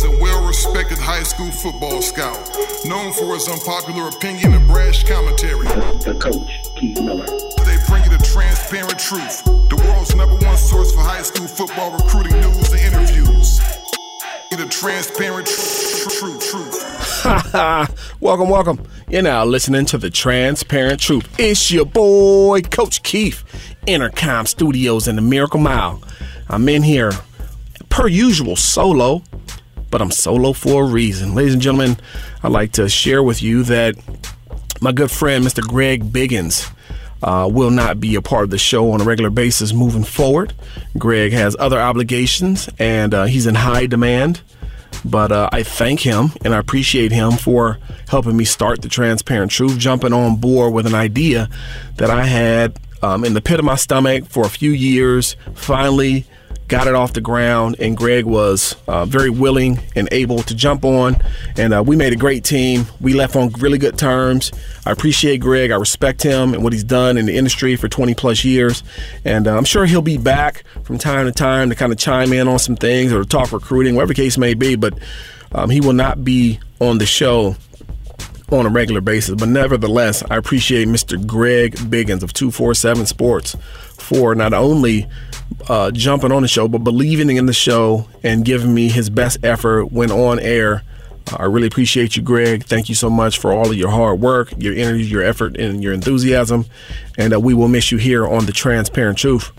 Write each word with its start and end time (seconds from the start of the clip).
He's 0.00 0.08
a 0.08 0.18
well 0.18 0.46
respected 0.46 0.96
high 0.96 1.24
school 1.24 1.50
football 1.50 2.00
scout, 2.00 2.38
known 2.86 3.12
for 3.12 3.34
his 3.34 3.46
unpopular 3.50 4.08
opinion 4.08 4.54
and 4.54 4.66
brash 4.66 5.04
commentary. 5.04 5.66
The, 5.66 6.12
the 6.12 6.18
coach, 6.18 6.74
Keith 6.78 6.98
Miller. 7.02 7.26
They 7.26 7.76
bring 7.86 8.04
you 8.04 8.16
the 8.16 8.24
transparent 8.24 8.98
truth, 8.98 9.44
the 9.44 9.76
world's 9.76 10.14
number 10.16 10.36
one 10.36 10.56
source 10.56 10.94
for 10.94 11.00
high 11.00 11.20
school 11.20 11.46
football 11.46 11.92
recruiting 11.92 12.32
news 12.40 12.72
and 12.72 12.80
interviews. 12.80 13.58
The 14.52 14.66
transparent 14.70 15.46
tr- 15.46 16.08
truth, 16.08 16.50
truth. 16.50 18.16
welcome, 18.20 18.48
welcome. 18.48 18.82
You're 19.10 19.20
now 19.20 19.44
listening 19.44 19.84
to 19.86 19.98
the 19.98 20.08
Transparent 20.08 21.00
Truth. 21.00 21.38
It's 21.38 21.70
your 21.70 21.84
boy, 21.84 22.62
Coach 22.62 23.02
Keith, 23.02 23.44
Intercom 23.86 24.46
Studios 24.46 25.08
in 25.08 25.16
the 25.16 25.22
Miracle 25.22 25.60
Mile. 25.60 26.02
I'm 26.48 26.66
in 26.70 26.84
here, 26.84 27.12
per 27.90 28.08
usual, 28.08 28.56
solo, 28.56 29.24
but 29.90 30.00
I'm 30.00 30.10
solo 30.10 30.52
for 30.52 30.84
a 30.84 30.86
reason. 30.86 31.34
Ladies 31.34 31.54
and 31.54 31.62
gentlemen, 31.62 31.96
I'd 32.42 32.52
like 32.52 32.72
to 32.72 32.88
share 32.88 33.22
with 33.22 33.42
you 33.42 33.62
that 33.64 33.96
my 34.80 34.92
good 34.92 35.10
friend, 35.10 35.44
Mr. 35.44 35.66
Greg 35.66 36.12
Biggins, 36.12 36.70
uh, 37.22 37.48
will 37.52 37.70
not 37.70 38.00
be 38.00 38.14
a 38.14 38.22
part 38.22 38.44
of 38.44 38.50
the 38.50 38.58
show 38.58 38.92
on 38.92 39.00
a 39.00 39.04
regular 39.04 39.30
basis 39.30 39.72
moving 39.72 40.04
forward. 40.04 40.54
Greg 40.96 41.32
has 41.32 41.54
other 41.58 41.78
obligations 41.78 42.68
and 42.78 43.12
uh, 43.12 43.24
he's 43.24 43.46
in 43.46 43.54
high 43.56 43.86
demand. 43.86 44.40
But 45.04 45.32
uh, 45.32 45.48
I 45.52 45.62
thank 45.62 46.00
him 46.00 46.30
and 46.44 46.54
I 46.54 46.58
appreciate 46.58 47.12
him 47.12 47.32
for 47.32 47.78
helping 48.08 48.36
me 48.36 48.44
start 48.44 48.82
the 48.82 48.88
transparent 48.88 49.50
truth, 49.50 49.78
jumping 49.78 50.12
on 50.12 50.36
board 50.36 50.74
with 50.74 50.86
an 50.86 50.94
idea 50.94 51.48
that 51.96 52.10
I 52.10 52.24
had 52.24 52.78
um, 53.02 53.24
in 53.24 53.34
the 53.34 53.40
pit 53.40 53.58
of 53.58 53.64
my 53.64 53.76
stomach 53.76 54.26
for 54.26 54.44
a 54.44 54.50
few 54.50 54.70
years. 54.70 55.36
Finally, 55.54 56.26
got 56.70 56.86
it 56.86 56.94
off 56.94 57.12
the 57.12 57.20
ground, 57.20 57.74
and 57.80 57.96
Greg 57.96 58.24
was 58.24 58.76
uh, 58.86 59.04
very 59.04 59.28
willing 59.28 59.80
and 59.96 60.08
able 60.12 60.38
to 60.44 60.54
jump 60.54 60.84
on. 60.84 61.16
And 61.58 61.74
uh, 61.74 61.82
we 61.84 61.96
made 61.96 62.12
a 62.12 62.16
great 62.16 62.44
team. 62.44 62.86
We 63.00 63.12
left 63.12 63.34
on 63.34 63.50
really 63.58 63.76
good 63.76 63.98
terms. 63.98 64.52
I 64.86 64.92
appreciate 64.92 65.38
Greg. 65.38 65.72
I 65.72 65.76
respect 65.76 66.22
him 66.22 66.54
and 66.54 66.62
what 66.62 66.72
he's 66.72 66.84
done 66.84 67.18
in 67.18 67.26
the 67.26 67.36
industry 67.36 67.74
for 67.74 67.88
20 67.88 68.14
plus 68.14 68.44
years. 68.44 68.84
And 69.24 69.48
uh, 69.48 69.56
I'm 69.56 69.64
sure 69.64 69.84
he'll 69.84 70.00
be 70.00 70.16
back 70.16 70.62
from 70.84 70.96
time 70.96 71.26
to 71.26 71.32
time 71.32 71.70
to 71.70 71.74
kind 71.74 71.92
of 71.92 71.98
chime 71.98 72.32
in 72.32 72.46
on 72.46 72.60
some 72.60 72.76
things 72.76 73.12
or 73.12 73.24
talk 73.24 73.50
recruiting, 73.50 73.96
whatever 73.96 74.14
case 74.14 74.38
may 74.38 74.54
be. 74.54 74.76
But 74.76 74.96
um, 75.52 75.70
he 75.70 75.80
will 75.80 75.92
not 75.92 76.24
be 76.24 76.60
on 76.80 76.98
the 76.98 77.06
show 77.06 77.56
on 78.52 78.64
a 78.64 78.70
regular 78.70 79.00
basis. 79.00 79.34
But 79.34 79.48
nevertheless, 79.48 80.22
I 80.30 80.36
appreciate 80.36 80.86
Mr. 80.86 81.24
Greg 81.26 81.74
Biggins 81.74 82.22
of 82.22 82.32
247 82.32 83.06
Sports 83.06 83.56
for 83.98 84.36
not 84.36 84.52
only 84.52 85.08
uh, 85.68 85.90
jumping 85.90 86.32
on 86.32 86.42
the 86.42 86.48
show, 86.48 86.68
but 86.68 86.78
believing 86.78 87.36
in 87.36 87.46
the 87.46 87.52
show 87.52 88.08
and 88.22 88.44
giving 88.44 88.74
me 88.74 88.88
his 88.88 89.10
best 89.10 89.38
effort 89.44 89.86
when 89.86 90.10
on 90.10 90.38
air. 90.38 90.82
I 91.36 91.44
really 91.44 91.66
appreciate 91.66 92.16
you, 92.16 92.22
Greg. 92.22 92.64
Thank 92.64 92.88
you 92.88 92.94
so 92.94 93.08
much 93.08 93.38
for 93.38 93.52
all 93.52 93.70
of 93.70 93.76
your 93.76 93.90
hard 93.90 94.20
work, 94.20 94.52
your 94.58 94.74
energy, 94.74 95.04
your 95.04 95.22
effort, 95.22 95.56
and 95.56 95.82
your 95.82 95.92
enthusiasm. 95.92 96.66
And 97.18 97.32
uh, 97.32 97.40
we 97.40 97.54
will 97.54 97.68
miss 97.68 97.92
you 97.92 97.98
here 97.98 98.26
on 98.26 98.46
The 98.46 98.52
Transparent 98.52 99.18
Truth. 99.18 99.52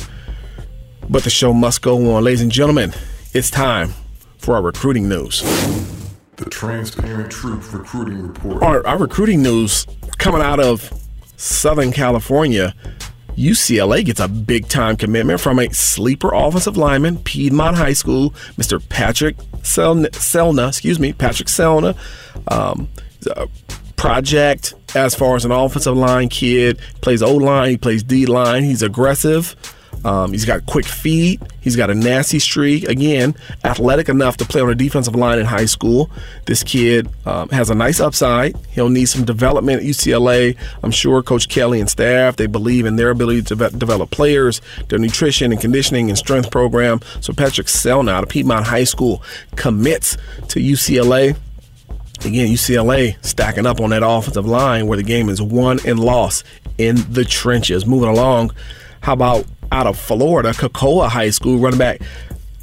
But 1.10 1.24
the 1.24 1.30
show 1.30 1.54
must 1.54 1.82
go 1.82 2.16
on. 2.16 2.24
Ladies 2.24 2.42
and 2.42 2.52
gentlemen, 2.52 2.94
it's 3.34 3.50
time 3.50 3.94
for 4.38 4.56
our 4.56 4.62
recruiting 4.62 5.08
news. 5.08 5.42
The 6.36 6.50
Transparent 6.50 7.32
Truth 7.32 7.72
Recruiting 7.74 8.28
Report. 8.28 8.64
Our, 8.64 8.86
our 8.88 8.98
recruiting 8.98 9.42
news 9.42 9.86
coming 10.18 10.42
out 10.42 10.60
of 10.60 10.92
Southern 11.38 11.92
California 11.92 12.74
UCLA 13.36 14.04
gets 14.06 14.20
a 14.20 14.28
big 14.28 14.68
time 14.68 14.98
commitment 14.98 15.40
from 15.40 15.60
a 15.60 15.72
sleeper 15.74 16.34
offensive 16.34 16.78
lineman, 16.78 17.18
Piedmont 17.20 17.78
High 17.78 17.94
School, 17.94 18.32
Mr. 18.58 18.82
Patrick 18.90 19.38
Selna, 19.64 20.10
Selna 20.10 20.70
excuse 20.70 21.00
me, 21.00 21.14
Patrick 21.14 21.48
Selna. 21.48 21.96
Um, 22.48 22.88
project 23.96 24.74
as 24.96 25.14
far 25.14 25.36
as 25.36 25.46
an 25.46 25.52
offensive 25.52 25.96
line 25.96 26.28
kid, 26.28 26.80
plays 27.02 27.22
O 27.22 27.36
line, 27.36 27.70
he 27.70 27.78
plays 27.78 28.04
D 28.04 28.26
line, 28.26 28.64
he's 28.64 28.82
aggressive. 28.82 29.56
Um, 30.04 30.32
he's 30.32 30.46
got 30.46 30.66
quick 30.66 30.86
feet. 30.86 31.42
He's 31.60 31.76
got 31.76 31.90
a 31.90 31.96
nasty 31.96 32.40
streak. 32.40 32.86
Again, 32.86 33.36
athletic 33.64 34.10
enough 34.10 34.38
to 34.38 34.46
play 34.46 34.62
on 34.62 34.70
a 34.70 34.76
defensive 34.76 35.16
line 35.16 35.40
in 35.40 35.46
high 35.46 35.66
school. 35.66 36.10
This 36.46 36.64
kid 36.64 37.08
um, 37.26 37.50
has 37.50 37.70
a 37.70 37.76
nice 37.76 38.00
upside. 38.00 38.56
He'll 38.70 38.90
need 38.90 39.06
some 39.06 39.26
development 39.26 39.82
at 39.82 39.88
UCLA. 39.88 40.58
I'm 40.82 40.92
sure 40.92 41.22
Coach 41.22 41.50
Kelly 41.50 41.80
and 41.80 41.90
staff 41.90 42.36
they 42.36 42.48
believe 42.48 42.86
in 42.86 42.96
their 42.96 43.12
ability 43.12 43.44
to 43.44 43.56
develop 43.56 44.10
players, 44.10 44.62
their 44.90 45.00
nutrition 45.00 45.52
and 45.52 45.62
conditioning 45.62 46.10
and 46.10 46.18
strength 46.18 46.50
program. 46.50 47.02
So 47.20 47.34
Patrick 47.34 47.68
Selna 47.68 48.12
out 48.12 48.24
of 48.24 48.30
Piedmont 48.30 48.66
High 48.66 48.86
School 48.86 49.22
commits 49.56 50.18
to 50.50 50.60
UCLA. 50.60 51.38
Again, 52.26 52.48
UCLA 52.50 53.24
stacking 53.26 53.66
up 53.66 53.80
on 53.82 53.90
that 53.92 54.04
offensive 54.06 54.46
line 54.46 54.88
where 54.88 54.98
the 54.98 55.04
game 55.04 55.28
is 55.28 55.42
won 55.42 55.80
and 55.86 56.00
lost 56.00 56.46
in 56.78 56.98
the 57.12 57.26
trenches. 57.26 57.86
Moving 57.86 58.10
along, 58.10 58.52
how 59.02 59.14
about 59.14 59.46
out 59.72 59.88
of 59.88 59.98
Florida, 59.98 60.54
Cocoa 60.54 61.08
High 61.08 61.30
School 61.30 61.58
running 61.58 61.80
back 61.80 62.02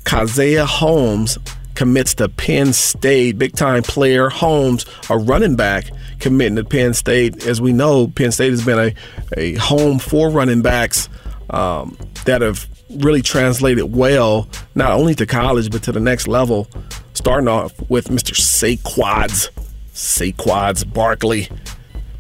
Caziah 0.09 0.65
Holmes 0.65 1.37
commits 1.75 2.15
to 2.15 2.31
Penn 2.31 2.73
State. 2.73 3.37
Big 3.37 3.55
time 3.55 3.83
player 3.83 4.31
Holmes, 4.31 4.87
a 5.11 5.19
running 5.19 5.55
back, 5.55 5.91
committing 6.19 6.57
to 6.57 6.65
Penn 6.65 6.95
State. 6.95 7.47
As 7.47 7.61
we 7.61 7.75
know, 7.75 8.09
Penn 8.09 8.33
State 8.33 8.53
has 8.53 8.65
been 8.65 8.79
a, 8.79 8.95
a 9.37 9.55
home 9.57 9.99
for 9.99 10.31
running 10.31 10.63
backs 10.63 11.11
um, 11.51 11.99
that 12.25 12.41
have 12.41 12.67
really 12.89 13.21
translated 13.21 13.95
well, 13.95 14.49
not 14.75 14.93
only 14.93 15.15
to 15.17 15.27
college, 15.27 15.71
but 15.71 15.83
to 15.83 15.93
the 15.93 16.01
next 16.01 16.27
level. 16.27 16.67
Starting 17.13 17.49
off 17.49 17.79
with 17.91 18.09
Mr. 18.09 18.35
Saquon, 18.35 19.51
Saquon 19.93 20.93
Barkley. 20.95 21.51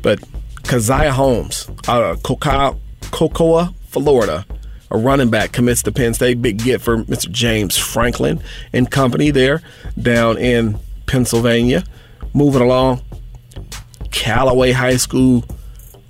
But 0.03 0.21
Caziah 0.65 1.11
Holmes 1.11 1.71
out 1.89 2.03
of 2.03 2.23
Cocoa, 2.23 3.75
Florida 3.81 4.45
a 4.91 4.99
running 4.99 5.31
back 5.31 5.53
commits 5.53 5.83
to 5.83 5.93
Penn 5.93 6.15
State. 6.15 6.41
Big 6.43 6.59
get 6.59 6.81
for 6.81 7.05
Mr. 7.05 7.31
James 7.31 7.77
Franklin 7.77 8.43
and 8.73 8.91
company 8.91 9.31
there 9.31 9.63
down 10.01 10.39
in 10.39 10.79
Pennsylvania. 11.07 11.85
Moving 12.35 12.63
along, 12.63 13.03
Callaway 14.11 14.73
High 14.73 14.97
School 14.97 15.45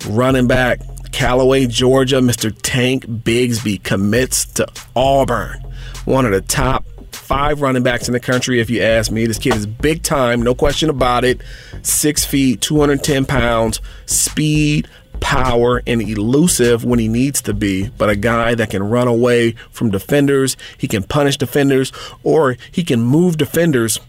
running 0.07 0.47
back, 0.47 0.81
Callaway, 1.11 1.67
Georgia, 1.67 2.17
Mr. 2.17 2.55
Tank 2.61 3.05
Bigsby 3.05 3.81
commits 3.83 4.45
to 4.45 4.67
Auburn. 4.95 5.61
One 6.05 6.25
of 6.25 6.31
the 6.31 6.41
top 6.41 6.85
five 7.11 7.61
running 7.61 7.83
backs 7.83 8.07
in 8.07 8.13
the 8.13 8.19
country, 8.19 8.59
if 8.59 8.69
you 8.69 8.81
ask 8.81 9.11
me. 9.11 9.25
This 9.25 9.37
kid 9.37 9.55
is 9.55 9.65
big 9.65 10.03
time, 10.03 10.41
no 10.41 10.55
question 10.55 10.89
about 10.89 11.23
it. 11.23 11.41
Six 11.81 12.25
feet, 12.25 12.61
210 12.61 13.25
pounds, 13.25 13.81
speed, 14.05 14.87
power 15.19 15.81
and 15.85 16.01
elusive 16.01 16.83
when 16.83 16.99
he 16.99 17.07
needs 17.07 17.41
to 17.43 17.53
be, 17.53 17.89
but 17.97 18.09
a 18.09 18.15
guy 18.15 18.55
that 18.55 18.69
can 18.69 18.83
run 18.83 19.07
away 19.07 19.51
from 19.71 19.91
defenders, 19.91 20.57
he 20.77 20.87
can 20.87 21.03
punish 21.03 21.37
defenders, 21.37 21.91
or 22.23 22.57
he 22.71 22.83
can 22.83 23.01
move 23.01 23.37
defenders 23.37 23.99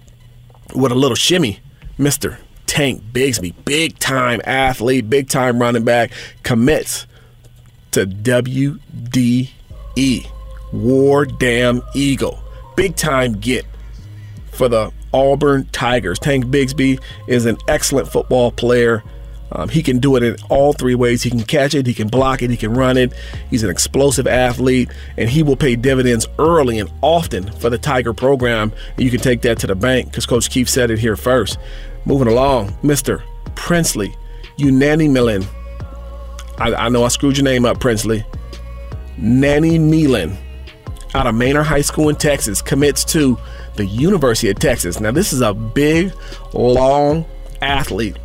with 0.75 0.93
a 0.93 0.95
little 0.95 1.17
shimmy. 1.17 1.61
Mr. 1.99 2.39
Tank 2.67 3.03
Bigsby, 3.13 3.55
big 3.65 3.99
time 3.99 4.41
athlete, 4.45 5.11
big 5.11 5.29
time 5.29 5.59
running 5.59 5.85
back, 5.85 6.13
commits 6.43 7.07
to 7.91 8.07
WDE, 8.07 9.51
War 10.73 11.27
Damn 11.27 11.83
Eagle. 11.95 12.43
Big 12.77 12.97
time 12.97 13.33
get 13.35 13.67
for 14.53 14.69
the 14.69 14.93
Auburn 15.13 15.67
Tigers. 15.73 16.19
Tank 16.19 16.47
Bigsby 16.47 17.03
is 17.27 17.47
an 17.47 17.57
excellent 17.67 18.09
football 18.09 18.53
player 18.53 19.03
um, 19.53 19.69
he 19.69 19.83
can 19.83 19.99
do 19.99 20.17
it 20.17 20.23
in 20.23 20.37
all 20.49 20.73
three 20.73 20.95
ways. 20.95 21.23
He 21.23 21.31
can 21.31 21.43
catch 21.43 21.75
it, 21.75 21.87
he 21.87 21.95
can 21.95 22.09
block 22.09 22.43
it, 22.43 22.51
he 22.51 22.57
can 22.57 22.73
run 22.73 22.97
it. 22.97 23.13
He's 23.51 23.63
an 23.63 23.71
explosive 23.71 24.27
athlete, 24.27 24.91
and 25.17 25.29
he 25.29 25.43
will 25.43 25.57
pay 25.57 25.77
dividends 25.77 26.27
early 26.39 26.79
and 26.79 26.91
often 27.03 27.51
for 27.53 27.71
the 27.71 27.79
Tiger 27.79 28.13
program. 28.13 28.73
And 28.97 29.05
you 29.05 29.11
can 29.11 29.21
take 29.21 29.43
that 29.43 29.59
to 29.61 29.67
the 29.67 29.75
bank 29.75 30.07
because 30.11 30.27
Coach 30.27 30.51
Keith 30.51 30.69
said 30.69 30.91
it 30.91 30.99
here 30.99 31.17
first. 31.17 31.59
Moving 32.05 32.29
along, 32.29 32.71
Mr. 32.83 33.23
Princely, 33.55 34.15
Unani 34.59 35.11
Millen. 35.11 35.45
I, 36.59 36.75
I 36.75 36.89
know 36.89 37.05
I 37.05 37.09
screwed 37.09 37.37
your 37.37 37.45
name 37.45 37.65
up, 37.65 37.81
Princely. 37.81 38.25
Nanny 39.19 39.79
Millen 39.79 40.37
out 41.15 41.27
of 41.27 41.35
Manor 41.35 41.63
High 41.63 41.81
School 41.83 42.09
in 42.09 42.17
Texas 42.17 42.63
commits 42.63 43.05
to 43.05 43.39
the 43.75 43.85
University 43.85 44.49
of 44.49 44.59
Texas. 44.59 45.01
Now, 45.01 45.11
this 45.11 45.33
is 45.33 45.41
a 45.41 45.53
big, 45.53 46.13
long 46.53 47.27
athlete 47.61 48.17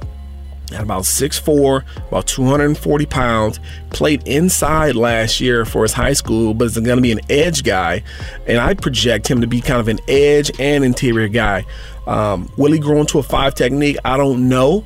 at 0.73 0.81
about 0.81 1.03
6'4, 1.03 1.83
about 2.07 2.27
240 2.27 3.05
pounds. 3.05 3.59
Played 3.91 4.27
inside 4.27 4.95
last 4.95 5.39
year 5.39 5.65
for 5.65 5.83
his 5.83 5.93
high 5.93 6.13
school, 6.13 6.53
but 6.53 6.65
is 6.65 6.77
going 6.77 6.97
to 6.97 7.01
be 7.01 7.11
an 7.11 7.21
edge 7.29 7.63
guy. 7.63 8.03
And 8.47 8.57
I 8.57 8.73
project 8.73 9.27
him 9.27 9.41
to 9.41 9.47
be 9.47 9.61
kind 9.61 9.79
of 9.79 9.87
an 9.87 9.99
edge 10.07 10.51
and 10.59 10.83
interior 10.83 11.27
guy. 11.27 11.65
Um, 12.07 12.51
will 12.57 12.71
he 12.71 12.79
grow 12.79 12.99
into 12.99 13.19
a 13.19 13.23
five 13.23 13.55
technique? 13.55 13.97
I 14.05 14.17
don't 14.17 14.49
know 14.49 14.85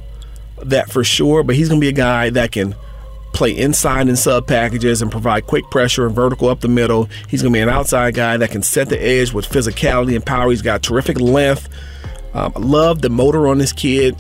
that 0.64 0.92
for 0.92 1.04
sure, 1.04 1.44
but 1.44 1.56
he's 1.56 1.70
going 1.70 1.80
to 1.80 1.84
be 1.84 1.90
a 1.90 1.94
guy 1.94 2.30
that 2.32 2.52
can 2.52 2.76
play 3.34 3.56
inside 3.56 4.08
and 4.08 4.18
sub 4.18 4.48
packages 4.48 5.02
and 5.02 5.12
provide 5.12 5.46
quick 5.48 5.64
pressure 5.70 6.06
and 6.06 6.16
vertical 6.16 6.50
up 6.50 6.62
the 6.62 6.68
middle. 6.68 7.08
He's 7.28 7.42
going 7.42 7.54
to 7.54 7.58
be 7.58 7.62
an 7.62 7.70
outside 7.70 8.16
guy 8.16 8.38
that 8.38 8.52
can 8.52 8.64
set 8.64 8.90
the 8.90 9.02
edge 9.02 9.34
with 9.34 9.48
physicality 9.48 10.16
and 10.16 10.26
power. 10.26 10.50
He's 10.50 10.62
got 10.62 10.82
terrific 10.84 11.20
length 11.20 11.70
Um, 12.34 12.54
I 12.56 12.60
love 12.60 13.02
the 13.02 13.10
motor 13.10 13.48
on 13.48 13.58
this 13.58 13.74
kid. 13.74 14.16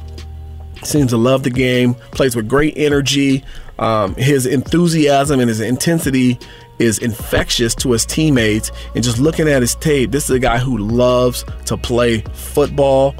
Seems 0.84 1.12
to 1.12 1.18
love 1.18 1.44
the 1.44 1.50
game. 1.50 1.94
Plays 2.12 2.36
with 2.36 2.48
great 2.48 2.74
energy. 2.78 3.44
Um, 3.80 4.16
his 4.16 4.46
enthusiasm 4.46 5.40
and 5.40 5.50
his 5.50 5.62
intensity 5.62 6.40
is 6.80 7.00
infectious 7.00 7.76
to 7.76 7.92
his 7.92 8.06
teammates. 8.06 8.72
And 8.96 9.04
just 9.04 9.20
looking 9.20 9.48
at 9.48 9.62
his 9.62 9.76
tape, 9.76 10.12
this 10.12 10.26
is 10.26 10.32
a 10.32 10.40
guy 10.40 10.58
who 10.58 10.78
loves 10.78 11.46
to 11.66 11.78
play 11.78 12.22
football. 12.34 13.16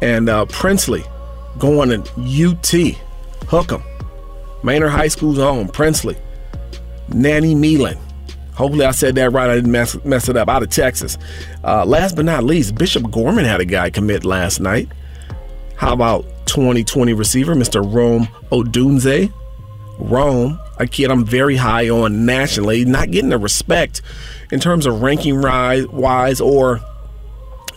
And 0.00 0.28
uh, 0.28 0.46
Princely 0.46 1.02
going 1.58 1.90
to 1.90 2.50
UT, 2.50 2.96
hook 3.48 3.70
him. 3.70 3.82
Manor 4.62 4.88
High 4.88 5.08
School's 5.08 5.38
own, 5.38 5.68
Princely. 5.68 6.16
Nanny 7.08 7.54
Meelan. 7.54 7.98
Hopefully, 8.54 8.84
I 8.84 8.90
said 8.90 9.14
that 9.14 9.30
right. 9.30 9.48
I 9.48 9.54
didn't 9.54 9.70
mess, 9.70 9.96
mess 10.04 10.28
it 10.28 10.36
up. 10.36 10.48
Out 10.48 10.62
of 10.62 10.70
Texas. 10.70 11.16
Uh, 11.62 11.84
last 11.84 12.16
but 12.16 12.24
not 12.24 12.42
least, 12.42 12.74
Bishop 12.74 13.08
Gorman 13.10 13.44
had 13.44 13.60
a 13.60 13.64
guy 13.64 13.88
commit 13.88 14.24
last 14.24 14.60
night. 14.60 14.88
How 15.78 15.92
about 15.92 16.24
2020 16.46 17.12
receiver, 17.12 17.54
Mr. 17.54 17.80
Rome 17.80 18.26
Odunze? 18.50 19.32
Rome, 19.98 20.58
a 20.76 20.88
kid 20.88 21.08
I'm 21.08 21.24
very 21.24 21.54
high 21.54 21.88
on 21.88 22.26
nationally, 22.26 22.84
not 22.84 23.12
getting 23.12 23.30
the 23.30 23.38
respect 23.38 24.02
in 24.50 24.58
terms 24.58 24.86
of 24.86 25.02
ranking 25.02 25.40
wise 25.40 26.40
or 26.40 26.80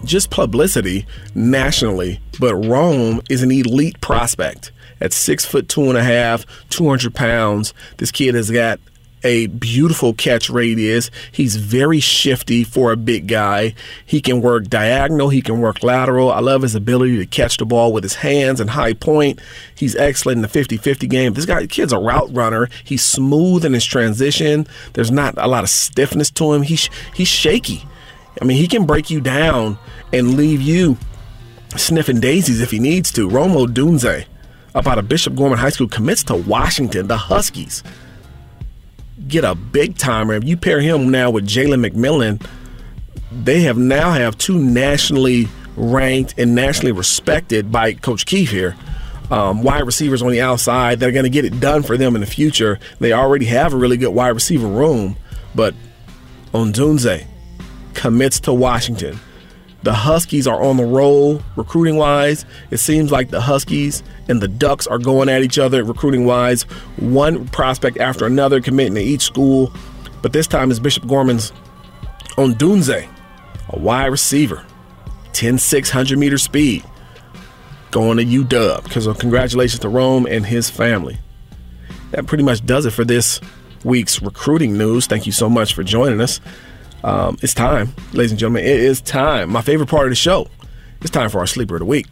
just 0.03 0.31
publicity 0.31 1.05
nationally. 1.35 2.19
But 2.39 2.55
Rome 2.55 3.21
is 3.29 3.43
an 3.43 3.51
elite 3.51 4.01
prospect 4.01 4.71
at 4.99 5.13
six 5.13 5.45
foot 5.45 5.69
two 5.69 5.83
and 5.83 5.97
a 5.97 6.03
half, 6.03 6.45
200 6.69 7.13
pounds. 7.13 7.73
This 7.97 8.11
kid 8.11 8.33
has 8.33 8.49
got 8.49 8.79
a 9.23 9.47
beautiful 9.47 10.13
catch 10.13 10.49
radius. 10.49 11.11
He's 11.31 11.55
very 11.55 11.99
shifty 11.99 12.63
for 12.63 12.91
a 12.91 12.97
big 12.97 13.27
guy. 13.27 13.75
He 14.05 14.21
can 14.21 14.41
work 14.41 14.65
diagonal, 14.65 15.29
he 15.29 15.41
can 15.41 15.59
work 15.59 15.83
lateral. 15.83 16.31
I 16.31 16.39
love 16.39 16.61
his 16.61 16.75
ability 16.75 17.17
to 17.17 17.25
catch 17.25 17.57
the 17.57 17.65
ball 17.65 17.93
with 17.93 18.03
his 18.03 18.15
hands 18.15 18.59
and 18.59 18.71
high 18.71 18.93
point. 18.93 19.39
He's 19.75 19.95
excellent 19.95 20.37
in 20.37 20.41
the 20.41 20.47
50 20.47 20.77
50 20.77 21.07
game. 21.07 21.33
This 21.33 21.45
guy, 21.45 21.65
kid's 21.67 21.93
a 21.93 21.99
route 21.99 22.29
runner. 22.31 22.69
He's 22.83 23.03
smooth 23.03 23.65
in 23.65 23.73
his 23.73 23.85
transition. 23.85 24.67
There's 24.93 25.11
not 25.11 25.35
a 25.37 25.47
lot 25.47 25.63
of 25.63 25.69
stiffness 25.69 26.31
to 26.31 26.53
him. 26.53 26.63
He's, 26.63 26.89
he's 27.13 27.27
shaky. 27.27 27.85
I 28.41 28.45
mean, 28.45 28.57
he 28.57 28.67
can 28.67 28.85
break 28.85 29.09
you 29.09 29.21
down 29.21 29.77
and 30.13 30.35
leave 30.35 30.61
you 30.61 30.97
sniffing 31.75 32.19
daisies 32.19 32.61
if 32.61 32.71
he 32.71 32.79
needs 32.79 33.11
to. 33.13 33.29
Romo 33.29 33.67
Odunze, 33.67 34.25
up 34.73 34.87
out 34.87 34.97
of 34.97 35.07
Bishop 35.07 35.35
Gorman 35.35 35.59
High 35.59 35.69
School, 35.69 35.87
commits 35.87 36.23
to 36.25 36.35
Washington, 36.35 37.07
the 37.07 37.17
Huskies 37.17 37.83
get 39.31 39.43
a 39.43 39.55
big 39.55 39.97
timer. 39.97 40.33
If 40.33 40.43
you 40.43 40.57
pair 40.57 40.79
him 40.79 41.09
now 41.09 41.31
with 41.31 41.47
Jalen 41.47 41.87
McMillan, 41.87 42.45
they 43.31 43.61
have 43.61 43.77
now 43.77 44.11
have 44.11 44.37
two 44.37 44.59
nationally 44.59 45.47
ranked 45.75 46.35
and 46.37 46.53
nationally 46.53 46.91
respected 46.91 47.71
by 47.71 47.93
Coach 47.93 48.25
Keith 48.25 48.49
here. 48.49 48.75
Um, 49.31 49.63
wide 49.63 49.85
receivers 49.85 50.21
on 50.21 50.31
the 50.31 50.41
outside 50.41 50.99
that 50.99 51.07
are 51.07 51.13
going 51.13 51.23
to 51.23 51.29
get 51.29 51.45
it 51.45 51.61
done 51.61 51.83
for 51.83 51.95
them 51.95 52.15
in 52.15 52.21
the 52.21 52.27
future. 52.27 52.79
They 52.99 53.13
already 53.13 53.45
have 53.45 53.73
a 53.73 53.77
really 53.77 53.95
good 53.95 54.09
wide 54.09 54.29
receiver 54.29 54.67
room, 54.67 55.15
but 55.55 55.73
Odunze 56.53 57.25
commits 57.93 58.41
to 58.41 58.53
Washington. 58.53 59.17
The 59.83 59.93
Huskies 59.93 60.47
are 60.47 60.61
on 60.61 60.77
the 60.77 60.85
roll 60.85 61.41
recruiting 61.55 61.97
wise. 61.97 62.45
It 62.69 62.77
seems 62.77 63.11
like 63.11 63.29
the 63.29 63.41
Huskies 63.41 64.03
and 64.27 64.39
the 64.39 64.47
Ducks 64.47 64.85
are 64.85 64.99
going 64.99 65.27
at 65.27 65.41
each 65.41 65.57
other 65.57 65.83
recruiting 65.83 66.25
wise. 66.25 66.63
One 66.97 67.47
prospect 67.47 67.97
after 67.97 68.25
another 68.25 68.61
committing 68.61 68.95
to 68.95 69.01
each 69.01 69.23
school. 69.23 69.73
But 70.21 70.33
this 70.33 70.45
time 70.45 70.69
it's 70.69 70.79
Bishop 70.79 71.07
Gorman's 71.07 71.51
Odunze, 72.37 73.09
a 73.69 73.79
wide 73.79 74.05
receiver, 74.05 74.63
10 75.33 75.57
600 75.57 76.17
meter 76.17 76.37
speed, 76.37 76.83
going 77.89 78.17
to 78.17 78.25
UW. 78.25 78.83
Because 78.83 79.07
of 79.07 79.17
congratulations 79.17 79.79
to 79.79 79.89
Rome 79.89 80.27
and 80.29 80.45
his 80.45 80.69
family. 80.69 81.19
That 82.11 82.27
pretty 82.27 82.43
much 82.43 82.63
does 82.65 82.85
it 82.85 82.91
for 82.91 83.03
this 83.03 83.41
week's 83.83 84.21
recruiting 84.21 84.77
news. 84.77 85.07
Thank 85.07 85.25
you 85.25 85.31
so 85.31 85.49
much 85.49 85.73
for 85.73 85.83
joining 85.83 86.21
us. 86.21 86.39
Um, 87.03 87.37
it's 87.41 87.53
time, 87.53 87.93
ladies 88.13 88.31
and 88.31 88.39
gentlemen. 88.39 88.63
It 88.63 88.79
is 88.79 89.01
time. 89.01 89.49
My 89.49 89.61
favorite 89.61 89.89
part 89.89 90.05
of 90.05 90.11
the 90.11 90.15
show. 90.15 90.47
It's 91.01 91.09
time 91.09 91.29
for 91.29 91.39
our 91.39 91.47
sleeper 91.47 91.75
of 91.75 91.79
the 91.79 91.85
week. 91.85 92.05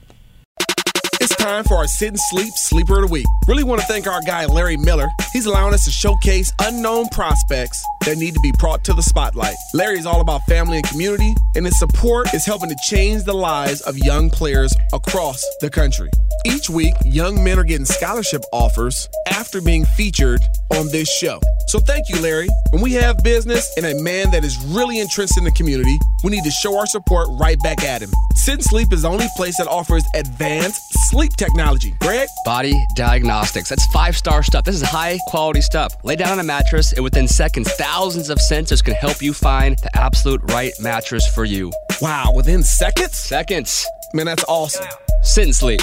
It's 1.21 1.35
time 1.35 1.63
for 1.65 1.75
our 1.75 1.87
sit 1.87 2.07
and 2.09 2.19
sleep 2.19 2.53
sleeper 2.55 2.95
of 2.95 3.07
the 3.07 3.11
week. 3.11 3.27
Really 3.47 3.63
want 3.63 3.81
to 3.81 3.87
thank 3.87 4.07
our 4.07 4.21
guy 4.21 4.45
Larry 4.45 4.77
Miller. 4.77 5.09
He's 5.33 5.45
allowing 5.45 5.73
us 5.73 5.85
to 5.85 5.91
showcase 5.91 6.51
unknown 6.61 7.09
prospects 7.09 7.83
that 8.09 8.17
need 8.17 8.33
to 8.33 8.39
be 8.39 8.51
brought 8.57 8.83
to 8.83 8.93
the 8.93 9.03
spotlight. 9.03 9.55
Larry 9.73 9.99
is 9.99 10.07
all 10.07 10.19
about 10.19 10.41
family 10.47 10.77
and 10.77 10.87
community, 10.87 11.35
and 11.55 11.65
his 11.65 11.77
support 11.77 12.33
is 12.33 12.43
helping 12.43 12.69
to 12.69 12.75
change 12.83 13.23
the 13.23 13.33
lives 13.33 13.81
of 13.81 13.97
young 13.99 14.31
players 14.31 14.73
across 14.93 15.43
the 15.61 15.69
country. 15.69 16.09
Each 16.45 16.69
week, 16.69 16.93
young 17.05 17.43
men 17.43 17.59
are 17.59 17.63
getting 17.63 17.85
scholarship 17.85 18.41
offers 18.51 19.07
after 19.27 19.61
being 19.61 19.85
featured 19.85 20.41
on 20.71 20.87
this 20.87 21.11
show. 21.11 21.39
So 21.67 21.79
thank 21.79 22.09
you, 22.09 22.19
Larry. 22.21 22.47
When 22.71 22.81
we 22.81 22.93
have 22.93 23.21
business 23.23 23.71
and 23.77 23.85
a 23.85 24.01
man 24.01 24.31
that 24.31 24.43
is 24.43 24.57
really 24.65 24.99
interested 24.99 25.39
in 25.39 25.43
the 25.43 25.51
community, 25.51 25.99
we 26.23 26.31
need 26.31 26.43
to 26.43 26.51
show 26.51 26.77
our 26.79 26.87
support 26.87 27.27
right 27.39 27.61
back 27.61 27.83
at 27.83 28.01
him. 28.01 28.09
Sit 28.35 28.63
Sleep 28.63 28.91
is 28.93 29.03
the 29.03 29.09
only 29.09 29.27
place 29.35 29.57
that 29.57 29.67
offers 29.67 30.03
advanced 30.15 30.81
sleep 31.09 31.33
technology. 31.35 31.93
Greg? 31.99 32.27
Body 32.45 32.73
diagnostics. 32.95 33.69
That's 33.69 33.85
five 33.87 34.15
star 34.15 34.41
stuff. 34.41 34.63
This 34.63 34.75
is 34.75 34.81
high 34.81 35.19
quality 35.27 35.61
stuff. 35.61 35.93
Lay 36.03 36.15
down 36.15 36.33
on 36.33 36.39
a 36.39 36.43
mattress, 36.43 36.93
and 36.93 37.03
within 37.03 37.27
seconds, 37.27 37.69
thousands 37.73 37.98
of 37.99 38.37
sensors 38.37 38.81
can 38.81 38.93
help 38.93 39.21
you 39.21 39.33
find 39.33 39.77
the 39.79 39.89
absolute 39.97 40.41
right 40.53 40.71
mattress 40.79 41.27
for 41.27 41.43
you. 41.43 41.69
Wow, 42.01 42.31
within 42.33 42.63
seconds? 42.63 43.17
Seconds. 43.17 43.85
Man, 44.13 44.25
that's 44.25 44.45
awesome. 44.47 44.87
Sit 45.21 45.43
and 45.43 45.55
sleep. 45.55 45.81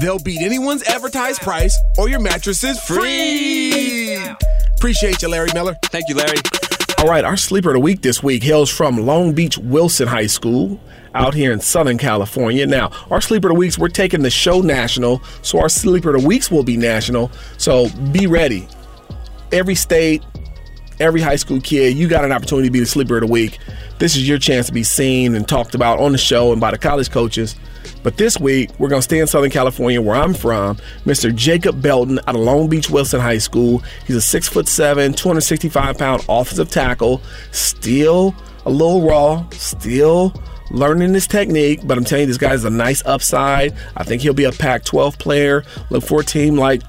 They'll 0.00 0.18
beat 0.18 0.40
anyone's 0.40 0.82
advertised 0.84 1.42
price, 1.42 1.78
or 1.98 2.08
your 2.08 2.20
mattress 2.20 2.64
is 2.64 2.80
free. 2.80 4.16
Appreciate 4.78 5.20
you, 5.20 5.28
Larry 5.28 5.50
Miller. 5.52 5.76
Thank 5.84 6.08
you, 6.08 6.14
Larry. 6.14 6.38
All 7.00 7.06
right, 7.06 7.22
our 7.22 7.36
sleeper 7.36 7.68
of 7.68 7.74
the 7.74 7.80
week 7.80 8.00
this 8.00 8.22
week 8.22 8.42
hails 8.42 8.70
from 8.70 8.96
Long 8.96 9.34
Beach 9.34 9.58
Wilson 9.58 10.08
High 10.08 10.26
School 10.26 10.80
out 11.14 11.34
here 11.34 11.52
in 11.52 11.60
Southern 11.60 11.98
California. 11.98 12.66
Now, 12.66 12.92
our 13.10 13.20
sleeper 13.20 13.48
of 13.48 13.54
the 13.54 13.58
weeks, 13.58 13.78
we're 13.78 13.88
taking 13.88 14.22
the 14.22 14.30
show 14.30 14.62
national, 14.62 15.22
so 15.42 15.60
our 15.60 15.68
sleeper 15.68 16.14
of 16.14 16.22
the 16.22 16.26
weeks 16.26 16.50
will 16.50 16.64
be 16.64 16.78
national. 16.78 17.30
So 17.58 17.90
be 18.10 18.26
ready. 18.26 18.66
Every 19.52 19.74
state, 19.74 20.22
every 21.00 21.20
high 21.20 21.36
school 21.36 21.60
kid, 21.60 21.96
you 21.96 22.08
got 22.08 22.24
an 22.24 22.32
opportunity 22.32 22.68
to 22.68 22.72
be 22.72 22.80
the 22.80 22.86
sleeper 22.86 23.16
of 23.16 23.22
the 23.22 23.26
week. 23.26 23.58
This 23.98 24.16
is 24.16 24.28
your 24.28 24.38
chance 24.38 24.66
to 24.66 24.72
be 24.72 24.82
seen 24.82 25.34
and 25.34 25.46
talked 25.48 25.74
about 25.74 25.98
on 26.00 26.12
the 26.12 26.18
show 26.18 26.52
and 26.52 26.60
by 26.60 26.70
the 26.70 26.78
college 26.78 27.10
coaches. 27.10 27.56
But 28.02 28.16
this 28.16 28.38
week, 28.38 28.70
we're 28.78 28.88
going 28.88 29.00
to 29.00 29.04
stay 29.04 29.18
in 29.18 29.26
Southern 29.26 29.50
California, 29.50 30.00
where 30.00 30.16
I'm 30.16 30.34
from. 30.34 30.76
Mr. 31.04 31.34
Jacob 31.34 31.82
Belton 31.82 32.18
out 32.26 32.36
of 32.36 32.40
Long 32.40 32.68
Beach 32.68 32.90
Wilson 32.90 33.20
High 33.20 33.38
School. 33.38 33.82
He's 34.06 34.16
a 34.16 34.20
six 34.20 34.48
foot 34.48 34.68
seven, 34.68 35.12
265 35.12 35.98
pound 35.98 36.24
offensive 36.28 36.70
tackle. 36.70 37.20
Still 37.50 38.34
a 38.66 38.70
little 38.70 39.06
raw, 39.06 39.48
still 39.50 40.32
learning 40.70 41.14
his 41.14 41.26
technique, 41.26 41.80
but 41.84 41.96
I'm 41.96 42.04
telling 42.04 42.22
you, 42.22 42.26
this 42.26 42.38
guy's 42.38 42.64
a 42.64 42.70
nice 42.70 43.04
upside. 43.04 43.74
I 43.96 44.04
think 44.04 44.22
he'll 44.22 44.34
be 44.34 44.44
a 44.44 44.52
Pac 44.52 44.84
12 44.84 45.18
player. 45.18 45.64
Look 45.90 46.04
for 46.04 46.20
a 46.20 46.24
team 46.24 46.56
like 46.56 46.82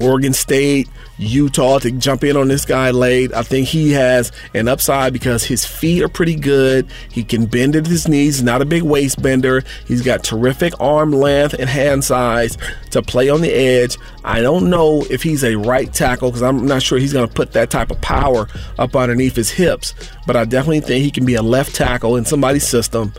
Oregon 0.00 0.32
State, 0.32 0.88
Utah 1.18 1.78
to 1.78 1.90
jump 1.92 2.24
in 2.24 2.36
on 2.36 2.48
this 2.48 2.64
guy 2.64 2.90
late. 2.90 3.32
I 3.32 3.42
think 3.42 3.68
he 3.68 3.92
has 3.92 4.32
an 4.54 4.68
upside 4.68 5.12
because 5.12 5.44
his 5.44 5.64
feet 5.64 6.02
are 6.02 6.08
pretty 6.08 6.34
good. 6.34 6.86
He 7.10 7.22
can 7.22 7.46
bend 7.46 7.76
at 7.76 7.86
his 7.86 8.08
knees, 8.08 8.42
not 8.42 8.62
a 8.62 8.64
big 8.64 8.82
waist 8.82 9.22
bender. 9.22 9.62
He's 9.86 10.02
got 10.02 10.24
terrific 10.24 10.74
arm 10.80 11.12
length 11.12 11.54
and 11.54 11.68
hand 11.68 12.04
size 12.04 12.58
to 12.90 13.02
play 13.02 13.28
on 13.28 13.40
the 13.40 13.52
edge. 13.52 13.96
I 14.24 14.40
don't 14.40 14.70
know 14.70 15.04
if 15.10 15.22
he's 15.22 15.44
a 15.44 15.56
right 15.56 15.92
tackle 15.92 16.30
because 16.30 16.42
I'm 16.42 16.66
not 16.66 16.82
sure 16.82 16.98
he's 16.98 17.12
going 17.12 17.28
to 17.28 17.34
put 17.34 17.52
that 17.52 17.70
type 17.70 17.90
of 17.90 18.00
power 18.00 18.48
up 18.78 18.96
underneath 18.96 19.36
his 19.36 19.50
hips, 19.50 19.94
but 20.26 20.36
I 20.36 20.44
definitely 20.44 20.80
think 20.80 21.04
he 21.04 21.10
can 21.10 21.24
be 21.24 21.34
a 21.34 21.42
left 21.42 21.74
tackle 21.74 22.16
in 22.16 22.24
somebody's 22.24 22.66
system. 22.66 23.12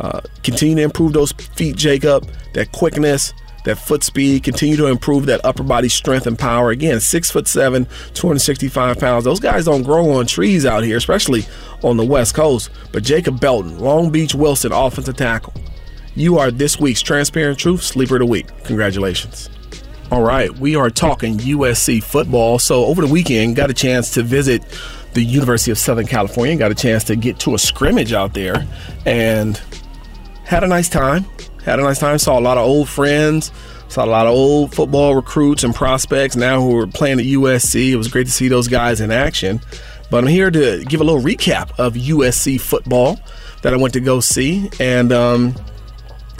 Uh, 0.00 0.20
continue 0.42 0.76
to 0.76 0.82
improve 0.82 1.12
those 1.12 1.32
feet, 1.32 1.76
Jacob, 1.76 2.28
that 2.54 2.72
quickness 2.72 3.32
that 3.64 3.76
foot 3.76 4.02
speed, 4.02 4.42
continue 4.42 4.76
to 4.76 4.86
improve 4.86 5.26
that 5.26 5.40
upper 5.44 5.62
body 5.62 5.88
strength 5.88 6.26
and 6.26 6.38
power. 6.38 6.70
Again, 6.70 7.00
six 7.00 7.30
foot 7.30 7.46
seven, 7.46 7.86
265 8.14 8.98
pounds. 8.98 9.24
Those 9.24 9.40
guys 9.40 9.64
don't 9.64 9.82
grow 9.82 10.10
on 10.10 10.26
trees 10.26 10.66
out 10.66 10.84
here, 10.84 10.96
especially 10.96 11.44
on 11.82 11.96
the 11.96 12.04
West 12.04 12.34
Coast. 12.34 12.70
But 12.92 13.02
Jacob 13.02 13.40
Belton, 13.40 13.78
Long 13.78 14.10
Beach 14.10 14.34
Wilson, 14.34 14.72
offensive 14.72 15.16
tackle. 15.16 15.54
You 16.14 16.38
are 16.38 16.50
this 16.50 16.78
week's 16.78 17.00
Transparent 17.00 17.58
Truth 17.58 17.82
Sleeper 17.82 18.16
of 18.16 18.20
the 18.20 18.26
Week. 18.26 18.46
Congratulations. 18.64 19.48
All 20.10 20.22
right, 20.22 20.54
we 20.58 20.76
are 20.76 20.90
talking 20.90 21.38
USC 21.38 22.02
football. 22.02 22.58
So 22.58 22.84
over 22.84 23.00
the 23.00 23.10
weekend, 23.10 23.56
got 23.56 23.70
a 23.70 23.74
chance 23.74 24.12
to 24.14 24.22
visit 24.22 24.62
the 25.14 25.22
University 25.22 25.70
of 25.70 25.78
Southern 25.78 26.06
California, 26.06 26.56
got 26.56 26.70
a 26.70 26.74
chance 26.74 27.04
to 27.04 27.16
get 27.16 27.38
to 27.40 27.54
a 27.54 27.58
scrimmage 27.58 28.12
out 28.12 28.34
there 28.34 28.66
and 29.06 29.60
had 30.44 30.64
a 30.64 30.66
nice 30.66 30.88
time 30.88 31.24
had 31.64 31.78
a 31.78 31.82
nice 31.82 31.98
time. 31.98 32.18
Saw 32.18 32.38
a 32.38 32.40
lot 32.40 32.58
of 32.58 32.66
old 32.66 32.88
friends. 32.88 33.52
Saw 33.88 34.04
a 34.04 34.06
lot 34.06 34.26
of 34.26 34.32
old 34.32 34.74
football 34.74 35.14
recruits 35.14 35.64
and 35.64 35.74
prospects 35.74 36.34
now 36.34 36.60
who 36.60 36.76
are 36.78 36.86
playing 36.86 37.20
at 37.20 37.26
USC. 37.26 37.90
It 37.90 37.96
was 37.96 38.08
great 38.08 38.26
to 38.26 38.32
see 38.32 38.48
those 38.48 38.68
guys 38.68 39.00
in 39.00 39.10
action. 39.10 39.60
But 40.10 40.24
I'm 40.24 40.28
here 40.28 40.50
to 40.50 40.84
give 40.84 41.00
a 41.00 41.04
little 41.04 41.20
recap 41.20 41.78
of 41.78 41.94
USC 41.94 42.60
football 42.60 43.18
that 43.62 43.72
I 43.72 43.76
went 43.76 43.94
to 43.94 44.00
go 44.00 44.20
see. 44.20 44.70
And 44.80 45.12
um, 45.12 45.54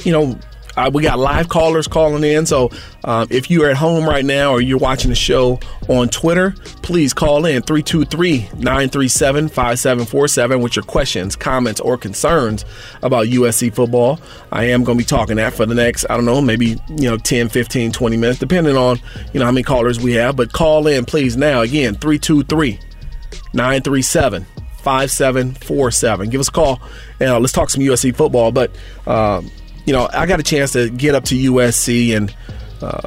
you 0.04 0.12
know, 0.12 0.38
uh, 0.76 0.90
we 0.92 1.02
got 1.02 1.18
live 1.18 1.48
callers 1.48 1.86
calling 1.86 2.24
in. 2.24 2.46
So 2.46 2.70
um, 3.04 3.28
if 3.30 3.50
you're 3.50 3.68
at 3.70 3.76
home 3.76 4.04
right 4.04 4.24
now 4.24 4.52
or 4.52 4.60
you're 4.60 4.78
watching 4.78 5.10
the 5.10 5.16
show 5.16 5.60
on 5.88 6.08
Twitter, 6.08 6.54
please 6.82 7.12
call 7.12 7.44
in 7.44 7.62
323 7.62 8.48
937 8.58 9.48
5747 9.48 10.60
with 10.60 10.76
your 10.76 10.84
questions, 10.84 11.36
comments, 11.36 11.80
or 11.80 11.96
concerns 11.96 12.64
about 13.02 13.26
USC 13.26 13.74
football. 13.74 14.20
I 14.50 14.64
am 14.64 14.84
going 14.84 14.98
to 14.98 15.04
be 15.04 15.06
talking 15.06 15.36
that 15.36 15.52
for 15.52 15.66
the 15.66 15.74
next, 15.74 16.06
I 16.08 16.16
don't 16.16 16.24
know, 16.24 16.40
maybe, 16.40 16.76
you 16.88 17.10
know, 17.10 17.16
10, 17.16 17.48
15, 17.48 17.92
20 17.92 18.16
minutes, 18.16 18.38
depending 18.38 18.76
on, 18.76 18.98
you 19.32 19.40
know, 19.40 19.46
how 19.46 19.52
many 19.52 19.62
callers 19.62 20.00
we 20.00 20.12
have. 20.14 20.36
But 20.36 20.52
call 20.52 20.86
in, 20.86 21.04
please, 21.04 21.36
now. 21.36 21.60
Again, 21.62 21.94
323 21.94 22.78
937 23.52 24.46
5747. 24.82 26.30
Give 26.30 26.40
us 26.40 26.48
a 26.48 26.52
call 26.52 26.80
and 27.20 27.30
uh, 27.30 27.38
let's 27.38 27.52
talk 27.52 27.70
some 27.70 27.82
USC 27.82 28.14
football. 28.16 28.50
But, 28.50 28.74
um, 29.06 29.50
you 29.84 29.92
know, 29.92 30.08
I 30.12 30.26
got 30.26 30.40
a 30.40 30.42
chance 30.42 30.72
to 30.72 30.90
get 30.90 31.14
up 31.14 31.24
to 31.24 31.34
USC 31.34 32.16
and, 32.16 32.34
uh, 32.80 33.02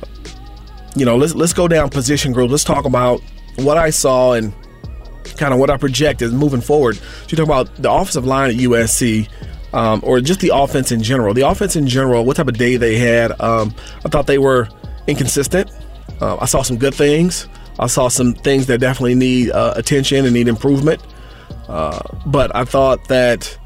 you 0.96 1.06
know, 1.06 1.18
let's 1.18 1.36
let's 1.36 1.54
go 1.54 1.68
down 1.68 1.90
position 1.90 2.32
group. 2.32 2.52
Let's 2.52 2.64
talk 2.64 2.86
about 2.86 3.22
what 3.58 3.78
I 3.78 3.90
saw 3.90 4.34
and 4.34 4.54
kind 5.38 5.54
of 5.54 5.60
what 5.60 5.70
I 5.70 5.78
project 5.78 6.22
is 6.22 6.32
moving 6.32 6.62
forward. 6.62 6.96
So 6.96 7.28
you 7.30 7.38
talk 7.38 7.46
about 7.46 7.76
the 7.76 7.92
offensive 7.92 8.26
line 8.26 8.50
at 8.52 8.56
USC. 8.58 9.30
Um, 9.74 10.00
or 10.06 10.22
just 10.22 10.40
the 10.40 10.52
offense 10.54 10.94
in 10.94 11.04
general. 11.04 11.34
The 11.34 11.42
offense 11.42 11.76
in 11.76 11.86
general, 11.86 12.24
what 12.24 12.38
type 12.38 12.48
of 12.48 12.58
day 12.58 12.78
they 12.78 12.98
had. 12.98 13.38
Um, 13.42 13.76
I 14.06 14.10
thought 14.10 14.26
they 14.26 14.38
were 14.38 14.70
inconsistent. 15.06 15.70
Uh, 16.22 16.38
I 16.40 16.46
saw 16.46 16.62
some 16.62 16.78
good 16.78 16.94
things. 16.94 17.50
I 17.78 17.88
saw 17.88 18.08
some 18.08 18.34
things 18.34 18.68
that 18.68 18.80
definitely 18.80 19.16
need 19.16 19.52
uh, 19.52 19.74
attention 19.76 20.24
and 20.24 20.34
need 20.34 20.48
improvement. 20.48 21.02
Uh, 21.68 22.00
but 22.26 22.56
I 22.56 22.64
thought 22.64 23.06
that, 23.10 23.58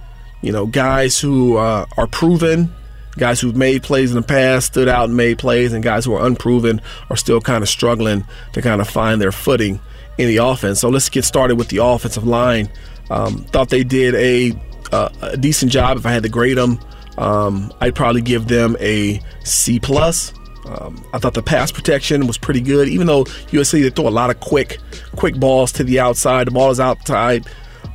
you 0.42 0.51
know, 0.51 0.66
guys 0.66 1.20
who 1.20 1.58
uh, 1.58 1.86
are 1.96 2.08
proven 2.08 2.74
guys 3.19 3.39
who've 3.39 3.55
made 3.55 3.83
plays 3.83 4.09
in 4.09 4.15
the 4.15 4.25
past 4.25 4.67
stood 4.67 4.88
out 4.88 5.09
and 5.09 5.17
made 5.17 5.38
plays, 5.38 5.73
and 5.73 5.83
guys 5.83 6.05
who 6.05 6.13
are 6.13 6.25
unproven 6.25 6.81
are 7.09 7.15
still 7.15 7.41
kind 7.41 7.61
of 7.61 7.69
struggling 7.69 8.25
to 8.53 8.61
kind 8.61 8.81
of 8.81 8.89
find 8.89 9.21
their 9.21 9.31
footing 9.31 9.79
in 10.17 10.27
the 10.27 10.38
offense. 10.38 10.79
So 10.79 10.89
let's 10.89 11.09
get 11.09 11.25
started 11.25 11.55
with 11.55 11.67
the 11.67 11.77
offensive 11.77 12.25
line. 12.25 12.69
Um, 13.11 13.43
thought 13.45 13.69
they 13.69 13.83
did 13.83 14.15
a, 14.15 14.59
uh, 14.91 15.09
a, 15.21 15.38
decent 15.38 15.71
job. 15.71 15.97
If 15.97 16.05
I 16.05 16.11
had 16.11 16.23
to 16.23 16.29
grade 16.29 16.57
them, 16.57 16.79
um, 17.17 17.71
I'd 17.81 17.95
probably 17.95 18.21
give 18.21 18.47
them 18.47 18.75
a 18.79 19.21
C 19.43 19.79
plus. 19.79 20.33
Um, 20.65 21.03
I 21.13 21.19
thought 21.19 21.33
the 21.33 21.41
pass 21.41 21.71
protection 21.71 22.27
was 22.27 22.38
pretty 22.38 22.61
good, 22.61 22.88
even 22.88 23.07
though 23.07 23.23
USC 23.23 23.81
they 23.81 23.89
throw 23.89 24.07
a 24.07 24.09
lot 24.09 24.29
of 24.29 24.39
quick, 24.39 24.77
quick 25.15 25.35
balls 25.35 25.71
to 25.73 25.83
the 25.83 25.99
outside. 25.99 26.47
The 26.47 26.51
ball 26.51 26.69
is 26.69 26.79
outside. 26.79 27.47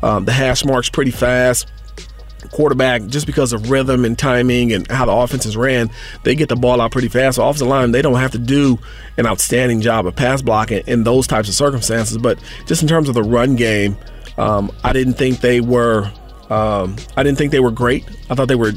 Um, 0.02 0.24
the 0.24 0.32
hash 0.32 0.64
marks 0.64 0.90
pretty 0.90 1.12
fast 1.12 1.68
quarterback, 2.50 3.06
just 3.06 3.26
because 3.26 3.52
of 3.52 3.70
rhythm 3.70 4.04
and 4.04 4.18
timing 4.18 4.72
and 4.72 4.90
how 4.90 5.06
the 5.06 5.12
offense 5.12 5.46
is 5.46 5.56
ran, 5.56 5.90
they 6.22 6.34
get 6.34 6.48
the 6.48 6.56
ball 6.56 6.80
out 6.80 6.92
pretty 6.92 7.08
fast. 7.08 7.36
So 7.36 7.48
offensive 7.48 7.68
line, 7.68 7.92
they 7.92 8.02
don't 8.02 8.18
have 8.18 8.32
to 8.32 8.38
do 8.38 8.78
an 9.16 9.26
outstanding 9.26 9.80
job 9.80 10.06
of 10.06 10.16
pass 10.16 10.42
blocking 10.42 10.82
in 10.86 11.04
those 11.04 11.26
types 11.26 11.48
of 11.48 11.54
circumstances. 11.54 12.18
But 12.18 12.38
just 12.66 12.82
in 12.82 12.88
terms 12.88 13.08
of 13.08 13.14
the 13.14 13.22
run 13.22 13.56
game, 13.56 13.96
um, 14.38 14.70
I 14.82 14.92
didn't 14.92 15.14
think 15.14 15.40
they 15.40 15.60
were. 15.60 16.10
Um, 16.50 16.96
I 17.16 17.22
didn't 17.22 17.38
think 17.38 17.52
they 17.52 17.60
were 17.60 17.70
great. 17.70 18.04
I 18.28 18.34
thought 18.34 18.48
they 18.48 18.54
were 18.54 18.72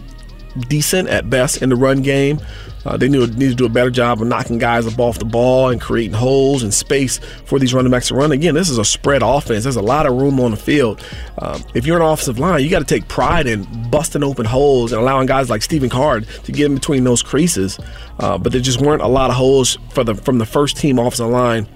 decent 0.61 1.09
at 1.09 1.29
best 1.29 1.61
in 1.61 1.69
the 1.69 1.75
run 1.75 2.01
game. 2.01 2.39
Uh, 2.85 2.95
they 2.95 3.09
need 3.09 3.37
to 3.49 3.55
do 3.55 3.65
a 3.65 3.69
better 3.69 3.89
job 3.89 4.21
of 4.21 4.27
knocking 4.27 4.57
guys 4.57 4.87
up 4.87 4.97
off 4.97 5.19
the 5.19 5.25
ball 5.25 5.69
and 5.69 5.81
creating 5.81 6.13
holes 6.13 6.63
and 6.63 6.73
space 6.73 7.19
for 7.45 7.59
these 7.59 7.73
running 7.73 7.91
backs 7.91 8.07
to 8.07 8.15
run. 8.15 8.31
Again, 8.31 8.55
this 8.55 8.69
is 8.69 8.77
a 8.77 8.85
spread 8.85 9.21
offense. 9.21 9.63
There's 9.63 9.75
a 9.75 9.81
lot 9.81 10.05
of 10.05 10.13
room 10.13 10.39
on 10.39 10.51
the 10.51 10.57
field. 10.57 11.03
Um, 11.39 11.61
if 11.73 11.85
you're 11.85 11.97
an 11.97 12.01
offensive 12.01 12.39
line, 12.39 12.63
you 12.63 12.69
got 12.69 12.79
to 12.79 12.85
take 12.85 13.07
pride 13.09 13.45
in 13.45 13.65
busting 13.89 14.23
open 14.23 14.45
holes 14.45 14.93
and 14.93 15.01
allowing 15.01 15.27
guys 15.27 15.49
like 15.49 15.63
Stephen 15.63 15.89
Carr 15.89 16.21
to 16.21 16.51
get 16.51 16.67
in 16.67 16.75
between 16.75 17.03
those 17.03 17.21
creases. 17.21 17.77
Uh, 18.19 18.37
but 18.37 18.53
there 18.53 18.61
just 18.61 18.79
weren't 18.79 19.01
a 19.01 19.07
lot 19.07 19.29
of 19.29 19.35
holes 19.35 19.77
for 19.89 20.05
the 20.05 20.15
from 20.15 20.37
the 20.37 20.45
first 20.45 20.77
team 20.77 20.97
offensive 20.97 21.27
line 21.27 21.67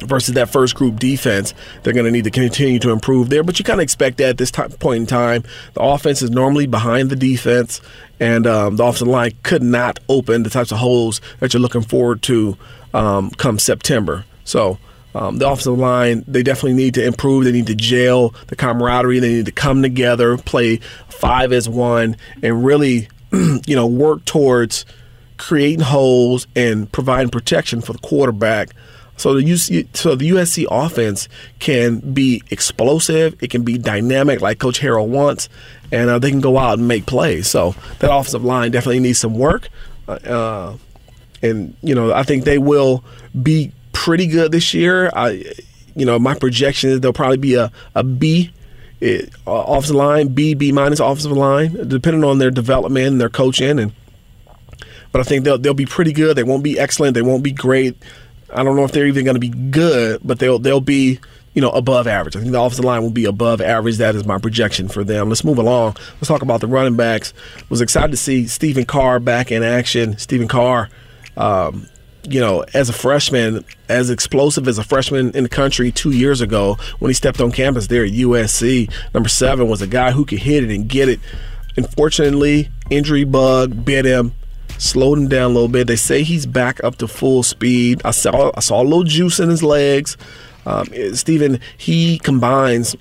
versus 0.00 0.34
that 0.34 0.48
first 0.48 0.74
group 0.74 0.98
defense. 0.98 1.54
They're 1.82 1.92
going 1.92 2.06
to 2.06 2.10
need 2.10 2.24
to 2.24 2.30
continue 2.30 2.78
to 2.80 2.90
improve 2.90 3.28
there, 3.28 3.42
but 3.42 3.58
you 3.58 3.64
kind 3.64 3.80
of 3.80 3.82
expect 3.82 4.18
that 4.18 4.30
at 4.30 4.38
this 4.38 4.50
time, 4.50 4.70
point 4.72 5.00
in 5.02 5.06
time. 5.06 5.44
The 5.74 5.82
offense 5.82 6.22
is 6.22 6.30
normally 6.30 6.66
behind 6.66 7.10
the 7.10 7.16
defense, 7.16 7.80
and 8.20 8.46
um, 8.46 8.76
the 8.76 8.84
offensive 8.84 9.08
line 9.08 9.32
could 9.42 9.62
not 9.62 9.98
open 10.08 10.42
the 10.42 10.50
types 10.50 10.72
of 10.72 10.78
holes 10.78 11.20
that 11.40 11.52
you're 11.52 11.60
looking 11.60 11.82
forward 11.82 12.22
to 12.22 12.56
um, 12.94 13.30
come 13.30 13.58
September. 13.58 14.24
So. 14.44 14.78
Um, 15.14 15.38
the 15.38 15.48
offensive 15.48 15.78
line, 15.78 16.22
they 16.28 16.42
definitely 16.42 16.74
need 16.74 16.94
to 16.94 17.04
improve. 17.04 17.44
They 17.44 17.50
need 17.50 17.66
to 17.68 17.74
gel 17.74 18.34
the 18.48 18.54
camaraderie. 18.54 19.18
They 19.18 19.32
need 19.32 19.46
to 19.46 19.52
come 19.52 19.82
together, 19.82 20.36
play 20.36 20.76
five 21.08 21.50
as 21.50 21.66
one, 21.66 22.16
and 22.42 22.62
really, 22.62 23.08
you 23.32 23.74
know, 23.74 23.86
work 23.86 24.24
towards 24.26 24.84
creating 25.38 25.80
holes 25.80 26.46
and 26.54 26.90
providing 26.92 27.30
protection 27.30 27.80
for 27.80 27.94
the 27.94 27.98
quarterback 28.00 28.70
so 29.18 29.34
the 29.34 29.42
UC, 29.42 29.96
so 29.96 30.14
the 30.14 30.30
USC 30.30 30.64
offense 30.70 31.28
can 31.58 31.98
be 31.98 32.42
explosive. 32.50 33.36
It 33.42 33.50
can 33.50 33.64
be 33.64 33.76
dynamic, 33.76 34.40
like 34.40 34.60
Coach 34.60 34.80
Harrell 34.80 35.08
wants, 35.08 35.48
and 35.90 36.08
uh, 36.08 36.18
they 36.20 36.30
can 36.30 36.40
go 36.40 36.56
out 36.56 36.78
and 36.78 36.86
make 36.86 37.04
plays. 37.04 37.48
So 37.48 37.74
that 37.98 38.14
offensive 38.14 38.44
line 38.44 38.70
definitely 38.70 39.00
needs 39.00 39.18
some 39.18 39.36
work. 39.36 39.68
Uh, 40.06 40.12
uh, 40.12 40.76
and 41.42 41.76
you 41.82 41.96
know, 41.96 42.12
I 42.12 42.22
think 42.22 42.44
they 42.44 42.58
will 42.58 43.02
be 43.42 43.72
pretty 43.92 44.28
good 44.28 44.52
this 44.52 44.72
year. 44.72 45.10
I, 45.14 45.44
you 45.96 46.06
know, 46.06 46.18
my 46.20 46.34
projection 46.34 46.90
is 46.90 47.00
they'll 47.00 47.12
probably 47.12 47.38
be 47.38 47.56
a 47.56 47.72
a 47.94 48.04
B. 48.04 48.52
It, 49.00 49.32
uh, 49.46 49.52
offensive 49.52 49.94
line, 49.94 50.28
B, 50.28 50.54
B 50.54 50.72
minus 50.72 50.98
offensive 50.98 51.32
line, 51.32 51.88
depending 51.88 52.24
on 52.24 52.38
their 52.38 52.50
development 52.50 53.06
and 53.06 53.20
their 53.20 53.28
coaching. 53.28 53.78
And 53.78 53.92
but 55.10 55.20
I 55.20 55.24
think 55.24 55.44
they'll 55.44 55.58
they'll 55.58 55.74
be 55.74 55.86
pretty 55.86 56.12
good. 56.12 56.36
They 56.36 56.44
won't 56.44 56.62
be 56.62 56.78
excellent. 56.78 57.14
They 57.14 57.22
won't 57.22 57.42
be 57.42 57.52
great. 57.52 57.96
I 58.52 58.62
don't 58.62 58.76
know 58.76 58.84
if 58.84 58.92
they're 58.92 59.06
even 59.06 59.24
going 59.24 59.34
to 59.34 59.40
be 59.40 59.48
good, 59.48 60.20
but 60.24 60.38
they'll 60.38 60.58
they'll 60.58 60.80
be 60.80 61.18
you 61.54 61.60
know 61.60 61.70
above 61.70 62.06
average. 62.06 62.36
I 62.36 62.40
think 62.40 62.52
the 62.52 62.60
offensive 62.60 62.84
line 62.84 63.02
will 63.02 63.10
be 63.10 63.24
above 63.24 63.60
average. 63.60 63.98
That 63.98 64.14
is 64.14 64.24
my 64.24 64.38
projection 64.38 64.88
for 64.88 65.04
them. 65.04 65.28
Let's 65.28 65.44
move 65.44 65.58
along. 65.58 65.96
Let's 66.14 66.28
talk 66.28 66.42
about 66.42 66.60
the 66.60 66.66
running 66.66 66.96
backs. 66.96 67.34
Was 67.68 67.80
excited 67.80 68.10
to 68.10 68.16
see 68.16 68.46
Stephen 68.46 68.84
Carr 68.84 69.20
back 69.20 69.50
in 69.52 69.62
action. 69.62 70.16
Stephen 70.18 70.48
Carr. 70.48 70.88
Um, 71.36 71.88
you 72.24 72.40
know, 72.40 72.64
as 72.74 72.88
a 72.88 72.92
freshman, 72.92 73.64
as 73.88 74.10
explosive 74.10 74.68
as 74.68 74.76
a 74.76 74.84
freshman 74.84 75.30
in 75.34 75.44
the 75.44 75.48
country 75.48 75.90
two 75.90 76.10
years 76.10 76.40
ago 76.40 76.76
when 76.98 77.08
he 77.08 77.14
stepped 77.14 77.40
on 77.40 77.50
campus 77.52 77.86
there 77.86 78.04
at 78.04 78.10
USC, 78.10 78.92
number 79.14 79.28
seven 79.28 79.68
was 79.68 79.80
a 79.80 79.86
guy 79.86 80.10
who 80.10 80.26
could 80.26 80.40
hit 80.40 80.64
it 80.64 80.74
and 80.74 80.88
get 80.88 81.08
it. 81.08 81.20
Unfortunately, 81.76 82.70
injury 82.90 83.24
bug 83.24 83.84
bit 83.84 84.04
him 84.04 84.34
slowed 84.78 85.18
him 85.18 85.28
down 85.28 85.50
a 85.50 85.54
little 85.54 85.68
bit. 85.68 85.86
They 85.86 85.96
say 85.96 86.22
he's 86.22 86.46
back 86.46 86.82
up 86.82 86.96
to 86.96 87.08
full 87.08 87.42
speed. 87.42 88.00
I 88.04 88.12
saw 88.12 88.50
I 88.56 88.60
saw 88.60 88.82
a 88.82 88.84
little 88.84 89.04
juice 89.04 89.38
in 89.38 89.48
his 89.48 89.62
legs. 89.62 90.16
Um, 90.66 90.86
Stephen, 91.14 91.60
he 91.76 92.18
combines 92.18 92.96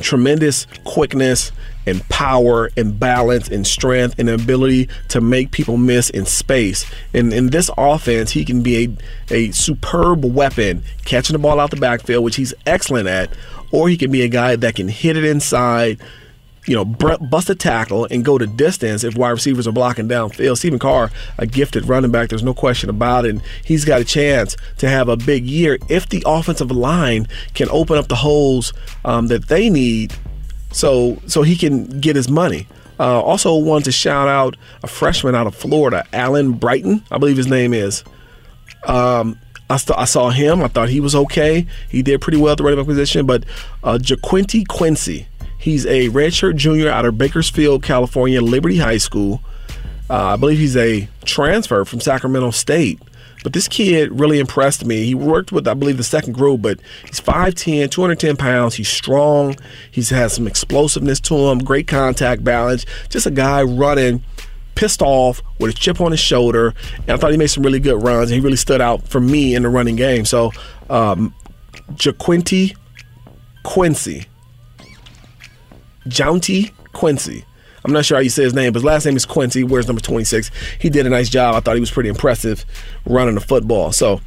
tremendous 0.00 0.66
quickness 0.84 1.50
and 1.86 2.06
power 2.08 2.70
and 2.76 2.98
balance 2.98 3.48
and 3.48 3.66
strength 3.66 4.18
and 4.18 4.28
ability 4.28 4.88
to 5.08 5.20
make 5.20 5.50
people 5.50 5.76
miss 5.76 6.10
in 6.10 6.26
space. 6.26 6.84
And 7.12 7.32
in 7.32 7.48
this 7.48 7.70
offense, 7.76 8.30
he 8.30 8.44
can 8.44 8.62
be 8.62 8.96
a, 9.30 9.34
a 9.34 9.50
superb 9.50 10.24
weapon 10.24 10.84
catching 11.04 11.34
the 11.34 11.38
ball 11.38 11.58
out 11.58 11.70
the 11.70 11.76
backfield, 11.76 12.24
which 12.24 12.36
he's 12.36 12.54
excellent 12.66 13.08
at, 13.08 13.30
or 13.72 13.88
he 13.88 13.96
can 13.96 14.10
be 14.12 14.22
a 14.22 14.28
guy 14.28 14.56
that 14.56 14.76
can 14.76 14.88
hit 14.88 15.16
it 15.16 15.24
inside, 15.24 16.00
you 16.66 16.74
know, 16.74 16.84
bust 16.84 17.48
a 17.48 17.54
tackle 17.54 18.06
and 18.10 18.24
go 18.24 18.36
to 18.36 18.46
distance 18.46 19.02
if 19.02 19.16
wide 19.16 19.30
receivers 19.30 19.66
are 19.66 19.72
blocking 19.72 20.08
downfield. 20.08 20.58
Stephen 20.58 20.78
Carr, 20.78 21.10
a 21.38 21.46
gifted 21.46 21.88
running 21.88 22.10
back, 22.10 22.28
there's 22.28 22.42
no 22.42 22.54
question 22.54 22.90
about 22.90 23.24
it. 23.24 23.30
And 23.30 23.42
he's 23.64 23.84
got 23.84 24.00
a 24.00 24.04
chance 24.04 24.56
to 24.78 24.88
have 24.88 25.08
a 25.08 25.16
big 25.16 25.44
year 25.44 25.78
if 25.88 26.08
the 26.08 26.22
offensive 26.26 26.70
line 26.70 27.26
can 27.54 27.68
open 27.70 27.96
up 27.96 28.08
the 28.08 28.16
holes 28.16 28.72
um, 29.04 29.28
that 29.28 29.48
they 29.48 29.70
need 29.70 30.14
so 30.72 31.20
so 31.26 31.42
he 31.42 31.56
can 31.56 32.00
get 32.00 32.16
his 32.16 32.28
money. 32.28 32.66
Uh, 32.98 33.20
also 33.20 33.56
wanted 33.56 33.86
to 33.86 33.92
shout 33.92 34.28
out 34.28 34.56
a 34.82 34.86
freshman 34.86 35.34
out 35.34 35.46
of 35.46 35.54
Florida, 35.54 36.06
Alan 36.12 36.52
Brighton, 36.52 37.02
I 37.10 37.16
believe 37.16 37.38
his 37.38 37.46
name 37.46 37.72
is. 37.72 38.04
Um, 38.86 39.38
I, 39.70 39.78
st- 39.78 39.98
I, 39.98 40.04
saw 40.04 40.28
him. 40.28 40.62
I 40.62 40.68
thought 40.68 40.90
he 40.90 41.00
was 41.00 41.14
okay. 41.14 41.66
He 41.88 42.02
did 42.02 42.20
pretty 42.20 42.36
well 42.36 42.52
at 42.52 42.58
the 42.58 42.64
running 42.64 42.78
back 42.78 42.86
position. 42.86 43.24
But 43.24 43.44
uh, 43.82 43.98
JaQuinty 43.98 44.68
Quincy, 44.68 45.28
He's 45.60 45.84
a 45.84 46.08
redshirt 46.08 46.56
junior 46.56 46.88
out 46.88 47.04
of 47.04 47.18
Bakersfield, 47.18 47.82
California, 47.82 48.40
Liberty 48.40 48.78
High 48.78 48.96
School. 48.96 49.42
Uh, 50.08 50.32
I 50.32 50.36
believe 50.36 50.58
he's 50.58 50.76
a 50.76 51.06
transfer 51.26 51.84
from 51.84 52.00
Sacramento 52.00 52.50
State. 52.52 52.98
But 53.42 53.52
this 53.52 53.68
kid 53.68 54.18
really 54.18 54.38
impressed 54.38 54.86
me. 54.86 55.04
He 55.04 55.14
worked 55.14 55.52
with, 55.52 55.68
I 55.68 55.74
believe, 55.74 55.98
the 55.98 56.02
second 56.02 56.32
group, 56.32 56.62
but 56.62 56.80
he's 57.06 57.20
5'10, 57.20 57.90
210 57.90 58.36
pounds. 58.38 58.74
He's 58.76 58.88
strong. 58.88 59.54
He's 59.90 60.08
has 60.08 60.32
some 60.32 60.46
explosiveness 60.46 61.20
to 61.20 61.34
him, 61.34 61.58
great 61.58 61.86
contact 61.86 62.42
balance. 62.42 62.86
Just 63.10 63.26
a 63.26 63.30
guy 63.30 63.62
running 63.62 64.22
pissed 64.76 65.02
off 65.02 65.42
with 65.58 65.70
a 65.70 65.74
chip 65.74 66.00
on 66.00 66.10
his 66.10 66.20
shoulder. 66.20 66.74
And 67.00 67.10
I 67.10 67.16
thought 67.18 67.32
he 67.32 67.36
made 67.36 67.48
some 67.48 67.64
really 67.64 67.80
good 67.80 68.02
runs. 68.02 68.30
and 68.30 68.34
He 68.34 68.40
really 68.40 68.56
stood 68.56 68.80
out 68.80 69.06
for 69.06 69.20
me 69.20 69.54
in 69.54 69.64
the 69.64 69.68
running 69.68 69.96
game. 69.96 70.24
So, 70.24 70.52
um, 70.88 71.34
JaQuinty 71.92 72.76
Quincy 73.62 74.26
Jaunty 76.08 76.72
Quincy. 76.92 77.44
I'm 77.84 77.92
not 77.92 78.04
sure 78.04 78.18
how 78.18 78.22
you 78.22 78.30
say 78.30 78.44
his 78.44 78.54
name, 78.54 78.72
but 78.72 78.78
his 78.80 78.84
last 78.84 79.06
name 79.06 79.16
is 79.16 79.24
Quincy. 79.24 79.64
Wears 79.64 79.86
number 79.86 80.02
26. 80.02 80.50
He 80.78 80.90
did 80.90 81.06
a 81.06 81.10
nice 81.10 81.28
job. 81.28 81.54
I 81.54 81.60
thought 81.60 81.76
he 81.76 81.80
was 81.80 81.90
pretty 81.90 82.10
impressive 82.10 82.64
running 83.06 83.34
the 83.34 83.40
football. 83.40 83.92
So, 83.92 84.20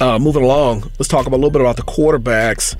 uh, 0.00 0.18
moving 0.18 0.42
along, 0.42 0.90
let's 0.98 1.08
talk 1.08 1.26
about, 1.26 1.36
a 1.36 1.38
little 1.38 1.50
bit 1.50 1.60
about 1.60 1.76
the 1.76 1.82
quarterbacks. 1.82 2.76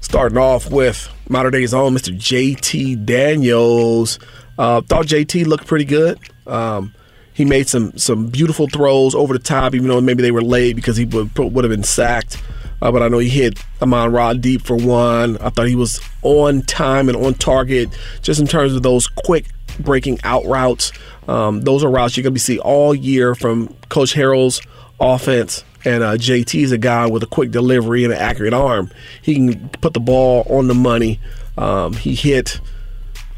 Starting 0.00 0.38
off 0.38 0.70
with 0.70 1.08
Mater 1.28 1.50
Dei's 1.50 1.74
own 1.74 1.94
Mr. 1.94 2.16
JT 2.16 3.04
Daniels. 3.06 4.18
Uh, 4.58 4.80
thought 4.82 5.06
JT 5.06 5.46
looked 5.46 5.66
pretty 5.66 5.84
good. 5.84 6.18
Um, 6.46 6.92
he 7.34 7.44
made 7.44 7.68
some 7.68 7.96
some 7.96 8.26
beautiful 8.26 8.68
throws 8.68 9.14
over 9.14 9.32
the 9.32 9.42
top, 9.42 9.74
even 9.74 9.88
though 9.88 10.00
maybe 10.00 10.22
they 10.22 10.30
were 10.30 10.42
late 10.42 10.76
because 10.76 10.96
he 10.96 11.04
would 11.06 11.36
would 11.38 11.64
have 11.64 11.70
been 11.70 11.84
sacked. 11.84 12.42
Uh, 12.82 12.90
but 12.90 13.00
I 13.00 13.06
know 13.06 13.18
he 13.18 13.28
hit 13.28 13.62
Amon 13.80 14.10
Ra 14.10 14.34
deep 14.34 14.62
for 14.62 14.76
one. 14.76 15.38
I 15.38 15.50
thought 15.50 15.68
he 15.68 15.76
was 15.76 16.00
on 16.22 16.62
time 16.62 17.08
and 17.08 17.16
on 17.16 17.34
target, 17.34 17.88
just 18.22 18.40
in 18.40 18.46
terms 18.48 18.74
of 18.74 18.82
those 18.82 19.06
quick 19.06 19.46
breaking 19.78 20.18
out 20.24 20.44
routes. 20.46 20.90
Um, 21.28 21.60
those 21.60 21.84
are 21.84 21.90
routes 21.90 22.16
you're 22.16 22.22
going 22.22 22.32
to 22.32 22.34
be 22.34 22.40
see 22.40 22.58
all 22.58 22.92
year 22.92 23.36
from 23.36 23.68
Coach 23.88 24.14
Harrell's 24.14 24.60
offense. 25.00 25.64
And 25.84 26.02
uh, 26.02 26.14
JT 26.14 26.60
is 26.60 26.72
a 26.72 26.78
guy 26.78 27.06
with 27.06 27.22
a 27.22 27.26
quick 27.26 27.52
delivery 27.52 28.02
and 28.02 28.12
an 28.12 28.18
accurate 28.18 28.52
arm. 28.52 28.90
He 29.22 29.34
can 29.34 29.68
put 29.80 29.94
the 29.94 30.00
ball 30.00 30.44
on 30.50 30.66
the 30.66 30.74
money. 30.74 31.20
Um, 31.56 31.92
he 31.92 32.16
hit, 32.16 32.58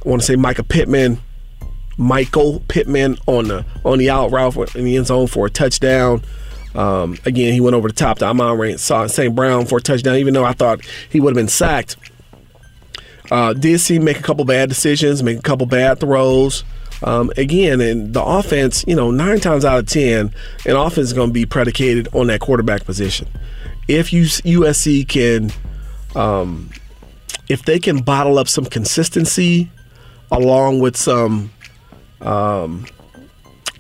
I 0.05 0.09
want 0.09 0.23
to 0.23 0.27
say 0.27 0.37
Micah 0.37 0.65
Pittman, 0.65 1.19
Michael 1.99 2.63
Pittman 2.69 3.19
on 3.27 3.49
the 3.49 3.65
on 3.85 3.99
the 3.99 4.11
out 4.11 4.31
route 4.31 4.75
in 4.75 4.85
the 4.85 4.97
end 4.97 5.07
zone 5.07 5.27
for 5.27 5.47
a 5.47 5.51
touchdown. 5.51 6.23
Um, 6.75 7.17
again, 7.25 7.53
he 7.53 7.61
went 7.61 7.75
over 7.75 7.89
the 7.89 7.95
top 7.95 8.19
to 8.19 8.27
Amon 8.27 8.79
St. 8.79 9.35
Brown 9.35 9.67
for 9.67 9.79
a 9.79 9.81
touchdown, 9.81 10.17
even 10.17 10.35
though 10.35 10.45
I 10.45 10.53
thought 10.53 10.85
he 11.09 11.21
would 11.21 11.31
have 11.31 11.37
been 11.37 11.49
sacked. 11.49 11.97
Uh, 13.31 13.53
did 13.53 13.81
see 13.81 13.99
make 13.99 14.19
a 14.19 14.23
couple 14.23 14.45
bad 14.45 14.69
decisions, 14.69 15.23
make 15.23 15.39
a 15.39 15.43
couple 15.43 15.67
bad 15.67 16.01
throws. 16.01 16.65
Um, 17.03 17.33
again, 17.37 17.81
and 17.81 18.15
the 18.15 18.23
offense, 18.23 18.85
you 18.87 18.97
know, 18.97 19.11
nine 19.11 19.41
times 19.41 19.65
out 19.65 19.79
of 19.79 19.87
ten, 19.87 20.33
an 20.67 20.77
offense 20.77 21.09
is 21.09 21.13
going 21.13 21.31
to 21.31 21.33
be 21.35 21.47
predicated 21.47 22.09
on 22.13 22.29
that 22.29 22.41
quarterback 22.41 22.85
position. 22.85 23.29
If 23.89 24.13
you, 24.13 24.25
USC 24.25 25.07
can, 25.09 25.51
um, 26.15 26.71
if 27.49 27.65
they 27.65 27.79
can 27.79 28.03
bottle 28.03 28.39
up 28.39 28.49
some 28.49 28.65
consistency 28.65 29.71
along 30.31 30.81
with 30.81 30.97
some 30.97 31.51
um, 32.21 32.87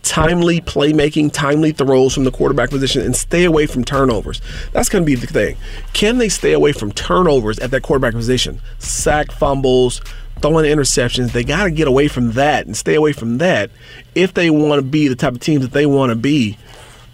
timely 0.05 0.61
playmaking, 0.61 1.33
timely 1.33 1.73
throws 1.73 2.15
from 2.15 2.25
the 2.25 2.31
quarterback 2.31 2.71
position, 2.71 3.03
and 3.03 3.17
stay 3.17 3.45
away 3.45 3.67
from 3.67 3.85
turnovers. 3.85 4.41
That's 4.73 4.89
going 4.89 5.03
to 5.03 5.07
be 5.07 5.15
the 5.15 5.27
thing. 5.27 5.57
Can 5.93 6.19
they 6.19 6.29
stay 6.29 6.53
away 6.53 6.73
from 6.73 6.93
turnovers 6.93 7.59
at 7.59 7.71
that 7.73 7.83
quarterback 7.83 8.13
position? 8.13 8.61
Sack 8.79 9.33
fumbles, 9.33 10.01
throwing 10.41 10.67
interceptions. 10.67 11.33
They 11.33 11.43
got 11.43 11.65
to 11.65 11.71
get 11.71 11.89
away 11.89 12.09
from 12.09 12.33
that 12.33 12.67
and 12.67 12.77
stay 12.77 12.95
away 12.95 13.13
from 13.13 13.39
that 13.39 13.71
if 14.15 14.35
they 14.35 14.51
want 14.51 14.79
to 14.79 14.83
be 14.83 15.09
the 15.09 15.17
type 15.17 15.33
of 15.33 15.41
team 15.41 15.63
that 15.63 15.73
they 15.73 15.87
want 15.87 16.11
to 16.11 16.17
be, 16.17 16.59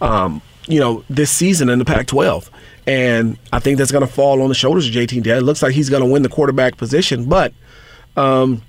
um, 0.00 0.42
you 0.66 0.80
know, 0.80 1.04
this 1.09 1.30
season 1.30 1.68
in 1.68 1.78
the 1.78 1.85
Pac 1.85 2.09
12. 2.09 2.50
And 2.87 3.38
I 3.52 3.61
think 3.61 3.78
that's 3.78 3.92
going 3.92 4.06
to 4.06 4.12
fall 4.12 4.42
on 4.42 4.49
the 4.49 4.54
shoulders 4.54 4.88
of 4.88 4.92
JT. 4.92 5.25
It 5.25 5.42
looks 5.42 5.62
like 5.62 5.75
he's 5.75 5.88
going 5.88 6.02
to 6.02 6.09
win 6.09 6.23
the 6.23 6.28
quarterback 6.28 6.76
position, 6.76 7.26
but. 7.26 7.54
Um, 8.16 8.62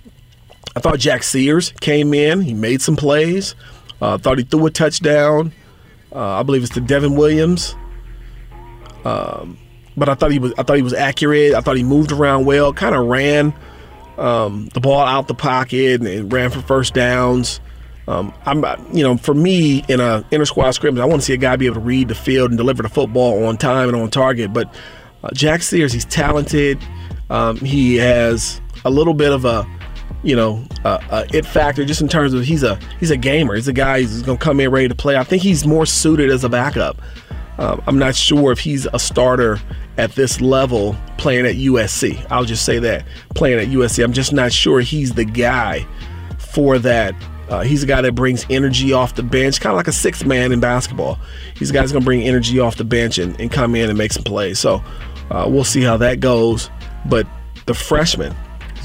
I 0.75 0.79
thought 0.79 0.99
Jack 0.99 1.23
Sears 1.23 1.73
came 1.81 2.13
in. 2.13 2.41
He 2.41 2.53
made 2.53 2.81
some 2.81 2.95
plays. 2.95 3.55
Uh, 4.01 4.17
thought 4.17 4.37
he 4.37 4.43
threw 4.43 4.65
a 4.65 4.71
touchdown. 4.71 5.53
Uh, 6.13 6.39
I 6.39 6.43
believe 6.43 6.63
it's 6.63 6.73
to 6.73 6.81
Devin 6.81 7.15
Williams. 7.15 7.75
Um, 9.05 9.57
but 9.95 10.09
I 10.09 10.15
thought 10.15 10.31
he 10.31 10.39
was 10.39 10.53
I 10.57 10.63
thought 10.63 10.77
he 10.77 10.81
was 10.81 10.93
accurate. 10.93 11.53
I 11.53 11.61
thought 11.61 11.77
he 11.77 11.83
moved 11.83 12.11
around 12.11 12.45
well. 12.45 12.73
Kind 12.73 12.95
of 12.95 13.05
ran 13.05 13.53
um, 14.17 14.69
the 14.73 14.79
ball 14.79 15.01
out 15.01 15.27
the 15.27 15.35
pocket 15.35 16.01
and, 16.01 16.07
and 16.07 16.33
ran 16.33 16.49
for 16.49 16.61
first 16.61 16.93
downs. 16.93 17.59
Um, 18.07 18.33
I'm 18.45 18.63
you 18.93 19.03
know 19.03 19.17
for 19.17 19.33
me 19.33 19.83
in 19.87 19.99
a 19.99 20.25
inter 20.31 20.45
squad 20.45 20.71
scrimmage, 20.71 21.01
I 21.01 21.05
want 21.05 21.21
to 21.21 21.25
see 21.25 21.33
a 21.33 21.37
guy 21.37 21.55
be 21.55 21.67
able 21.67 21.75
to 21.75 21.81
read 21.81 22.07
the 22.07 22.15
field 22.15 22.49
and 22.49 22.57
deliver 22.57 22.83
the 22.83 22.89
football 22.89 23.45
on 23.45 23.57
time 23.57 23.89
and 23.89 23.97
on 23.97 24.09
target. 24.09 24.53
But 24.53 24.73
uh, 25.23 25.29
Jack 25.33 25.61
Sears, 25.61 25.93
he's 25.93 26.05
talented. 26.05 26.79
Um, 27.29 27.57
he 27.57 27.95
has 27.97 28.59
a 28.83 28.89
little 28.89 29.13
bit 29.13 29.31
of 29.31 29.45
a 29.45 29.63
you 30.23 30.35
know, 30.35 30.63
uh, 30.85 30.99
uh, 31.09 31.25
it 31.33 31.45
factor 31.45 31.83
just 31.85 32.01
in 32.01 32.07
terms 32.07 32.33
of 32.33 32.43
he's 32.43 32.63
a 32.63 32.79
he's 32.99 33.11
a 33.11 33.17
gamer. 33.17 33.55
He's 33.55 33.67
a 33.67 33.73
guy 33.73 34.01
who's 34.01 34.21
to 34.21 34.37
come 34.37 34.59
in 34.59 34.69
ready 34.69 34.87
to 34.87 34.95
play. 34.95 35.17
I 35.17 35.23
think 35.23 35.41
he's 35.41 35.65
more 35.65 35.85
suited 35.85 36.29
as 36.29 36.43
a 36.43 36.49
backup. 36.49 37.01
Um, 37.57 37.81
I'm 37.87 37.99
not 37.99 38.15
sure 38.15 38.51
if 38.51 38.59
he's 38.59 38.87
a 38.93 38.99
starter 38.99 39.59
at 39.97 40.13
this 40.13 40.41
level 40.41 40.95
playing 41.17 41.45
at 41.45 41.55
USC. 41.55 42.25
I'll 42.31 42.45
just 42.45 42.65
say 42.65 42.79
that 42.79 43.05
playing 43.35 43.59
at 43.59 43.67
USC. 43.67 44.03
I'm 44.03 44.13
just 44.13 44.33
not 44.33 44.51
sure 44.51 44.79
he's 44.79 45.13
the 45.13 45.25
guy 45.25 45.85
for 46.37 46.79
that. 46.79 47.13
Uh, 47.49 47.61
he's 47.61 47.83
a 47.83 47.85
guy 47.85 48.01
that 48.01 48.15
brings 48.15 48.45
energy 48.49 48.93
off 48.93 49.15
the 49.15 49.23
bench, 49.23 49.59
kind 49.59 49.73
of 49.73 49.77
like 49.77 49.87
a 49.87 49.91
sixth 49.91 50.25
man 50.25 50.53
in 50.53 50.61
basketball. 50.61 51.19
He's 51.55 51.69
a 51.69 51.73
guy 51.73 51.81
that's 51.81 51.91
to 51.91 51.99
bring 51.99 52.21
energy 52.23 52.59
off 52.59 52.77
the 52.77 52.85
bench 52.85 53.17
and, 53.17 53.37
and, 53.41 53.51
come 53.51 53.75
in 53.75 53.89
and 53.89 53.97
make 53.97 54.13
some 54.13 54.23
plays. 54.23 54.57
So 54.57 54.81
uh, 55.29 55.45
we'll 55.49 55.65
see 55.65 55.81
how 55.81 55.97
that 55.97 56.21
goes. 56.21 56.69
But 57.05 57.27
the 57.65 57.73
freshman, 57.73 58.33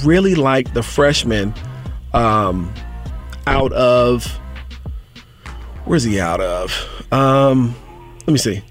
really 0.05 0.35
like 0.35 0.73
the 0.75 0.83
freshman 0.83 1.55
um, 2.13 2.73
out 3.47 3.73
of 3.73 4.25
where's 5.85 6.05
he 6.05 6.21
out 6.21 6.41
of? 6.41 6.73
Um, 7.13 7.75
let 8.21 8.29
me 8.29 8.39
see. 8.39 8.63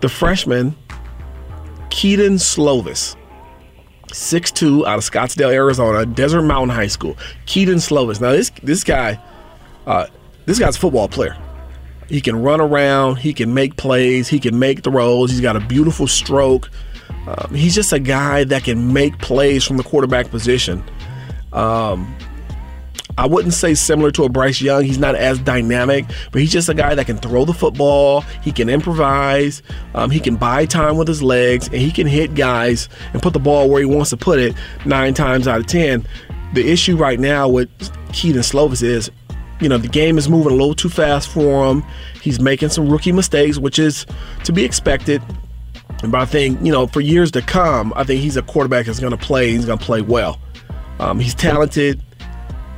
The 0.00 0.08
freshman, 0.08 0.76
Kedon 1.90 2.34
Slovis. 2.34 3.16
6'2 4.08 4.86
out 4.86 4.98
of 4.98 5.04
Scottsdale, 5.04 5.52
Arizona, 5.52 6.04
Desert 6.04 6.42
Mountain 6.42 6.74
High 6.74 6.88
School. 6.88 7.16
Kedon 7.46 7.76
Slovis. 7.76 8.20
Now 8.20 8.32
this 8.32 8.50
this 8.62 8.82
guy, 8.82 9.20
uh, 9.86 10.06
this 10.46 10.58
guy's 10.58 10.76
a 10.76 10.80
football 10.80 11.08
player. 11.08 11.36
He 12.08 12.20
can 12.20 12.42
run 12.42 12.60
around, 12.60 13.16
he 13.16 13.32
can 13.32 13.54
make 13.54 13.76
plays, 13.76 14.26
he 14.26 14.40
can 14.40 14.58
make 14.58 14.82
throws, 14.82 15.30
he's 15.30 15.40
got 15.40 15.54
a 15.54 15.60
beautiful 15.60 16.08
stroke. 16.08 16.68
Um, 17.26 17.54
he's 17.54 17.74
just 17.74 17.92
a 17.92 18.00
guy 18.00 18.44
that 18.44 18.64
can 18.64 18.92
make 18.92 19.18
plays 19.18 19.64
from 19.64 19.76
the 19.76 19.82
quarterback 19.82 20.30
position. 20.30 20.82
Um, 21.52 22.14
I 23.18 23.26
wouldn't 23.26 23.52
say 23.54 23.74
similar 23.74 24.10
to 24.12 24.24
a 24.24 24.28
Bryce 24.28 24.62
Young. 24.62 24.82
He's 24.84 24.98
not 24.98 25.14
as 25.14 25.38
dynamic, 25.40 26.06
but 26.32 26.40
he's 26.40 26.52
just 26.52 26.68
a 26.68 26.74
guy 26.74 26.94
that 26.94 27.06
can 27.06 27.18
throw 27.18 27.44
the 27.44 27.52
football. 27.52 28.22
He 28.42 28.50
can 28.50 28.68
improvise. 28.68 29.62
Um, 29.94 30.10
he 30.10 30.20
can 30.20 30.36
buy 30.36 30.64
time 30.64 30.96
with 30.96 31.06
his 31.06 31.22
legs, 31.22 31.66
and 31.66 31.76
he 31.76 31.90
can 31.90 32.06
hit 32.06 32.34
guys 32.34 32.88
and 33.12 33.20
put 33.20 33.32
the 33.34 33.38
ball 33.38 33.68
where 33.68 33.80
he 33.80 33.84
wants 33.84 34.10
to 34.10 34.16
put 34.16 34.38
it 34.38 34.54
nine 34.86 35.12
times 35.12 35.46
out 35.46 35.60
of 35.60 35.66
ten. 35.66 36.06
The 36.54 36.70
issue 36.70 36.96
right 36.96 37.20
now 37.20 37.48
with 37.48 37.68
Kedon 38.12 38.42
Slovis 38.42 38.82
is, 38.82 39.10
you 39.60 39.68
know, 39.68 39.76
the 39.76 39.88
game 39.88 40.16
is 40.16 40.28
moving 40.28 40.52
a 40.52 40.56
little 40.56 40.74
too 40.74 40.88
fast 40.88 41.28
for 41.28 41.66
him. 41.68 41.84
He's 42.22 42.40
making 42.40 42.70
some 42.70 42.88
rookie 42.88 43.12
mistakes, 43.12 43.58
which 43.58 43.78
is 43.78 44.06
to 44.44 44.52
be 44.52 44.64
expected. 44.64 45.22
But 46.02 46.14
I 46.14 46.24
think, 46.24 46.64
you 46.64 46.72
know, 46.72 46.86
for 46.86 47.00
years 47.00 47.30
to 47.32 47.42
come, 47.42 47.92
I 47.96 48.04
think 48.04 48.20
he's 48.20 48.36
a 48.36 48.42
quarterback 48.42 48.86
that's 48.86 49.00
going 49.00 49.10
to 49.10 49.18
play. 49.18 49.50
He's 49.50 49.66
going 49.66 49.78
to 49.78 49.84
play 49.84 50.00
well. 50.00 50.40
Um, 50.98 51.20
he's 51.20 51.34
talented. 51.34 52.02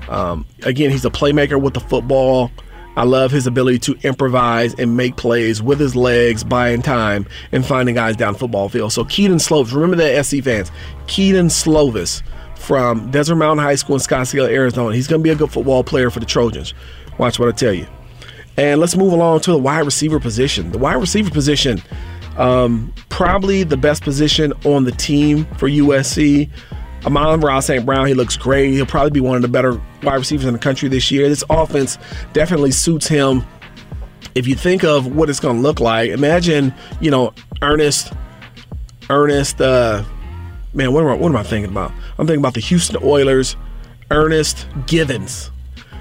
Um, 0.08 0.44
again, 0.64 0.90
he's 0.90 1.04
a 1.04 1.10
playmaker 1.10 1.60
with 1.60 1.74
the 1.74 1.80
football. 1.80 2.50
I 2.96 3.04
love 3.04 3.30
his 3.30 3.46
ability 3.46 3.78
to 3.80 3.96
improvise 4.02 4.74
and 4.74 4.96
make 4.96 5.16
plays 5.16 5.62
with 5.62 5.80
his 5.80 5.96
legs, 5.96 6.44
buying 6.44 6.82
time, 6.82 7.26
and 7.50 7.64
finding 7.64 7.94
guys 7.94 8.16
down 8.16 8.34
football 8.34 8.68
field. 8.68 8.92
So 8.92 9.04
Kedon 9.04 9.38
Slovis, 9.38 9.72
remember 9.72 9.96
that 9.96 10.24
SC 10.26 10.42
fans. 10.42 10.70
Kedon 11.06 11.46
Slovis 11.46 12.22
from 12.56 13.10
Desert 13.10 13.36
Mountain 13.36 13.64
High 13.64 13.76
School 13.76 13.96
in 13.96 14.02
Scottsdale, 14.02 14.48
Arizona. 14.48 14.94
He's 14.94 15.08
going 15.08 15.20
to 15.20 15.24
be 15.24 15.30
a 15.30 15.34
good 15.34 15.50
football 15.50 15.82
player 15.82 16.10
for 16.10 16.20
the 16.20 16.26
Trojans. 16.26 16.74
Watch 17.18 17.38
what 17.38 17.48
I 17.48 17.52
tell 17.52 17.72
you. 17.72 17.86
And 18.58 18.80
let's 18.80 18.94
move 18.94 19.14
along 19.14 19.40
to 19.40 19.52
the 19.52 19.58
wide 19.58 19.86
receiver 19.86 20.20
position. 20.20 20.70
The 20.72 20.78
wide 20.78 20.94
receiver 20.94 21.30
position 21.30 21.82
um, 22.36 22.92
probably 23.12 23.62
the 23.62 23.76
best 23.76 24.02
position 24.02 24.54
on 24.64 24.84
the 24.84 24.90
team 24.90 25.44
for 25.58 25.68
USC. 25.68 26.48
Amon-Ra 27.04 27.60
St. 27.60 27.84
Brown, 27.84 28.06
he 28.06 28.14
looks 28.14 28.38
great. 28.38 28.72
He'll 28.72 28.86
probably 28.86 29.10
be 29.10 29.20
one 29.20 29.36
of 29.36 29.42
the 29.42 29.48
better 29.48 29.78
wide 30.02 30.14
receivers 30.14 30.46
in 30.46 30.54
the 30.54 30.58
country 30.58 30.88
this 30.88 31.10
year. 31.10 31.28
This 31.28 31.44
offense 31.50 31.98
definitely 32.32 32.70
suits 32.70 33.06
him. 33.06 33.44
If 34.34 34.46
you 34.46 34.54
think 34.54 34.82
of 34.82 35.14
what 35.14 35.28
it's 35.28 35.40
going 35.40 35.56
to 35.56 35.62
look 35.62 35.78
like, 35.78 36.08
imagine, 36.08 36.72
you 37.02 37.10
know, 37.10 37.34
Ernest, 37.60 38.14
Ernest, 39.10 39.60
uh, 39.60 40.02
man, 40.72 40.94
what 40.94 41.04
am, 41.04 41.10
I, 41.10 41.14
what 41.14 41.28
am 41.28 41.36
I 41.36 41.42
thinking 41.42 41.70
about? 41.70 41.92
I'm 42.18 42.26
thinking 42.26 42.40
about 42.40 42.54
the 42.54 42.60
Houston 42.60 42.96
Oilers, 43.02 43.56
Ernest 44.10 44.66
Givins. 44.86 45.50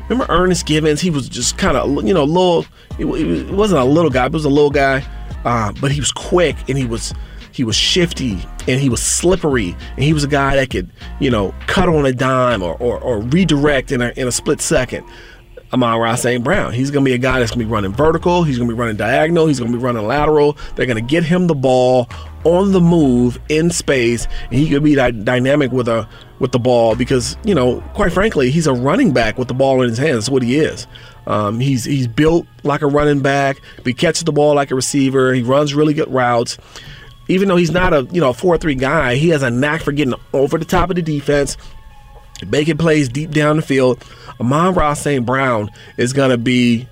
Remember 0.08 0.32
Ernest 0.34 0.65
Givins? 0.65 1.02
He 1.02 1.10
was 1.10 1.28
just 1.28 1.58
kind 1.58 1.76
of, 1.76 2.08
you 2.08 2.13
know, 2.13 2.24
little, 2.24 2.65
he 2.95 3.04
wasn't 3.04 3.82
a 3.82 3.86
little 3.86 4.12
guy, 4.12 4.30
but 4.30 4.34
was 4.34 4.45
a 4.45 4.50
little 4.50 4.71
guy 4.71 5.06
uh, 5.45 5.71
but 5.80 5.91
he 5.91 5.99
was 5.99 6.12
quick 6.12 6.56
and 6.67 6.77
he 6.77 6.86
was 6.86 7.13
he 7.51 7.63
was 7.63 7.75
shifty 7.75 8.39
and 8.67 8.80
he 8.80 8.89
was 8.89 9.01
slippery 9.01 9.75
and 9.95 10.04
he 10.04 10.13
was 10.13 10.23
a 10.23 10.27
guy 10.27 10.56
that 10.56 10.69
could 10.69 10.89
you 11.19 11.30
know 11.30 11.54
cut 11.67 11.89
on 11.89 12.06
a 12.06 12.13
dime 12.13 12.63
or, 12.63 12.75
or, 12.77 12.99
or 12.99 13.19
redirect 13.19 13.91
in 13.91 14.01
a, 14.01 14.13
in 14.15 14.27
a 14.27 14.32
split 14.32 14.62
second 14.62 15.06
Amon-Ra 15.73 16.15
St. 16.15 16.43
Brown. 16.43 16.73
He's 16.73 16.91
going 16.91 17.06
to 17.06 17.10
be 17.10 17.15
a 17.15 17.17
guy 17.17 17.39
that's 17.39 17.51
going 17.51 17.60
to 17.60 17.65
be 17.65 17.71
running 17.71 17.93
vertical. 17.93 18.43
He's 18.43 18.58
going 18.58 18.69
to 18.69 18.75
be 18.75 18.80
running 18.80 18.97
diagonal. 18.97 19.47
He's 19.47 19.60
going 19.60 19.71
to 19.71 19.77
be 19.77 19.84
running 19.84 20.06
lateral. 20.06 20.58
They're 20.75 20.86
going 20.86 20.97
to 20.97 21.10
get 21.10 21.23
him 21.23 21.47
the 21.47 21.56
ball 21.56 22.10
on 22.43 22.71
the 22.71 22.82
move 22.82 23.39
in 23.49 23.69
space, 23.69 24.27
and 24.49 24.60
he 24.60 24.69
could 24.69 24.84
be 24.84 24.95
dy- 24.95 25.12
dynamic 25.12 25.71
with 25.71 25.88
a 25.88 26.08
with 26.39 26.51
the 26.51 26.60
ball 26.60 26.95
because 26.95 27.38
you 27.43 27.56
know, 27.56 27.82
quite 27.93 28.12
frankly, 28.12 28.51
he's 28.51 28.67
a 28.67 28.73
running 28.73 29.13
back 29.13 29.38
with 29.38 29.47
the 29.47 29.54
ball 29.54 29.82
in 29.82 29.89
his 29.89 29.97
hands. 29.97 30.15
That's 30.15 30.30
what 30.30 30.43
he 30.43 30.58
is. 30.58 30.88
Um, 31.27 31.60
he's 31.60 31.86
he's 31.86 32.07
built 32.07 32.47
like 32.63 32.81
a 32.81 32.88
running 32.88 33.21
back. 33.21 33.62
He 33.84 33.93
catches 33.93 34.23
the 34.23 34.31
ball 34.31 34.55
like 34.55 34.71
a 34.71 34.75
receiver. 34.75 35.34
He 35.34 35.43
runs 35.43 35.73
really 35.73 35.93
good 35.93 36.12
routes. 36.12 36.57
Even 37.27 37.47
though 37.47 37.55
he's 37.55 37.71
not 37.71 37.93
a 37.93 38.07
you 38.12 38.19
know 38.19 38.34
four 38.34 38.57
three 38.57 38.75
guy, 38.75 39.15
he 39.15 39.29
has 39.29 39.43
a 39.43 39.49
knack 39.49 39.81
for 39.81 39.91
getting 39.91 40.15
over 40.34 40.57
the 40.57 40.65
top 40.65 40.89
of 40.89 40.95
the 40.95 41.01
defense, 41.01 41.57
making 42.47 42.77
plays 42.77 43.07
deep 43.10 43.31
down 43.31 43.57
the 43.57 43.62
field. 43.62 44.03
Amon-Ra 44.39 44.95
St. 44.95 45.23
Brown 45.25 45.69
is 45.97 46.13
going 46.13 46.31
to 46.31 46.38
be 46.38 46.88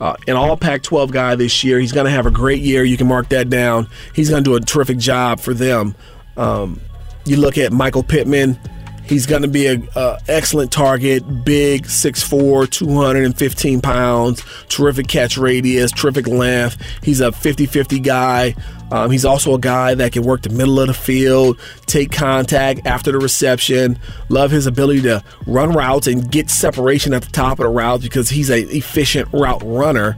uh, 0.00 0.16
an 0.26 0.36
all 0.36 0.56
Pac 0.56 0.82
12 0.82 1.12
guy 1.12 1.34
this 1.34 1.62
year. 1.62 1.78
He's 1.78 1.92
going 1.92 2.06
to 2.06 2.10
have 2.10 2.24
a 2.26 2.30
great 2.30 2.62
year. 2.62 2.82
You 2.82 2.96
can 2.96 3.06
mark 3.06 3.28
that 3.28 3.50
down. 3.50 3.88
He's 4.14 4.30
going 4.30 4.42
to 4.42 4.50
do 4.50 4.56
a 4.56 4.60
terrific 4.60 4.98
job 4.98 5.40
for 5.40 5.52
them. 5.52 5.94
Um, 6.36 6.80
you 7.26 7.36
look 7.36 7.58
at 7.58 7.72
Michael 7.72 8.02
Pittman. 8.02 8.58
He's 9.06 9.26
going 9.26 9.42
to 9.42 9.48
be 9.48 9.66
an 9.66 9.88
excellent 10.28 10.72
target, 10.72 11.44
big, 11.44 11.84
6'4, 11.84 12.70
215 12.70 13.80
pounds, 13.80 14.42
terrific 14.68 15.08
catch 15.08 15.36
radius, 15.36 15.92
terrific 15.92 16.26
length. 16.26 16.78
He's 17.02 17.20
a 17.20 17.30
50 17.30 17.66
50 17.66 18.00
guy. 18.00 18.54
Um, 18.90 19.10
he's 19.10 19.24
also 19.24 19.54
a 19.54 19.58
guy 19.58 19.94
that 19.94 20.12
can 20.12 20.22
work 20.22 20.42
the 20.42 20.50
middle 20.50 20.80
of 20.80 20.86
the 20.86 20.94
field, 20.94 21.58
take 21.86 22.12
contact 22.12 22.86
after 22.86 23.12
the 23.12 23.18
reception. 23.18 23.98
Love 24.28 24.50
his 24.50 24.66
ability 24.66 25.02
to 25.02 25.22
run 25.46 25.72
routes 25.72 26.06
and 26.06 26.30
get 26.30 26.48
separation 26.48 27.12
at 27.12 27.22
the 27.22 27.30
top 27.30 27.58
of 27.58 27.64
the 27.64 27.68
route 27.68 28.00
because 28.00 28.28
he's 28.30 28.50
an 28.50 28.68
efficient 28.70 29.28
route 29.32 29.62
runner. 29.64 30.16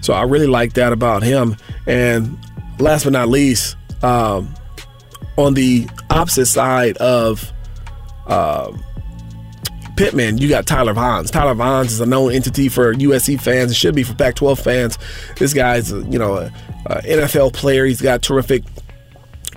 So 0.00 0.14
I 0.14 0.22
really 0.22 0.46
like 0.46 0.74
that 0.74 0.92
about 0.92 1.22
him. 1.22 1.56
And 1.86 2.38
last 2.78 3.04
but 3.04 3.12
not 3.12 3.28
least, 3.28 3.76
um, 4.02 4.54
on 5.36 5.54
the 5.54 5.88
opposite 6.10 6.46
side 6.46 6.96
of 6.96 7.52
uh, 8.26 8.72
Pittman, 9.96 10.38
you 10.38 10.48
got 10.48 10.66
Tyler 10.66 10.92
Vaughns. 10.92 11.30
Tyler 11.30 11.54
Vaughns 11.54 11.86
is 11.86 12.00
a 12.00 12.06
known 12.06 12.32
entity 12.32 12.68
for 12.68 12.92
USC 12.94 13.40
fans. 13.40 13.70
It 13.70 13.74
should 13.74 13.94
be 13.94 14.02
for 14.02 14.14
Pac-12 14.14 14.60
fans. 14.60 14.98
This 15.38 15.54
guy's, 15.54 15.90
you 15.90 16.18
know, 16.18 16.36
a, 16.36 16.52
a 16.86 17.02
NFL 17.02 17.54
player. 17.54 17.86
He's 17.86 18.02
got 18.02 18.22
terrific 18.22 18.64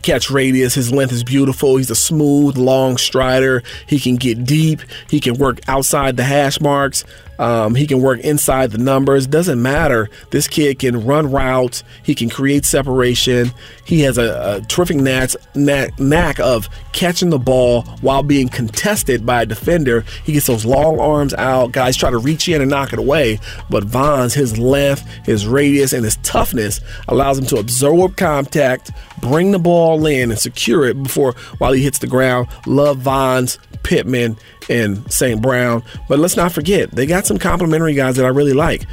catch 0.01 0.31
radius. 0.31 0.73
His 0.73 0.93
length 0.93 1.11
is 1.11 1.25
beautiful. 1.25 1.75
He's 1.75 1.91
a 1.91 1.95
smooth, 1.95 2.57
long 2.57 2.97
strider. 2.97 3.63
He 3.87 3.99
can 3.99 4.15
get 4.15 4.45
deep. 4.45 4.81
He 5.09 5.19
can 5.19 5.35
work 5.35 5.59
outside 5.67 6.15
the 6.15 6.23
hash 6.23 6.61
marks. 6.61 7.03
Um, 7.39 7.73
he 7.73 7.87
can 7.87 8.01
work 8.01 8.19
inside 8.19 8.71
the 8.71 8.77
numbers. 8.77 9.25
Doesn't 9.25 9.61
matter. 9.61 10.09
This 10.29 10.47
kid 10.47 10.77
can 10.79 11.05
run 11.05 11.31
routes. 11.31 11.83
He 12.03 12.13
can 12.13 12.29
create 12.29 12.65
separation. 12.65 13.51
He 13.85 14.01
has 14.01 14.17
a, 14.17 14.57
a 14.57 14.65
terrific 14.67 14.97
knack, 14.97 15.31
knack, 15.55 15.97
knack 15.99 16.39
of 16.39 16.69
catching 16.91 17.29
the 17.29 17.39
ball 17.39 17.83
while 18.01 18.23
being 18.23 18.49
contested 18.49 19.25
by 19.25 19.43
a 19.43 19.45
defender. 19.45 20.03
He 20.23 20.33
gets 20.33 20.47
those 20.47 20.65
long 20.65 20.99
arms 20.99 21.33
out. 21.33 21.71
Guys 21.71 21.95
try 21.95 22.11
to 22.11 22.17
reach 22.17 22.47
in 22.49 22.61
and 22.61 22.69
knock 22.69 22.93
it 22.93 22.99
away. 22.99 23.39
But 23.69 23.85
Vaughns, 23.85 24.33
his 24.33 24.59
length, 24.59 25.05
his 25.23 25.47
radius, 25.47 25.93
and 25.93 26.03
his 26.03 26.17
toughness 26.17 26.81
allows 27.07 27.39
him 27.39 27.45
to 27.47 27.57
absorb 27.57 28.17
contact, 28.17 28.91
bring 29.21 29.51
the 29.51 29.59
ball 29.59 30.05
in, 30.05 30.29
and 30.29 30.39
secure 30.39 30.85
it 30.85 31.01
before 31.01 31.33
while 31.57 31.71
he 31.71 31.83
hits 31.83 31.99
the 31.99 32.07
ground. 32.07 32.47
Love 32.65 32.99
Vaughns, 32.99 33.57
Pittman, 33.83 34.37
and 34.69 35.11
St. 35.11 35.41
Brown. 35.41 35.83
But 36.07 36.19
let's 36.19 36.37
not 36.37 36.51
forget, 36.51 36.91
they 36.91 37.05
got 37.05 37.25
some 37.29 37.37
complimentary 37.37 37.93
guys 37.93 38.17
that 38.17 38.25
I 38.25 38.29
really 38.29 38.53
like. 38.53 38.85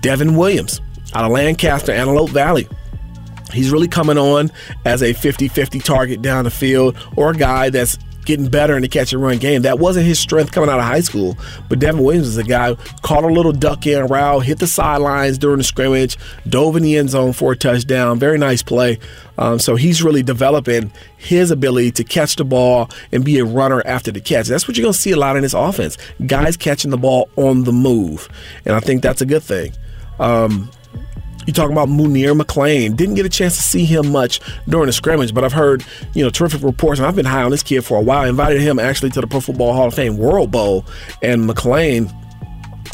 Devin 0.00 0.36
Williams 0.36 0.80
out 1.14 1.24
of 1.24 1.32
Lancaster, 1.32 1.90
Antelope 1.90 2.30
Valley. 2.30 2.68
He's 3.52 3.70
really 3.72 3.88
coming 3.88 4.18
on 4.18 4.52
as 4.84 5.02
a 5.02 5.14
50 5.14 5.48
50 5.48 5.80
target 5.80 6.22
down 6.22 6.44
the 6.44 6.50
field 6.50 6.96
or 7.16 7.30
a 7.30 7.34
guy 7.34 7.70
that's 7.70 7.98
getting 8.28 8.48
better 8.48 8.76
in 8.76 8.82
the 8.82 8.88
catch 8.88 9.14
and 9.14 9.22
run 9.22 9.38
game. 9.38 9.62
That 9.62 9.78
wasn't 9.78 10.04
his 10.04 10.20
strength 10.20 10.52
coming 10.52 10.68
out 10.68 10.78
of 10.78 10.84
high 10.84 11.00
school. 11.00 11.38
But 11.70 11.78
Devin 11.78 12.04
Williams 12.04 12.28
is 12.28 12.36
a 12.36 12.44
guy 12.44 12.74
caught 13.00 13.24
a 13.24 13.28
little 13.28 13.52
duck 13.52 13.86
in 13.86 14.06
route, 14.06 14.44
hit 14.44 14.58
the 14.58 14.66
sidelines 14.66 15.38
during 15.38 15.56
the 15.56 15.64
scrimmage, 15.64 16.18
dove 16.46 16.76
in 16.76 16.82
the 16.82 16.98
end 16.98 17.08
zone 17.08 17.32
for 17.32 17.52
a 17.52 17.56
touchdown. 17.56 18.18
Very 18.18 18.36
nice 18.36 18.62
play. 18.62 18.98
Um, 19.38 19.58
so 19.58 19.76
he's 19.76 20.02
really 20.02 20.22
developing 20.22 20.92
his 21.16 21.50
ability 21.50 21.92
to 21.92 22.04
catch 22.04 22.36
the 22.36 22.44
ball 22.44 22.90
and 23.12 23.24
be 23.24 23.38
a 23.38 23.46
runner 23.46 23.82
after 23.86 24.12
the 24.12 24.20
catch. 24.20 24.46
That's 24.46 24.68
what 24.68 24.76
you're 24.76 24.84
going 24.84 24.92
to 24.92 24.98
see 24.98 25.12
a 25.12 25.16
lot 25.16 25.36
in 25.36 25.42
this 25.42 25.54
offense. 25.54 25.96
Guys 26.26 26.58
catching 26.58 26.90
the 26.90 26.98
ball 26.98 27.30
on 27.36 27.64
the 27.64 27.72
move. 27.72 28.28
And 28.66 28.74
I 28.74 28.80
think 28.80 29.02
that's 29.02 29.22
a 29.22 29.26
good 29.26 29.42
thing. 29.42 29.72
Um, 30.18 30.70
you 31.48 31.54
talk 31.54 31.70
about 31.70 31.88
Munir 31.88 32.38
McClain. 32.38 32.94
Didn't 32.94 33.14
get 33.14 33.24
a 33.24 33.30
chance 33.30 33.56
to 33.56 33.62
see 33.62 33.86
him 33.86 34.12
much 34.12 34.38
during 34.68 34.84
the 34.84 34.92
scrimmage, 34.92 35.32
but 35.32 35.44
I've 35.44 35.54
heard, 35.54 35.82
you 36.12 36.22
know, 36.22 36.28
terrific 36.28 36.62
reports, 36.62 37.00
and 37.00 37.06
I've 37.06 37.16
been 37.16 37.24
high 37.24 37.42
on 37.42 37.50
this 37.50 37.62
kid 37.62 37.86
for 37.86 37.96
a 37.96 38.02
while. 38.02 38.26
I 38.26 38.28
invited 38.28 38.60
him 38.60 38.78
actually 38.78 39.08
to 39.12 39.22
the 39.22 39.26
Pro 39.26 39.40
Football 39.40 39.72
Hall 39.72 39.86
of 39.86 39.94
Fame 39.94 40.18
World 40.18 40.50
Bowl, 40.50 40.84
and 41.22 41.48
McClain 41.48 42.14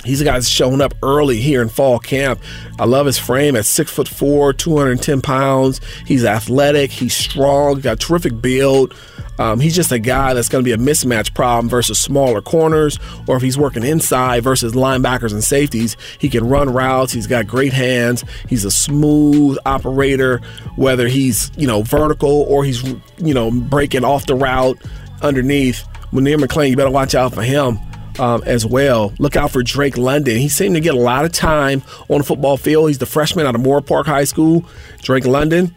He's 0.05 0.21
a 0.21 0.25
guy 0.25 0.35
that's 0.35 0.49
showing 0.49 0.83
up 0.83 0.93
early 1.03 1.41
here 1.41 1.63
in 1.63 1.71
fall 1.71 1.99
camp. 1.99 2.39
I 2.79 2.85
love 2.85 3.07
his 3.07 3.19
frame 3.19 3.57
at 3.57 3.65
six 3.65 3.91
foot 3.91 4.07
four, 4.07 4.53
210 4.53 5.23
pounds. 5.23 5.81
He's 6.07 6.25
athletic, 6.25 6.91
he's 6.91 7.17
strong, 7.17 7.81
got 7.81 8.01
terrific 8.01 8.41
build. 8.43 8.95
Um, 9.39 9.61
he's 9.61 9.75
just 9.75 9.93
a 9.93 9.99
guy 9.99 10.35
that's 10.35 10.49
going 10.49 10.65
to 10.65 10.69
be 10.69 10.73
a 10.73 10.77
mismatch 10.77 11.35
problem 11.35 11.69
versus 11.69 11.99
smaller 11.99 12.41
corners, 12.41 12.99
or 13.27 13.37
if 13.37 13.43
he's 13.43 13.59
working 13.59 13.83
inside 13.83 14.43
versus 14.45 14.75
linebackers 14.75 15.33
and 15.33 15.43
safeties, 15.43 15.97
he 16.19 16.29
can 16.29 16.49
run 16.49 16.71
routes. 16.71 17.13
He's 17.13 17.27
got 17.27 17.47
great 17.47 17.73
hands. 17.73 18.25
He's 18.49 18.65
a 18.65 18.71
smooth 18.71 19.59
operator, 19.67 20.41
whether 20.77 21.09
he's 21.09 21.51
you 21.57 21.67
know 21.67 21.83
vertical 21.83 22.43
or 22.49 22.65
he's 22.65 22.83
you 23.19 23.35
know 23.35 23.51
breaking 23.51 24.05
off 24.05 24.27
the 24.27 24.35
route 24.35 24.79
underneath. 25.23 25.87
Munir 26.13 26.39
McClain, 26.39 26.71
you 26.71 26.77
better 26.77 26.91
watch 26.91 27.15
out 27.15 27.35
for 27.35 27.43
him. 27.43 27.79
Um, 28.17 28.45
as 28.47 28.65
well. 28.65 29.13
Look 29.19 29.35
out 29.35 29.51
for 29.51 29.65
Drake 29.65 29.97
London. 29.99 30.37
He 30.37 30.49
seemed 30.49 30.77
to 30.77 30.81
get 30.81 30.95
a 30.95 30.99
lot 31.01 31.25
of 31.25 31.33
time 31.33 31.83
on 32.09 32.19
the 32.19 32.25
football 32.25 32.57
field. 32.57 32.87
He's 32.87 32.99
the 32.99 33.07
freshman 33.07 33.45
out 33.45 33.57
of 33.57 33.61
Moorpark 33.61 34.07
High 34.07 34.23
School. 34.23 34.65
Drake 35.03 35.27
London, 35.27 35.75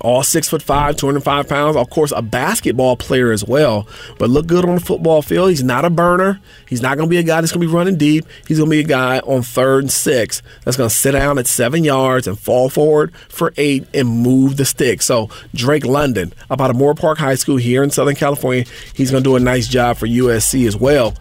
all 0.00 0.22
six 0.22 0.48
foot 0.48 0.62
five, 0.62 0.96
205 0.96 1.48
pounds. 1.48 1.76
Of 1.76 1.90
course, 1.90 2.12
a 2.14 2.22
basketball 2.22 2.96
player 2.96 3.32
as 3.32 3.44
well, 3.44 3.88
but 4.18 4.30
look 4.30 4.46
good 4.46 4.64
on 4.64 4.74
the 4.74 4.80
football 4.80 5.22
field. 5.22 5.50
He's 5.50 5.62
not 5.62 5.84
a 5.84 5.90
burner. 5.90 6.40
He's 6.68 6.82
not 6.82 6.96
going 6.96 7.08
to 7.08 7.10
be 7.10 7.16
a 7.16 7.22
guy 7.22 7.40
that's 7.40 7.52
going 7.52 7.62
to 7.62 7.66
be 7.66 7.74
running 7.74 7.96
deep. 7.96 8.26
He's 8.46 8.58
going 8.58 8.68
to 8.68 8.76
be 8.76 8.80
a 8.80 8.84
guy 8.84 9.20
on 9.20 9.42
third 9.42 9.84
and 9.84 9.92
six 9.92 10.42
that's 10.64 10.76
going 10.76 10.90
to 10.90 10.94
sit 10.94 11.12
down 11.12 11.38
at 11.38 11.46
seven 11.46 11.84
yards 11.84 12.26
and 12.26 12.38
fall 12.38 12.68
forward 12.68 13.14
for 13.28 13.54
eight 13.56 13.86
and 13.94 14.08
move 14.08 14.56
the 14.56 14.64
stick. 14.64 15.00
So, 15.02 15.30
Drake 15.54 15.86
London, 15.86 16.32
about 16.50 16.70
a 16.70 16.74
Moorpark 16.74 17.16
High 17.16 17.36
School 17.36 17.56
here 17.56 17.82
in 17.82 17.90
Southern 17.90 18.16
California, 18.16 18.64
he's 18.94 19.10
going 19.10 19.22
to 19.22 19.28
do 19.28 19.36
a 19.36 19.40
nice 19.40 19.68
job 19.68 19.96
for 19.96 20.06
USC 20.06 20.66
as 20.66 20.76
well. 20.76 21.14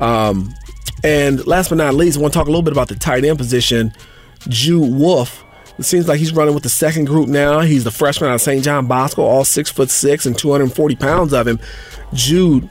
Um, 0.00 0.54
and 1.02 1.46
last 1.46 1.68
but 1.68 1.76
not 1.76 1.94
least, 1.94 2.16
I 2.16 2.22
want 2.22 2.32
to 2.32 2.38
talk 2.38 2.46
a 2.46 2.50
little 2.50 2.62
bit 2.62 2.72
about 2.72 2.88
the 2.88 2.96
tight 2.96 3.24
end 3.24 3.38
position. 3.38 3.92
Jude 4.48 4.94
Wolfe. 4.94 5.43
It 5.78 5.84
seems 5.84 6.06
like 6.06 6.18
he's 6.18 6.32
running 6.32 6.54
with 6.54 6.62
the 6.62 6.68
second 6.68 7.06
group 7.06 7.28
now. 7.28 7.60
He's 7.60 7.84
the 7.84 7.90
freshman 7.90 8.30
out 8.30 8.34
of 8.34 8.40
St. 8.40 8.62
John 8.64 8.86
Bosco, 8.86 9.22
all 9.22 9.44
six 9.44 9.70
foot 9.70 9.90
six 9.90 10.24
and 10.26 10.38
240 10.38 10.96
pounds 10.96 11.32
of 11.32 11.48
him. 11.48 11.58
Jude, 12.12 12.68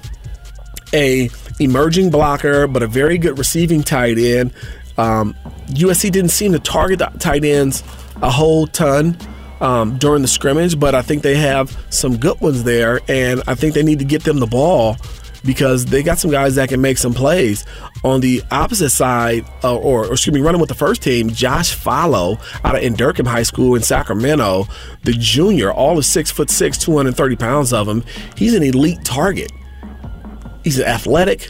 a 0.93 1.29
emerging 1.59 2.09
blocker, 2.11 2.67
but 2.67 2.81
a 2.81 2.87
very 2.87 3.17
good 3.17 3.37
receiving 3.37 3.83
tight 3.83 4.17
end. 4.17 4.53
Um, 4.97 5.35
USC 5.67 6.11
didn't 6.11 6.31
seem 6.31 6.51
to 6.53 6.59
target 6.59 6.99
the 6.99 7.07
tight 7.19 7.43
ends 7.43 7.83
a 8.21 8.29
whole 8.29 8.67
ton 8.67 9.17
um, 9.59 9.97
during 9.97 10.21
the 10.21 10.27
scrimmage, 10.27 10.79
but 10.79 10.95
I 10.95 11.01
think 11.01 11.23
they 11.23 11.35
have 11.35 11.75
some 11.89 12.17
good 12.17 12.39
ones 12.41 12.63
there, 12.63 13.01
and 13.07 13.41
I 13.47 13.55
think 13.55 13.73
they 13.73 13.83
need 13.83 13.99
to 13.99 14.05
get 14.05 14.23
them 14.23 14.39
the 14.39 14.47
ball 14.47 14.97
because 15.43 15.85
they 15.85 16.03
got 16.03 16.19
some 16.19 16.31
guys 16.31 16.55
that 16.55 16.69
can 16.69 16.81
make 16.81 16.97
some 16.97 17.13
plays. 17.13 17.65
On 18.03 18.19
the 18.19 18.43
opposite 18.51 18.89
side, 18.89 19.45
uh, 19.63 19.77
or, 19.77 20.05
or, 20.05 20.11
excuse 20.11 20.33
me, 20.33 20.41
running 20.41 20.59
with 20.59 20.67
the 20.67 20.75
first 20.75 21.01
team, 21.01 21.29
Josh 21.29 21.73
Falo 21.73 22.37
out 22.65 22.75
of 22.75 22.81
Inderkum 22.81 23.25
High 23.25 23.43
School 23.43 23.75
in 23.75 23.81
Sacramento, 23.81 24.67
the 25.03 25.13
junior, 25.13 25.71
all 25.71 25.97
of 25.97 26.05
six 26.05 26.29
foot 26.29 26.49
six, 26.49 26.77
230 26.77 27.35
pounds 27.37 27.71
of 27.71 27.87
him. 27.87 28.03
He's 28.35 28.55
an 28.55 28.63
elite 28.63 29.05
target. 29.05 29.51
He's 30.63 30.81
athletic. 30.81 31.47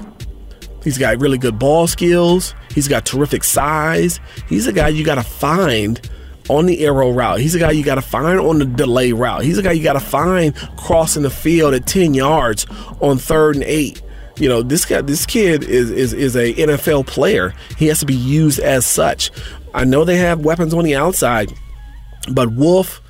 He's 0.84 0.98
got 0.98 1.20
really 1.20 1.38
good 1.38 1.58
ball 1.58 1.88
skills. 1.88 2.54
He's 2.74 2.88
got 2.88 3.06
terrific 3.06 3.44
size. 3.44 4.20
He's 4.48 4.68
a 4.68 4.74
guy 4.74 4.90
you 4.90 5.04
got 5.06 5.16
to 5.16 5.24
find 5.24 6.08
on 6.50 6.66
the 6.66 6.86
arrow 6.86 7.12
route. 7.12 7.40
He's 7.40 7.56
a 7.56 7.60
guy 7.60 7.72
you 7.72 7.84
got 7.84 7.96
to 7.96 8.02
find 8.02 8.40
on 8.40 8.60
the 8.60 8.66
delay 8.66 9.14
route. 9.14 9.44
He's 9.44 9.58
a 9.58 9.64
guy 9.64 9.72
you 9.72 9.84
got 9.84 9.94
to 9.94 10.00
find 10.00 10.56
crossing 10.78 11.24
the 11.24 11.30
field 11.30 11.74
at 11.74 11.88
10 11.88 12.14
yards 12.14 12.66
on 13.02 13.18
third 13.18 13.56
and 13.56 13.64
eight. 13.64 14.02
You 14.38 14.50
know, 14.50 14.64
this 14.64 14.86
guy, 14.86 15.02
this 15.02 15.26
kid 15.26 15.64
is 15.64 15.92
is 15.92 16.14
is 16.14 16.36
a 16.36 16.54
NFL 16.54 17.08
player. 17.08 17.54
He 17.78 17.88
has 17.88 18.00
to 18.00 18.06
be 18.06 18.16
used 18.16 18.60
as 18.60 18.86
such. 18.86 19.32
I 19.74 19.86
know 19.86 20.06
they 20.06 20.18
have 20.18 20.44
weapons 20.44 20.74
on 20.74 20.84
the 20.84 20.96
outside, 20.96 21.54
but 22.32 22.52
Wolfe, 22.52 23.02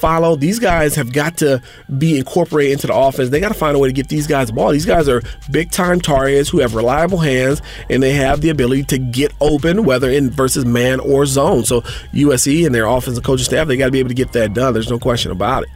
Falo. 0.00 0.38
These 0.38 0.58
guys 0.58 0.94
have 0.94 1.12
got 1.12 1.36
to 1.38 1.62
be 1.98 2.18
incorporated 2.18 2.72
into 2.72 2.86
the 2.86 2.94
offense. 2.94 3.30
They 3.30 3.40
got 3.40 3.48
to 3.48 3.58
find 3.58 3.76
a 3.76 3.78
way 3.78 3.88
to 3.88 3.92
get 3.92 4.08
these 4.08 4.26
guys 4.26 4.48
the 4.48 4.54
ball. 4.54 4.70
These 4.72 4.86
guys 4.86 5.08
are 5.08 5.22
big 5.50 5.70
time 5.70 6.00
targets 6.00 6.48
who 6.48 6.60
have 6.60 6.74
reliable 6.74 7.18
hands 7.18 7.60
and 7.88 8.02
they 8.02 8.12
have 8.14 8.40
the 8.40 8.48
ability 8.48 8.84
to 8.84 8.98
get 8.98 9.32
open, 9.40 9.84
whether 9.84 10.10
in 10.10 10.30
versus 10.30 10.64
man 10.64 11.00
or 11.00 11.26
zone. 11.26 11.64
So 11.64 11.82
USC 12.12 12.64
and 12.64 12.74
their 12.74 12.86
offensive 12.86 13.24
coaching 13.24 13.44
staff, 13.44 13.68
they 13.68 13.76
got 13.76 13.86
to 13.86 13.92
be 13.92 13.98
able 13.98 14.08
to 14.08 14.14
get 14.14 14.32
that 14.32 14.54
done. 14.54 14.72
There's 14.72 14.90
no 14.90 14.98
question 14.98 15.30
about 15.30 15.64
it. 15.64 15.68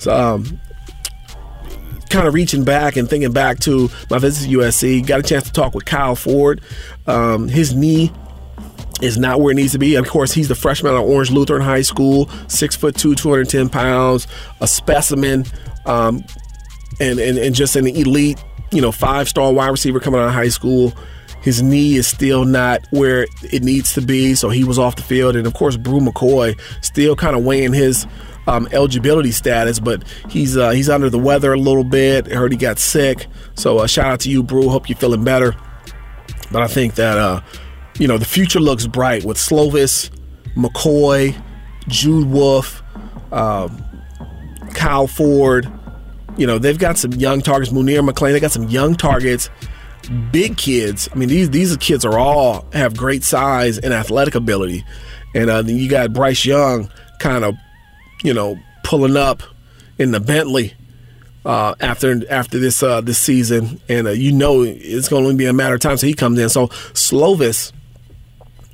So 0.00 0.12
um, 0.14 0.60
kind 2.08 2.26
of 2.26 2.34
reaching 2.34 2.64
back 2.64 2.96
and 2.96 3.08
thinking 3.08 3.32
back 3.32 3.60
to 3.60 3.90
my 4.10 4.18
visit 4.18 4.48
to 4.48 4.58
USC, 4.58 5.06
got 5.06 5.20
a 5.20 5.22
chance 5.22 5.44
to 5.44 5.52
talk 5.52 5.74
with 5.74 5.84
Kyle 5.84 6.16
Ford. 6.16 6.60
Um, 7.06 7.48
his 7.48 7.74
knee 7.74 8.12
is 9.00 9.18
not 9.18 9.40
where 9.40 9.52
it 9.52 9.56
needs 9.56 9.72
to 9.72 9.78
be. 9.78 9.94
Of 9.94 10.08
course, 10.08 10.32
he's 10.32 10.48
the 10.48 10.54
freshman 10.54 10.94
at 10.94 10.98
Orange 10.98 11.30
Lutheran 11.30 11.62
High 11.62 11.82
School, 11.82 12.28
six 12.48 12.74
foot 12.76 12.96
two, 12.96 13.14
210 13.14 13.68
pounds, 13.68 14.26
a 14.60 14.66
specimen, 14.66 15.44
um, 15.86 16.24
and, 17.00 17.18
and, 17.18 17.38
and 17.38 17.54
just 17.54 17.76
an 17.76 17.86
elite, 17.86 18.42
you 18.72 18.80
know, 18.80 18.92
five 18.92 19.28
star 19.28 19.52
wide 19.52 19.68
receiver 19.68 20.00
coming 20.00 20.20
out 20.20 20.28
of 20.28 20.34
high 20.34 20.48
school. 20.48 20.92
His 21.40 21.62
knee 21.62 21.94
is 21.94 22.06
still 22.06 22.44
not 22.44 22.80
where 22.90 23.26
it 23.44 23.62
needs 23.62 23.94
to 23.94 24.00
be, 24.00 24.34
so 24.34 24.48
he 24.48 24.64
was 24.64 24.78
off 24.78 24.96
the 24.96 25.02
field. 25.02 25.36
And 25.36 25.46
of 25.46 25.54
course, 25.54 25.76
Bru 25.76 26.00
McCoy 26.00 26.60
still 26.82 27.14
kind 27.14 27.36
of 27.36 27.44
weighing 27.44 27.72
his 27.72 28.06
um, 28.48 28.66
eligibility 28.72 29.30
status, 29.30 29.78
but 29.78 30.02
he's 30.30 30.56
uh, 30.56 30.70
he's 30.70 30.88
under 30.88 31.10
the 31.10 31.18
weather 31.18 31.52
a 31.52 31.58
little 31.58 31.84
bit. 31.84 32.32
I 32.32 32.34
heard 32.34 32.50
he 32.50 32.56
got 32.56 32.78
sick, 32.78 33.26
so 33.54 33.78
uh, 33.78 33.86
shout 33.86 34.06
out 34.06 34.20
to 34.20 34.30
you, 34.30 34.42
Bru. 34.42 34.70
Hope 34.70 34.88
you're 34.88 34.96
feeling 34.96 35.22
better. 35.22 35.54
But 36.50 36.62
I 36.62 36.66
think 36.66 36.94
that 36.94 37.18
uh, 37.18 37.42
you 37.98 38.08
know 38.08 38.16
the 38.16 38.24
future 38.24 38.58
looks 38.58 38.86
bright 38.86 39.24
with 39.24 39.36
Slovis, 39.36 40.10
McCoy, 40.56 41.38
Jude 41.88 42.28
Wolfe, 42.30 42.82
um, 43.32 43.84
Kyle 44.72 45.06
Ford. 45.06 45.70
You 46.38 46.46
know 46.46 46.58
they've 46.58 46.78
got 46.78 46.96
some 46.96 47.12
young 47.12 47.42
targets. 47.42 47.70
Munir 47.70 48.08
McClain. 48.08 48.32
They 48.32 48.40
got 48.40 48.52
some 48.52 48.68
young 48.68 48.94
targets 48.94 49.50
big 50.32 50.56
kids. 50.56 51.06
I 51.12 51.16
mean, 51.16 51.28
these 51.28 51.50
these 51.50 51.76
kids 51.76 52.02
are 52.06 52.18
all 52.18 52.66
have 52.72 52.96
great 52.96 53.24
size 53.24 53.76
and 53.76 53.92
athletic 53.92 54.34
ability, 54.34 54.86
and 55.34 55.50
uh, 55.50 55.60
then 55.60 55.76
you 55.76 55.86
got 55.86 56.14
Bryce 56.14 56.46
Young 56.46 56.90
kind 57.18 57.44
of 57.44 57.54
you 58.22 58.34
know, 58.34 58.58
pulling 58.84 59.16
up 59.16 59.42
in 59.98 60.12
the 60.12 60.20
Bentley 60.20 60.74
uh, 61.44 61.74
after 61.80 62.22
after 62.30 62.58
this 62.58 62.82
uh, 62.82 63.00
this 63.00 63.18
season, 63.18 63.80
and 63.88 64.06
uh, 64.06 64.10
you 64.10 64.32
know 64.32 64.62
it's 64.62 65.08
going 65.08 65.28
to 65.28 65.34
be 65.34 65.46
a 65.46 65.52
matter 65.52 65.74
of 65.74 65.80
time 65.80 65.96
so 65.96 66.06
he 66.06 66.14
comes 66.14 66.38
in. 66.38 66.48
So 66.48 66.68
Slovis, 66.68 67.72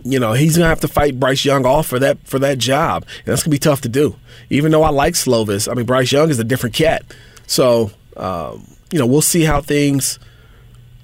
you 0.02 0.18
know, 0.18 0.32
he's 0.32 0.56
going 0.56 0.64
to 0.64 0.68
have 0.68 0.80
to 0.80 0.88
fight 0.88 1.20
Bryce 1.20 1.44
Young 1.44 1.66
off 1.66 1.86
for 1.86 1.98
that 1.98 2.18
for 2.26 2.38
that 2.38 2.58
job, 2.58 3.04
and 3.18 3.26
that's 3.26 3.42
going 3.42 3.50
to 3.50 3.54
be 3.54 3.58
tough 3.58 3.82
to 3.82 3.88
do. 3.88 4.16
Even 4.50 4.72
though 4.72 4.82
I 4.82 4.90
like 4.90 5.14
Slovis, 5.14 5.70
I 5.70 5.74
mean 5.74 5.86
Bryce 5.86 6.12
Young 6.12 6.30
is 6.30 6.38
a 6.38 6.44
different 6.44 6.74
cat. 6.74 7.04
So 7.46 7.90
um, 8.16 8.66
you 8.90 8.98
know, 8.98 9.06
we'll 9.06 9.22
see 9.22 9.42
how 9.42 9.60
things 9.60 10.18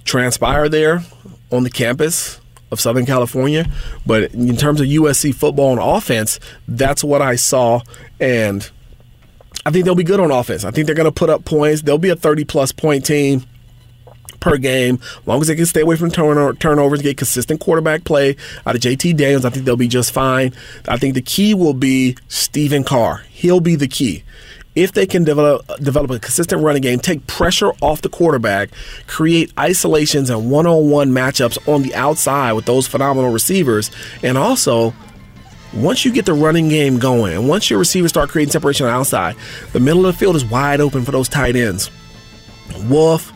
transpire 0.05 0.69
there 0.69 1.03
on 1.53 1.63
the 1.63 1.71
campus 1.71 2.40
of 2.71 2.81
Southern 2.81 3.07
California. 3.07 3.71
But 4.07 4.35
in 4.35 4.57
terms 4.57 4.81
of 4.81 4.87
USC 4.87 5.35
football 5.35 5.73
and 5.73 5.81
offense, 5.81 6.41
that's 6.69 7.03
what 7.05 7.23
I 7.23 7.37
saw. 7.37 7.81
And 8.19 8.69
I 9.67 9.71
think 9.71 9.85
they'll 9.85 9.95
be 9.95 10.05
good 10.05 10.21
on 10.21 10.31
offense. 10.31 10.65
I 10.65 10.71
think 10.71 10.87
they're 10.87 10.95
going 10.95 11.05
to 11.07 11.13
put 11.13 11.31
up 11.31 11.45
points. 11.45 11.83
They'll 11.83 11.99
be 11.99 12.11
a 12.11 12.17
30 12.17 12.45
plus 12.45 12.73
point 12.73 13.05
team 13.05 13.45
per 14.41 14.57
game. 14.57 14.99
As 15.03 15.27
long 15.27 15.41
as 15.41 15.49
they 15.49 15.55
can 15.55 15.67
stay 15.67 15.83
away 15.83 15.97
from 15.97 16.11
turn- 16.11 16.57
turnovers, 16.57 17.03
get 17.03 17.17
consistent 17.17 17.61
quarterback 17.61 18.05
play 18.05 18.37
out 18.67 18.75
of 18.75 18.81
JT 18.81 19.17
Daniels, 19.17 19.45
I 19.45 19.51
think 19.51 19.67
they'll 19.67 19.77
be 19.77 19.89
just 19.89 20.13
fine. 20.13 20.55
I 20.89 20.97
think 20.97 21.15
the 21.15 21.23
key 21.23 21.55
will 21.55 21.75
be 21.75 22.17
Stephen 22.29 22.85
Carr. 22.85 23.25
He'll 23.31 23.61
be 23.61 23.77
the 23.77 23.89
key 23.89 24.25
if 24.83 24.93
they 24.93 25.07
can 25.07 25.25
develop 25.25 25.67
develop 25.79 26.11
a 26.11 26.19
consistent 26.19 26.63
running 26.63 26.83
game, 26.83 26.99
take 26.99 27.27
pressure 27.27 27.73
off 27.81 28.03
the 28.03 28.09
quarterback, 28.09 28.71
create 29.07 29.53
isolations 29.59 30.31
and 30.31 30.51
one-on-one 30.51 31.11
matchups 31.11 31.59
on 31.73 31.83
the 31.83 31.95
outside 31.95 32.53
with 32.53 32.65
those 32.65 32.87
phenomenal 32.87 33.31
receivers, 33.31 33.91
and 34.23 34.39
also 34.39 34.95
once 35.75 36.05
you 36.05 36.13
get 36.13 36.27
the 36.27 36.33
running 36.33 36.69
game 36.69 36.99
going, 36.99 37.35
and 37.35 37.49
once 37.49 37.71
your 37.71 37.79
receivers 37.79 38.11
start 38.11 38.29
creating 38.29 38.51
separation 38.51 38.87
on 38.87 38.93
the 38.93 38.99
outside, 38.99 39.37
the 39.73 39.81
middle 39.81 40.05
of 40.07 40.15
the 40.15 40.19
field 40.19 40.35
is 40.35 40.45
wide 40.45 40.81
open 40.81 41.05
for 41.05 41.13
those 41.13 41.29
tight 41.29 41.55
ends. 41.55 41.91
Wolfe, 42.89 43.33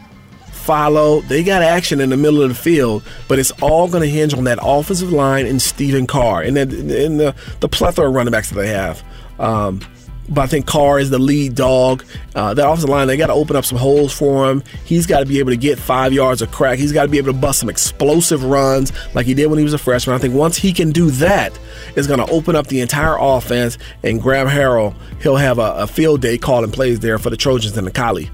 Falo, 0.50 1.26
they 1.28 1.44
got 1.44 1.62
action 1.62 2.00
in 2.00 2.09
the 2.09 2.16
middle 2.16 2.42
of 2.42 2.48
the 2.48 2.54
field, 2.54 3.02
but 3.28 3.38
it's 3.38 3.50
all 3.62 3.87
going 3.87 4.02
to 4.02 4.09
hinge 4.09 4.35
on 4.35 4.44
that 4.44 4.59
offensive 4.62 5.12
line 5.12 5.46
and 5.46 5.61
Stephen 5.61 6.07
Carr 6.07 6.42
and 6.42 6.57
then 6.57 6.72
in 6.90 7.18
the 7.18 7.35
the 7.61 7.68
plethora 7.68 8.09
of 8.09 8.14
running 8.14 8.33
backs 8.33 8.48
that 8.50 8.57
they 8.57 8.68
have. 8.68 9.02
Um, 9.38 9.80
but 10.28 10.42
I 10.42 10.46
think 10.46 10.66
Carr 10.66 10.98
is 10.98 11.10
the 11.10 11.18
lead 11.18 11.54
dog. 11.54 12.04
Uh, 12.34 12.54
that 12.54 12.66
offensive 12.66 12.88
line, 12.88 13.06
they 13.06 13.16
got 13.16 13.26
to 13.26 13.34
open 13.34 13.56
up 13.56 13.64
some 13.64 13.78
holes 13.78 14.12
for 14.12 14.50
him. 14.50 14.62
He's 14.84 15.06
got 15.06 15.20
to 15.20 15.26
be 15.26 15.38
able 15.38 15.50
to 15.50 15.56
get 15.56 15.78
five 15.78 16.12
yards 16.12 16.42
of 16.42 16.50
crack. 16.50 16.78
He's 16.78 16.92
got 16.92 17.02
to 17.02 17.08
be 17.08 17.18
able 17.18 17.32
to 17.32 17.38
bust 17.38 17.60
some 17.60 17.68
explosive 17.68 18.42
runs 18.42 18.92
like 19.14 19.26
he 19.26 19.34
did 19.34 19.46
when 19.46 19.58
he 19.58 19.64
was 19.64 19.74
a 19.74 19.78
freshman. 19.78 20.16
I 20.16 20.18
think 20.18 20.34
once 20.34 20.56
he 20.56 20.72
can 20.72 20.92
do 20.92 21.10
that, 21.12 21.58
it's 21.96 22.06
going 22.06 22.24
to 22.24 22.32
open 22.32 22.56
up 22.56 22.68
the 22.68 22.80
entire 22.80 23.16
offense. 23.18 23.78
And 24.02 24.20
Graham 24.20 24.48
Harrell, 24.48 24.94
he'll 25.20 25.37
have 25.37 25.58
a, 25.58 25.74
a 25.74 25.87
field 25.87 26.22
day 26.22 26.38
calling 26.38 26.70
plays 26.70 27.00
there 27.00 27.18
for 27.18 27.30
the 27.30 27.37
Trojans 27.37 27.76
and 27.76 27.87
the 27.87 27.92
Collie. 27.92 28.30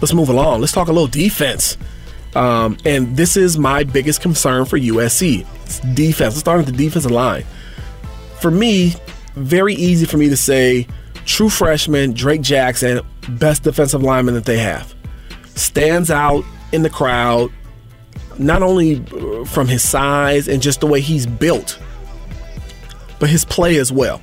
Let's 0.00 0.12
move 0.12 0.28
along. 0.28 0.60
Let's 0.60 0.72
talk 0.72 0.88
a 0.88 0.92
little 0.92 1.06
defense. 1.06 1.78
Um, 2.34 2.76
and 2.84 3.16
this 3.16 3.36
is 3.36 3.58
my 3.58 3.84
biggest 3.84 4.20
concern 4.20 4.64
for 4.64 4.78
USC. 4.78 5.46
It's 5.64 5.80
defense. 5.80 6.34
Let's 6.34 6.40
start 6.40 6.58
with 6.58 6.66
the 6.66 6.72
defensive 6.72 7.10
line. 7.10 7.44
For 8.40 8.50
me, 8.50 8.94
very 9.34 9.74
easy 9.74 10.06
for 10.06 10.16
me 10.16 10.28
to 10.28 10.36
say 10.36 10.86
true 11.24 11.48
freshman 11.48 12.12
Drake 12.12 12.42
Jackson, 12.42 13.00
best 13.28 13.62
defensive 13.62 14.02
lineman 14.02 14.34
that 14.34 14.44
they 14.44 14.58
have. 14.58 14.94
Stands 15.54 16.10
out 16.10 16.44
in 16.72 16.82
the 16.82 16.90
crowd, 16.90 17.50
not 18.38 18.62
only 18.62 19.04
uh, 19.12 19.44
from 19.44 19.68
his 19.68 19.82
size 19.82 20.48
and 20.48 20.62
just 20.62 20.80
the 20.80 20.86
way 20.86 21.00
he's 21.00 21.26
built, 21.26 21.78
but 23.18 23.28
his 23.28 23.44
play 23.44 23.78
as 23.78 23.92
well. 23.92 24.20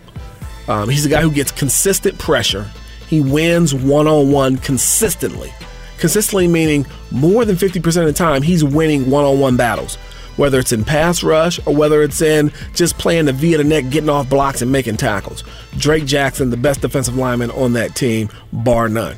Um, 0.67 0.89
he's 0.89 1.06
a 1.06 1.10
guy 1.10 1.21
who 1.21 1.32
gets 1.32 1.52
consistent 1.52 2.17
pressure. 2.19 2.69
He 3.08 3.19
wins 3.19 3.74
one 3.74 4.08
on 4.08 4.32
one 4.32 4.58
consistently. 4.58 5.52
Consistently 5.97 6.47
meaning 6.47 6.86
more 7.12 7.45
than 7.45 7.56
50% 7.56 7.86
of 8.02 8.06
the 8.06 8.13
time, 8.13 8.41
he's 8.41 8.63
winning 8.63 9.10
one 9.10 9.26
on 9.26 9.39
one 9.39 9.58
battles 9.58 9.97
whether 10.41 10.58
it's 10.58 10.71
in 10.71 10.84
pass 10.84 11.21
rush 11.21 11.60
or 11.67 11.75
whether 11.75 12.01
it's 12.01 12.19
in 12.19 12.51
just 12.73 12.97
playing 12.97 13.25
the 13.25 13.32
via 13.32 13.60
the 13.60 13.63
neck, 13.63 13.88
getting 13.91 14.10
off 14.10 14.27
blocks 14.27 14.63
and 14.63 14.71
making 14.71 14.97
tackles. 14.97 15.43
Drake 15.77 16.04
Jackson, 16.06 16.49
the 16.49 16.58
best 16.58 16.82
defensive 16.82 17.15
lineman 17.15 17.51
on 17.51 17.73
that 17.73 17.95
team, 17.95 18.27
bar 18.51 18.89
none. 18.89 19.15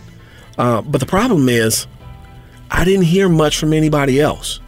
Uh, 0.58 0.82
but 0.82 1.00
the 1.00 1.06
problem 1.06 1.48
is, 1.48 1.88
I 2.70 2.84
didn't 2.84 3.06
hear 3.06 3.30
much 3.30 3.58
from 3.58 3.72
anybody 3.72 4.20
else. 4.20 4.60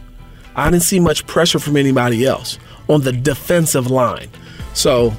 I 0.54 0.70
didn't 0.70 0.84
see 0.84 0.98
much 0.98 1.26
pressure 1.26 1.58
from 1.58 1.76
anybody 1.76 2.24
else 2.24 2.58
on 2.88 3.02
the 3.02 3.12
defensive 3.12 3.90
line. 3.90 4.30
So 4.72 5.12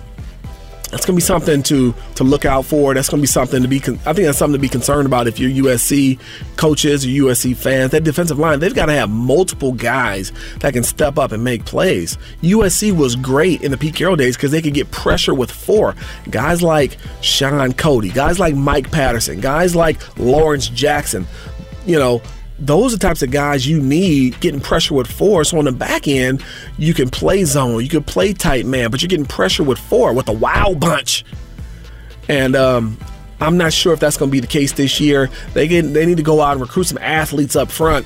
that's 0.89 1.05
going 1.05 1.15
to 1.15 1.21
be 1.21 1.25
something 1.25 1.63
to 1.63 1.93
to 2.15 2.23
look 2.23 2.45
out 2.45 2.65
for. 2.65 2.93
That's 2.93 3.09
going 3.09 3.19
to 3.19 3.23
be 3.23 3.27
something 3.27 3.61
to 3.61 3.67
be. 3.67 3.79
Con- 3.79 3.99
I 4.05 4.13
think 4.13 4.25
that's 4.25 4.37
something 4.37 4.57
to 4.57 4.61
be 4.61 4.69
concerned 4.69 5.05
about 5.05 5.27
if 5.27 5.39
you're 5.39 5.65
USC 5.65 6.19
coaches 6.55 7.05
or 7.05 7.09
USC 7.09 7.55
fans. 7.55 7.91
That 7.91 8.03
defensive 8.03 8.39
line, 8.39 8.59
they've 8.59 8.73
got 8.73 8.85
to 8.85 8.93
have 8.93 9.09
multiple 9.09 9.73
guys 9.73 10.31
that 10.59 10.73
can 10.73 10.83
step 10.83 11.17
up 11.17 11.31
and 11.31 11.43
make 11.43 11.65
plays. 11.65 12.17
USC 12.41 12.95
was 12.95 13.15
great 13.15 13.61
in 13.61 13.71
the 13.71 13.77
Pete 13.77 13.95
Carroll 13.95 14.15
days 14.15 14.37
because 14.37 14.51
they 14.51 14.61
could 14.61 14.73
get 14.73 14.89
pressure 14.91 15.33
with 15.33 15.51
four 15.51 15.95
guys 16.29 16.61
like 16.61 16.97
Shaun 17.21 17.73
Cody, 17.73 18.09
guys 18.09 18.39
like 18.39 18.55
Mike 18.55 18.89
Patterson, 18.91 19.41
guys 19.41 19.75
like 19.75 20.17
Lawrence 20.17 20.69
Jackson. 20.69 21.27
You 21.85 21.99
know, 21.99 22.21
those 22.59 22.93
are 22.93 22.97
the 22.97 23.01
types 23.01 23.21
of 23.21 23.31
guys 23.31 23.67
you 23.67 23.79
need 23.79 24.39
getting 24.39 24.59
pressure 24.59 24.95
with 24.95 25.07
four. 25.07 25.43
So 25.43 25.59
on 25.59 25.65
the 25.65 25.71
back 25.71 26.07
end, 26.07 26.43
you 26.77 26.93
can 26.93 27.09
play 27.09 27.43
zone, 27.43 27.83
you 27.83 27.89
can 27.89 28.03
play 28.03 28.33
tight 28.33 28.65
man, 28.65 28.89
but 28.89 29.01
you're 29.01 29.09
getting 29.09 29.25
pressure 29.25 29.63
with 29.63 29.77
four 29.77 30.13
with 30.13 30.27
a 30.27 30.33
wow 30.33 30.73
bunch. 30.73 31.23
And 32.27 32.55
um, 32.55 32.97
I'm 33.39 33.57
not 33.57 33.73
sure 33.73 33.93
if 33.93 33.99
that's 33.99 34.17
going 34.17 34.29
to 34.29 34.33
be 34.33 34.39
the 34.39 34.47
case 34.47 34.73
this 34.73 34.99
year. 34.99 35.29
They 35.53 35.67
get, 35.67 35.83
they 35.93 36.05
need 36.05 36.17
to 36.17 36.23
go 36.23 36.41
out 36.41 36.53
and 36.53 36.61
recruit 36.61 36.85
some 36.85 36.97
athletes 36.97 37.55
up 37.55 37.69
front 37.69 38.05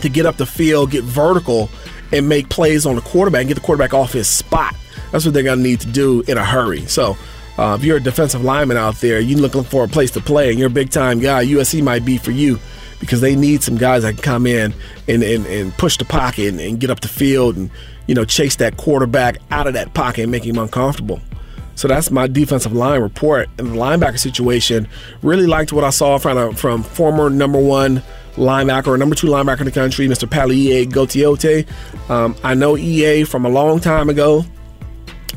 to 0.00 0.08
get 0.08 0.26
up 0.26 0.36
the 0.36 0.46
field, 0.46 0.92
get 0.92 1.04
vertical, 1.04 1.68
and 2.12 2.28
make 2.28 2.48
plays 2.48 2.86
on 2.86 2.94
the 2.94 3.02
quarterback 3.02 3.40
and 3.40 3.48
get 3.48 3.54
the 3.54 3.60
quarterback 3.60 3.92
off 3.92 4.12
his 4.12 4.28
spot. 4.28 4.74
That's 5.10 5.24
what 5.24 5.34
they're 5.34 5.42
going 5.42 5.58
to 5.58 5.64
need 5.64 5.80
to 5.80 5.88
do 5.88 6.22
in 6.22 6.38
a 6.38 6.44
hurry. 6.44 6.86
So. 6.86 7.16
Uh, 7.58 7.74
if 7.74 7.84
you're 7.84 7.98
a 7.98 8.00
defensive 8.00 8.42
lineman 8.42 8.78
out 8.78 8.94
there, 9.02 9.20
you're 9.20 9.38
looking 9.38 9.64
for 9.64 9.84
a 9.84 9.88
place 9.88 10.10
to 10.12 10.20
play, 10.20 10.48
and 10.48 10.58
you're 10.58 10.68
a 10.68 10.70
big 10.72 10.88
time 10.88 11.18
guy, 11.18 11.44
USC 11.44 11.82
might 11.82 12.06
be 12.06 12.16
for 12.16 12.30
you 12.30 12.58
because 13.00 13.20
they 13.20 13.34
need 13.34 13.62
some 13.62 13.76
guys 13.76 14.02
that 14.02 14.14
can 14.14 14.22
come 14.22 14.46
in 14.46 14.72
and, 15.08 15.22
and, 15.22 15.46
and 15.46 15.72
push 15.78 15.96
the 15.96 16.04
pocket 16.04 16.48
and, 16.48 16.60
and 16.60 16.78
get 16.78 16.90
up 16.90 17.00
the 17.00 17.08
field 17.08 17.56
and 17.56 17.70
you 18.06 18.14
know 18.14 18.24
chase 18.24 18.56
that 18.56 18.76
quarterback 18.76 19.38
out 19.50 19.66
of 19.66 19.74
that 19.74 19.92
pocket 19.94 20.22
and 20.22 20.30
make 20.30 20.44
him 20.44 20.58
uncomfortable. 20.58 21.20
So 21.80 21.88
that's 21.88 22.10
my 22.10 22.26
defensive 22.26 22.74
line 22.74 23.00
report. 23.00 23.48
And 23.56 23.68
the 23.68 23.76
linebacker 23.76 24.18
situation, 24.18 24.86
really 25.22 25.46
liked 25.46 25.72
what 25.72 25.82
I 25.82 25.88
saw 25.88 26.18
from, 26.18 26.54
from 26.54 26.82
former 26.82 27.30
number 27.30 27.58
one 27.58 28.02
linebacker 28.34 28.88
or 28.88 28.98
number 28.98 29.14
two 29.14 29.28
linebacker 29.28 29.60
in 29.60 29.64
the 29.64 29.72
country, 29.72 30.06
Mr. 30.06 30.28
Palaie 30.28 30.86
Gaoteote. 30.86 31.66
Um, 32.10 32.36
I 32.44 32.52
know 32.52 32.76
EA 32.76 33.24
from 33.24 33.46
a 33.46 33.48
long 33.48 33.80
time 33.80 34.10
ago. 34.10 34.44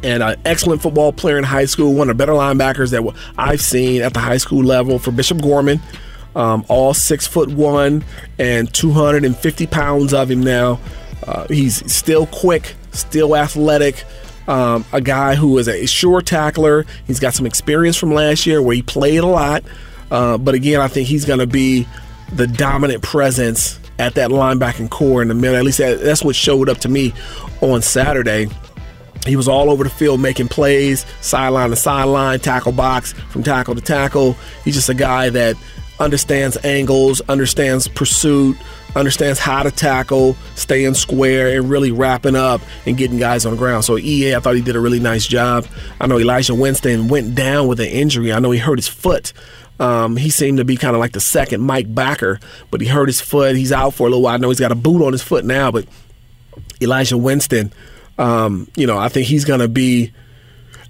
and 0.04 0.22
an 0.22 0.36
excellent 0.44 0.82
football 0.82 1.14
player 1.14 1.38
in 1.38 1.46
high 1.46 1.64
school, 1.64 1.94
one 1.94 2.10
of 2.10 2.18
the 2.18 2.22
better 2.22 2.34
linebackers 2.34 2.92
that 2.92 3.10
I've 3.38 3.62
seen 3.62 4.02
at 4.02 4.14
the 4.14 4.20
high 4.20 4.36
school 4.36 4.64
level 4.64 5.00
for 5.00 5.12
Bishop 5.12 5.42
Gorman. 5.42 5.80
Um, 6.36 6.66
all 6.68 6.94
six 6.94 7.28
foot 7.28 7.50
one 7.50 8.04
and 8.40 8.74
250 8.74 9.68
pounds 9.68 10.14
of 10.14 10.32
him 10.32 10.42
now. 10.42 10.80
Uh, 11.26 11.48
he's 11.48 11.92
still 11.92 12.26
quick, 12.28 12.76
still 12.92 13.36
athletic. 13.36 14.04
Um, 14.48 14.84
a 14.92 15.00
guy 15.00 15.36
who 15.36 15.58
is 15.58 15.68
a 15.68 15.86
sure 15.86 16.22
tackler. 16.22 16.86
He's 17.06 17.20
got 17.20 17.34
some 17.34 17.46
experience 17.46 17.96
from 17.96 18.14
last 18.14 18.46
year 18.46 18.62
where 18.62 18.76
he 18.76 18.82
played 18.82 19.20
a 19.20 19.28
lot. 19.28 19.64
Uh, 20.12 20.38
but 20.38 20.54
again, 20.54 20.82
I 20.82 20.88
think 20.88 21.08
he's 21.08 21.26
going 21.26 21.40
to 21.40 21.48
be 21.48 21.88
the 22.34 22.48
dominant 22.48 23.04
presence 23.04 23.80
at 24.00 24.16
that 24.16 24.32
linebacking 24.32 24.90
core 24.90 25.22
in 25.22 25.28
the 25.28 25.34
middle. 25.34 25.56
At 25.56 25.64
least 25.64 25.78
that, 25.78 26.02
that's 26.02 26.24
what 26.24 26.36
showed 26.36 26.68
up 26.68 26.80
to 26.80 26.90
me 26.90 27.14
on 27.62 27.82
Saturday. 27.82 28.48
He 29.26 29.38
was 29.38 29.48
all 29.48 29.70
over 29.70 29.84
the 29.86 29.90
field 29.90 30.20
making 30.20 30.50
plays, 30.50 31.06
sideline 31.22 31.70
to 31.70 31.76
sideline, 31.78 32.40
tackle 32.40 32.74
box, 32.74 33.14
from 33.14 33.44
tackle 33.44 33.76
to 33.76 33.82
tackle. 33.82 34.36
He's 34.66 34.76
just 34.76 34.90
a 34.90 34.94
guy 34.94 35.30
that 35.30 35.56
understands 36.00 36.58
angles, 36.64 37.22
understands 37.22 37.88
pursuit, 37.88 38.58
understands 38.96 39.40
how 39.40 39.64
to 39.64 39.72
tackle, 39.72 40.36
staying 40.56 40.94
square, 40.94 41.58
and 41.58 41.70
really 41.70 41.92
wrapping 41.92 42.36
up 42.36 42.62
and 42.86 42.98
getting 42.98 43.18
guys 43.18 43.46
on 43.46 43.52
the 43.52 43.58
ground. 43.58 43.86
So 43.86 43.98
EA, 43.98 44.36
I 44.36 44.40
thought 44.40 44.56
he 44.56 44.62
did 44.62 44.76
a 44.76 44.80
really 44.80 45.00
nice 45.00 45.26
job. 45.26 45.66
I 46.00 46.08
know 46.08 46.20
Elijah 46.20 46.56
Winston 46.56 47.08
went 47.08 47.36
down 47.36 47.68
with 47.68 47.80
an 47.80 47.88
injury. 47.88 48.34
I 48.34 48.40
know 48.40 48.52
he 48.52 48.60
hurt 48.60 48.78
his 48.78 48.88
foot. 48.88 49.34
Um, 49.80 50.18
he 50.18 50.30
seemed 50.30 50.60
to 50.60 50.66
be 50.66 50.78
kind 50.78 50.96
of 50.96 51.00
like 51.00 51.14
the 51.14 51.20
second 51.20 51.62
Mike 51.62 51.94
Backer, 51.94 52.40
but 52.70 52.82
he 52.82 52.88
hurt 52.88 53.08
his 53.08 53.22
foot. 53.22 53.56
He's 53.56 53.72
out 53.72 53.94
for 53.94 54.08
a 54.08 54.10
little 54.10 54.22
while. 54.22 54.36
I 54.36 54.38
know 54.38 54.50
he's 54.50 54.60
got 54.60 54.72
a 54.72 54.76
boot 54.76 55.04
on 55.04 55.12
his 55.12 55.24
foot 55.24 55.46
now, 55.46 55.72
but 55.72 55.86
Elijah 56.82 57.18
Winston 57.18 57.74
um, 58.18 58.68
you 58.76 58.88
know, 58.88 58.98
I 58.98 59.10
think 59.10 59.28
he's 59.28 59.46
going 59.46 59.60
to 59.60 59.68
be 59.68 60.12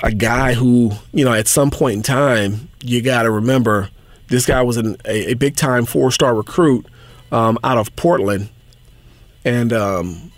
a 0.02 0.12
guy 0.12 0.54
who, 0.54 0.92
you 1.13 1.24
know, 1.24 1.34
at 1.34 1.48
some 1.48 1.72
point 1.72 1.96
in 1.96 2.04
time, 2.04 2.70
you 2.82 3.02
got 3.02 3.24
to 3.24 3.32
remember 3.32 3.89
this 4.34 4.46
guy 4.48 4.62
was 4.63 4.78
an, 4.78 4.98
a, 5.06 5.32
a 5.32 5.34
big 5.36 5.56
time 5.56 5.86
four 5.86 6.12
star 6.12 6.34
recruit 6.34 6.86
um, 7.32 7.58
out 7.63 7.78
of 7.78 7.96
Portland. 7.96 8.50
And 9.46 9.72
um, 9.72 10.32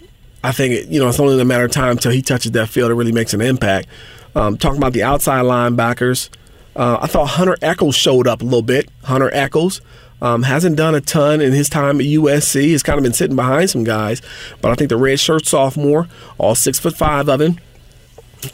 I 0.44 0.52
think, 0.52 0.74
it, 0.74 0.88
you 0.90 1.00
know, 1.00 1.08
it's 1.08 1.20
only 1.20 1.40
a 1.40 1.46
matter 1.46 1.66
of 1.66 1.72
time 1.72 1.92
until 1.92 2.12
he 2.12 2.22
touches 2.22 2.52
that 2.52 2.70
field 2.70 2.92
and 2.92 3.00
really 3.00 3.12
makes 3.12 3.34
an 3.34 3.42
impact. 3.42 3.88
Um, 4.36 4.58
talking 4.58 4.78
about 4.78 4.94
the 4.94 5.04
outside 5.04 5.46
linebackers, 5.46 6.30
uh, 6.76 6.98
I 7.02 7.08
thought 7.08 7.28
Hunter 7.28 7.58
Echols 7.62 7.96
showed 7.96 8.28
up 8.28 8.42
a 8.42 8.46
little 8.46 8.62
bit. 8.62 8.90
Hunter 9.04 9.30
Echols. 9.34 9.82
Um, 10.22 10.44
hasn't 10.44 10.78
done 10.78 10.96
a 10.96 11.02
ton 11.02 11.42
in 11.42 11.52
his 11.52 11.70
time 11.70 12.00
at 12.00 12.06
USC. 12.06 12.62
He's 12.62 12.82
kind 12.84 12.98
of 12.98 13.04
been 13.04 13.14
sitting 13.14 13.36
behind 13.36 13.70
some 13.70 13.84
guys, 13.84 14.22
but 14.62 14.72
I 14.72 14.76
think 14.76 14.90
the 14.90 14.98
red 14.98 15.20
shirt 15.20 15.46
sophomore, 15.46 16.08
all 16.38 16.56
six 16.56 16.80
foot 16.80 16.96
five 16.96 17.28
of 17.28 17.42
him, 17.42 17.60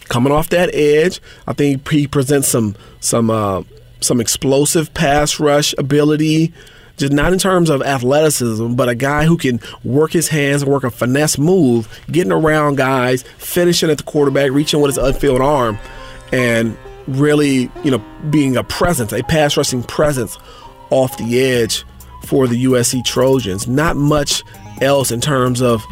coming 0.10 0.34
off 0.34 0.49
that 0.49 0.73
edge, 0.73 1.21
I 1.47 1.54
think 1.54 1.88
he 1.88 2.08
presents 2.08 2.47
some 2.47 2.75
some 2.99 3.30
uh, 3.30 3.62
some 4.01 4.19
explosive 4.19 4.93
pass 4.93 5.39
rush 5.39 5.73
ability. 5.77 6.53
Just 6.97 7.13
not 7.13 7.33
in 7.33 7.39
terms 7.39 7.69
of 7.69 7.81
athleticism, 7.81 8.75
but 8.75 8.89
a 8.89 8.93
guy 8.93 9.25
who 9.25 9.37
can 9.37 9.59
work 9.83 10.11
his 10.11 10.27
hands 10.27 10.61
and 10.61 10.71
work 10.71 10.83
a 10.83 10.91
finesse 10.91 11.37
move, 11.37 11.87
getting 12.11 12.31
around 12.31 12.77
guys, 12.77 13.23
finishing 13.37 13.89
at 13.89 13.97
the 13.97 14.03
quarterback, 14.03 14.51
reaching 14.51 14.81
with 14.81 14.89
his 14.89 14.97
unfilled 14.97 15.41
arm, 15.41 15.79
and 16.31 16.77
really, 17.07 17.71
you 17.83 17.89
know, 17.89 18.03
being 18.29 18.55
a 18.55 18.63
presence, 18.63 19.13
a 19.13 19.23
pass 19.23 19.57
rushing 19.57 19.81
presence 19.83 20.37
off 20.91 21.17
the 21.17 21.39
edge 21.39 21.85
for 22.25 22.47
the 22.47 22.65
USC 22.65 23.03
Trojans. 23.03 23.67
Not 23.67 23.95
much 23.95 24.43
else 24.81 25.11
in 25.11 25.21
terms 25.21 25.61
of 25.61 25.83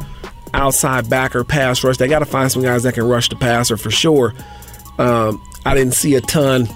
outside 0.54 1.10
backer 1.10 1.44
pass 1.44 1.84
rush. 1.84 1.98
They 1.98 2.08
got 2.08 2.20
to 2.20 2.26
find 2.26 2.52
some 2.52 2.62
guys 2.62 2.84
that 2.84 2.94
can 2.94 3.08
rush 3.08 3.30
the 3.30 3.36
passer 3.36 3.78
for 3.78 3.92
sure. 3.92 4.34
Um, 4.98 5.42
I 5.66 5.74
didn't 5.74 5.94
see 5.94 6.16
a 6.16 6.22
ton 6.22 6.68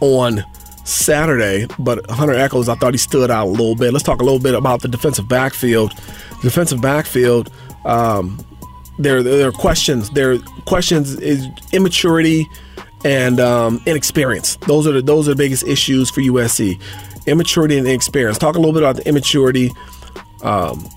on 0.00 0.44
Saturday, 0.84 1.66
but 1.78 2.08
Hunter 2.10 2.34
Echols, 2.34 2.68
I 2.68 2.74
thought 2.74 2.94
he 2.94 2.98
stood 2.98 3.30
out 3.30 3.46
a 3.46 3.50
little 3.50 3.76
bit. 3.76 3.92
Let's 3.92 4.04
talk 4.04 4.20
a 4.20 4.24
little 4.24 4.40
bit 4.40 4.54
about 4.54 4.82
the 4.82 4.88
defensive 4.88 5.28
backfield. 5.28 5.92
Defensive 6.42 6.80
backfield, 6.80 7.50
um, 7.84 8.44
there, 8.98 9.22
there 9.22 9.48
are 9.48 9.52
questions. 9.52 10.10
There 10.10 10.32
are 10.32 10.38
questions 10.66 11.14
is 11.14 11.46
immaturity 11.72 12.48
and 13.04 13.40
um, 13.40 13.80
inexperience. 13.86 14.56
Those 14.66 14.86
are 14.86 14.92
the 14.92 15.02
those 15.02 15.28
are 15.28 15.32
the 15.32 15.36
biggest 15.36 15.64
issues 15.66 16.10
for 16.10 16.20
USC 16.20 16.80
immaturity 17.26 17.78
and 17.78 17.86
inexperience. 17.86 18.38
Talk 18.38 18.56
a 18.56 18.58
little 18.58 18.72
bit 18.72 18.82
about 18.82 18.96
the 18.96 19.08
immaturity. 19.08 19.72
Um, 20.42 20.88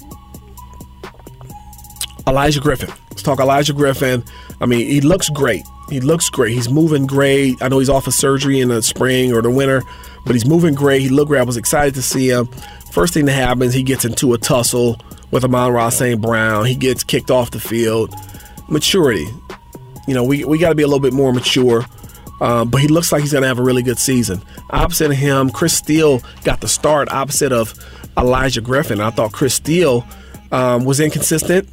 Elijah 2.28 2.60
Griffin. 2.60 2.90
Let's 3.12 3.22
talk 3.22 3.40
Elijah 3.40 3.74
Griffin. 3.74 4.24
I 4.60 4.66
mean, 4.66 4.88
he 4.88 5.02
looks 5.02 5.30
great. 5.30 5.64
He 5.90 6.00
looks 6.00 6.30
great. 6.30 6.54
He's 6.54 6.70
moving 6.70 7.06
great. 7.06 7.62
I 7.62 7.68
know 7.68 7.80
he's 7.80 7.90
off 7.90 8.08
of 8.08 8.14
surgery 8.14 8.60
in 8.60 8.70
the 8.70 8.82
spring 8.82 9.34
or 9.34 9.42
the 9.42 9.52
winter, 9.52 9.84
but 10.26 10.34
he's 10.34 10.46
moving 10.46 10.74
great. 10.74 11.02
He 11.02 11.10
looked 11.10 11.30
great. 11.30 11.40
I 11.40 11.44
was 11.44 11.58
excited 11.58 11.94
to 11.96 12.02
see 12.02 12.30
him. 12.30 12.48
First 12.92 13.14
thing 13.14 13.26
that 13.26 13.34
happens, 13.34 13.74
he 13.74 13.84
gets 13.84 14.06
into 14.06 14.34
a 14.34 14.38
tussle 14.38 15.00
with 15.32 15.44
Amon-Ra 15.44 15.90
St. 15.90 16.20
Brown. 16.20 16.66
He 16.66 16.76
gets 16.76 17.04
kicked 17.04 17.30
off 17.30 17.52
the 17.52 17.60
field. 17.60 18.14
Maturity. 18.68 19.28
You 20.08 20.14
know, 20.14 20.24
we, 20.24 20.44
we 20.44 20.58
got 20.58 20.70
to 20.70 20.76
be 20.76 20.84
a 20.84 20.88
little 20.88 21.00
bit 21.00 21.14
more 21.14 21.34
mature. 21.34 21.86
Um, 22.42 22.70
but 22.70 22.82
he 22.82 22.88
looks 22.88 23.12
like 23.12 23.22
he's 23.22 23.32
going 23.32 23.44
to 23.44 23.48
have 23.48 23.60
a 23.60 23.64
really 23.64 23.84
good 23.84 24.00
season. 24.00 24.42
Opposite 24.70 25.12
of 25.12 25.18
him, 25.18 25.50
Chris 25.50 25.78
Steele 25.78 26.22
got 26.44 26.62
the 26.62 26.68
start 26.68 27.12
opposite 27.12 27.52
of 27.52 27.74
Elijah 28.18 28.62
Griffin. 28.62 29.00
I 29.00 29.10
thought 29.10 29.32
Chris 29.32 29.54
Steele 29.54 30.06
um, 30.52 30.86
was 30.86 31.00
inconsistent, 31.00 31.68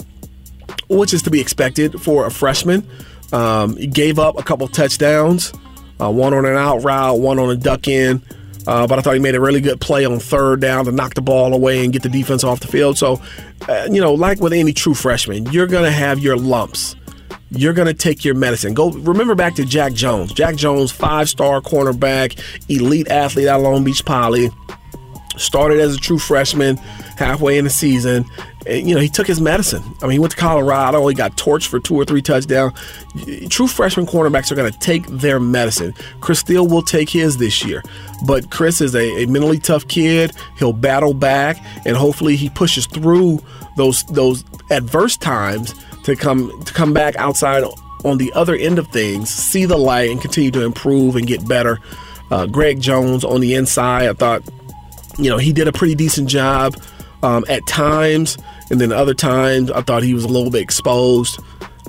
which 0.88 1.12
is 1.14 1.22
to 1.22 1.30
be 1.30 1.40
expected 1.40 2.00
for 2.00 2.26
a 2.26 2.30
freshman. 2.30 2.86
Um, 3.32 3.76
he 3.76 3.86
gave 3.86 4.18
up 4.18 4.38
a 4.38 4.42
couple 4.42 4.68
touchdowns, 4.68 5.52
uh, 6.00 6.10
one 6.10 6.34
on 6.34 6.44
an 6.44 6.56
out 6.56 6.84
route, 6.84 7.18
one 7.18 7.38
on 7.38 7.50
a 7.50 7.56
duck 7.56 7.88
in. 7.88 8.22
Uh, 8.66 8.86
but 8.86 8.98
I 8.98 9.02
thought 9.02 9.14
he 9.14 9.20
made 9.20 9.34
a 9.34 9.40
really 9.40 9.60
good 9.60 9.80
play 9.80 10.04
on 10.04 10.20
third 10.20 10.60
down 10.60 10.84
to 10.84 10.92
knock 10.92 11.14
the 11.14 11.22
ball 11.22 11.52
away 11.52 11.82
and 11.82 11.92
get 11.92 12.02
the 12.02 12.08
defense 12.08 12.44
off 12.44 12.60
the 12.60 12.68
field. 12.68 12.96
So, 12.96 13.20
uh, 13.68 13.88
you 13.90 14.00
know, 14.00 14.14
like 14.14 14.40
with 14.40 14.52
any 14.52 14.72
true 14.72 14.94
freshman, 14.94 15.46
you're 15.46 15.66
going 15.66 15.84
to 15.84 15.90
have 15.90 16.20
your 16.20 16.36
lumps 16.36 16.94
you're 17.54 17.74
going 17.74 17.86
to 17.86 17.94
take 17.94 18.24
your 18.24 18.34
medicine. 18.34 18.74
Go 18.74 18.90
remember 18.90 19.34
back 19.34 19.54
to 19.56 19.64
Jack 19.64 19.92
Jones. 19.92 20.32
Jack 20.32 20.56
Jones, 20.56 20.90
five 20.90 21.28
star 21.28 21.60
cornerback, 21.60 22.40
elite 22.68 23.08
athlete 23.08 23.46
at 23.46 23.56
Long 23.56 23.84
Beach 23.84 24.04
Poly. 24.04 24.50
Started 25.36 25.80
as 25.80 25.96
a 25.96 25.98
true 25.98 26.18
freshman 26.18 26.76
halfway 27.16 27.58
in 27.58 27.64
the 27.64 27.70
season. 27.70 28.24
And, 28.66 28.88
you 28.88 28.94
know, 28.94 29.00
he 29.00 29.08
took 29.08 29.26
his 29.26 29.40
medicine. 29.40 29.82
I 30.02 30.04
mean, 30.04 30.12
he 30.12 30.18
went 30.18 30.32
to 30.32 30.36
Colorado. 30.36 31.06
He 31.08 31.14
got 31.14 31.36
torched 31.36 31.66
for 31.66 31.80
two 31.80 31.96
or 31.96 32.04
three 32.04 32.22
touchdowns. 32.22 32.78
True 33.48 33.66
freshman 33.66 34.06
cornerbacks 34.06 34.52
are 34.52 34.54
going 34.54 34.72
to 34.72 34.78
take 34.78 35.06
their 35.06 35.40
medicine. 35.40 35.94
Chris 36.20 36.40
Steele 36.40 36.68
will 36.68 36.82
take 36.82 37.08
his 37.08 37.38
this 37.38 37.64
year. 37.64 37.82
But 38.26 38.50
Chris 38.50 38.80
is 38.80 38.94
a, 38.94 39.22
a 39.22 39.26
mentally 39.26 39.58
tough 39.58 39.88
kid. 39.88 40.32
He'll 40.58 40.72
battle 40.72 41.14
back, 41.14 41.56
and 41.84 41.96
hopefully 41.96 42.36
he 42.36 42.50
pushes 42.50 42.86
through 42.86 43.42
those 43.76 44.04
those 44.04 44.44
adverse 44.70 45.16
times 45.16 45.74
to 46.04 46.14
come 46.14 46.62
to 46.64 46.72
come 46.72 46.92
back 46.92 47.16
outside 47.16 47.64
on 48.04 48.18
the 48.18 48.32
other 48.34 48.54
end 48.54 48.78
of 48.78 48.88
things, 48.88 49.30
see 49.30 49.64
the 49.64 49.76
light, 49.76 50.10
and 50.10 50.20
continue 50.20 50.50
to 50.50 50.64
improve 50.64 51.16
and 51.16 51.26
get 51.26 51.46
better. 51.46 51.78
Uh, 52.30 52.46
Greg 52.46 52.80
Jones 52.80 53.24
on 53.24 53.40
the 53.40 53.54
inside, 53.54 54.08
I 54.08 54.12
thought, 54.14 54.42
you 55.18 55.30
know, 55.30 55.38
he 55.38 55.52
did 55.52 55.68
a 55.68 55.72
pretty 55.72 55.94
decent 55.94 56.28
job 56.28 56.76
um, 57.22 57.44
at 57.48 57.66
times, 57.66 58.36
and 58.70 58.80
then 58.80 58.92
other 58.92 59.14
times 59.14 59.70
I 59.70 59.82
thought 59.82 60.02
he 60.02 60.14
was 60.14 60.24
a 60.24 60.28
little 60.28 60.50
bit 60.50 60.62
exposed. 60.62 61.38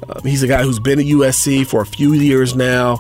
Uh, 0.08 0.22
he's 0.22 0.44
a 0.44 0.48
guy 0.48 0.64
who's 0.64 0.80
been 0.80 1.00
at 1.00 1.06
USC 1.06 1.66
for 1.66 1.82
a 1.82 1.86
few 1.86 2.14
years 2.14 2.56
now, 2.56 2.98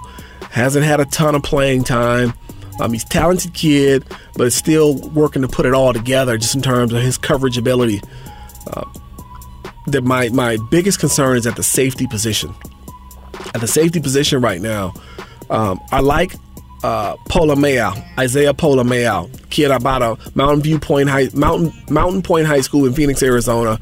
hasn't 0.49 0.85
had 0.85 0.99
a 0.99 1.05
ton 1.05 1.35
of 1.35 1.43
playing 1.43 1.83
time. 1.83 2.33
Um, 2.79 2.93
he's 2.93 3.03
a 3.03 3.07
talented 3.07 3.53
kid, 3.53 4.03
but 4.35 4.51
still 4.51 4.95
working 5.09 5.41
to 5.41 5.47
put 5.47 5.65
it 5.65 5.73
all 5.73 5.93
together 5.93 6.37
just 6.37 6.55
in 6.55 6.61
terms 6.61 6.91
of 6.93 7.01
his 7.01 7.17
coverage 7.17 7.57
ability. 7.57 8.01
Uh, 8.67 8.85
that 9.87 10.03
my 10.03 10.29
my 10.29 10.57
biggest 10.71 10.99
concern 10.99 11.37
is 11.37 11.45
at 11.45 11.55
the 11.55 11.63
safety 11.63 12.07
position. 12.07 12.53
At 13.53 13.61
the 13.61 13.67
safety 13.67 13.99
position 13.99 14.41
right 14.41 14.61
now, 14.61 14.93
um, 15.49 15.79
I 15.91 15.99
like 15.99 16.35
uh, 16.83 17.15
Pola-Mao, 17.29 17.95
Isaiah 18.19 18.53
Pola-Mao, 18.53 19.29
kid 19.49 19.71
about 19.71 20.01
a 20.01 20.31
Mountain 20.35 20.61
View 20.61 20.79
Point 20.79 21.09
High 21.09 21.29
Mountain 21.33 21.73
Mountain 21.89 22.21
Point 22.21 22.45
High 22.45 22.61
School 22.61 22.85
in 22.85 22.93
Phoenix, 22.93 23.23
Arizona. 23.23 23.79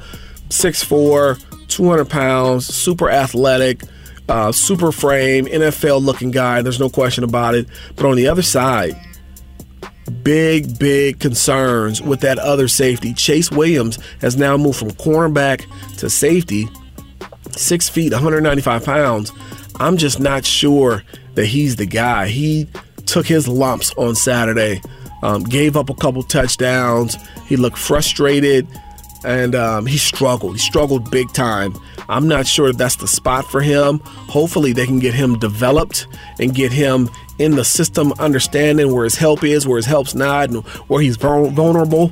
6'4", 0.50 1.68
200 1.68 2.10
pounds, 2.10 2.68
super 2.68 3.10
athletic, 3.10 3.84
uh, 4.30 4.52
super 4.52 4.92
frame, 4.92 5.46
NFL 5.46 6.04
looking 6.04 6.32
guy. 6.32 6.62
There's 6.62 6.80
no 6.80 6.90
question 6.90 7.24
about 7.24 7.56
it. 7.56 7.68
But 7.96 8.06
on 8.06 8.16
the 8.16 8.28
other 8.28 8.42
side, 8.42 8.94
big, 10.24 10.78
big 10.78 11.20
concerns 11.20 12.02
with 12.02 12.22
that 12.22 12.38
other 12.38 12.68
safety. 12.68 13.14
Chase 13.14 13.50
Williams 13.52 13.98
has 14.20 14.38
now 14.38 14.58
moved 14.58 14.80
from 14.80 14.92
cornerback 14.92 15.66
to 15.98 16.10
safety, 16.10 16.68
six 17.52 17.90
feet, 17.90 18.12
195 18.12 18.86
pounds. 18.86 19.32
I'm 19.80 19.98
just 19.98 20.20
not 20.20 20.46
sure 20.46 21.04
that 21.36 21.46
he's 21.46 21.78
the 21.78 21.86
guy. 21.86 22.28
He 22.28 22.68
took 23.12 23.28
his 23.28 23.46
lumps 23.46 23.94
on 23.98 24.16
Saturday, 24.16 24.82
um, 25.22 25.44
gave 25.44 25.76
up 25.76 25.90
a 25.90 25.94
couple 25.94 26.24
touchdowns. 26.24 27.18
He 27.46 27.58
looked 27.58 27.78
frustrated. 27.78 28.68
and 29.24 29.54
um, 29.54 29.86
he 29.86 29.98
struggled. 29.98 30.54
He 30.54 30.60
struggled 30.60 31.12
big 31.12 31.32
time. 31.32 31.76
I'm 32.10 32.28
not 32.28 32.48
sure 32.48 32.70
if 32.70 32.78
that's 32.78 32.96
the 32.96 33.08
spot 33.08 33.46
for 33.46 33.62
him. 33.62 34.00
Hopefully, 34.30 34.74
they 34.74 34.88
can 34.88 34.98
get 34.98 35.14
him 35.14 35.38
developed 35.38 36.08
and 36.40 36.56
get 36.56 36.72
him 36.72 37.08
in 37.38 37.56
the 37.56 37.64
system, 37.64 38.14
understanding 38.14 38.92
where 38.92 39.04
his 39.04 39.16
help 39.16 39.44
is, 39.44 39.68
where 39.68 39.78
his 39.78 39.86
help's 39.86 40.16
not, 40.16 40.50
and 40.50 40.64
where 40.88 41.02
he's 41.02 41.18
vulnerable. 41.18 42.10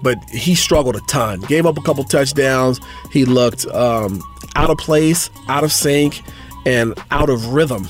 But 0.00 0.22
he 0.30 0.54
struggled 0.54 0.94
a 0.94 1.00
ton. 1.08 1.40
Gave 1.40 1.66
up 1.66 1.76
a 1.76 1.82
couple 1.82 2.04
touchdowns. 2.04 2.78
He 3.10 3.24
looked 3.24 3.66
um, 3.66 4.22
out 4.54 4.70
of 4.70 4.76
place, 4.76 5.28
out 5.48 5.64
of 5.64 5.72
sync, 5.72 6.22
and 6.66 6.94
out 7.10 7.30
of 7.30 7.48
rhythm 7.48 7.88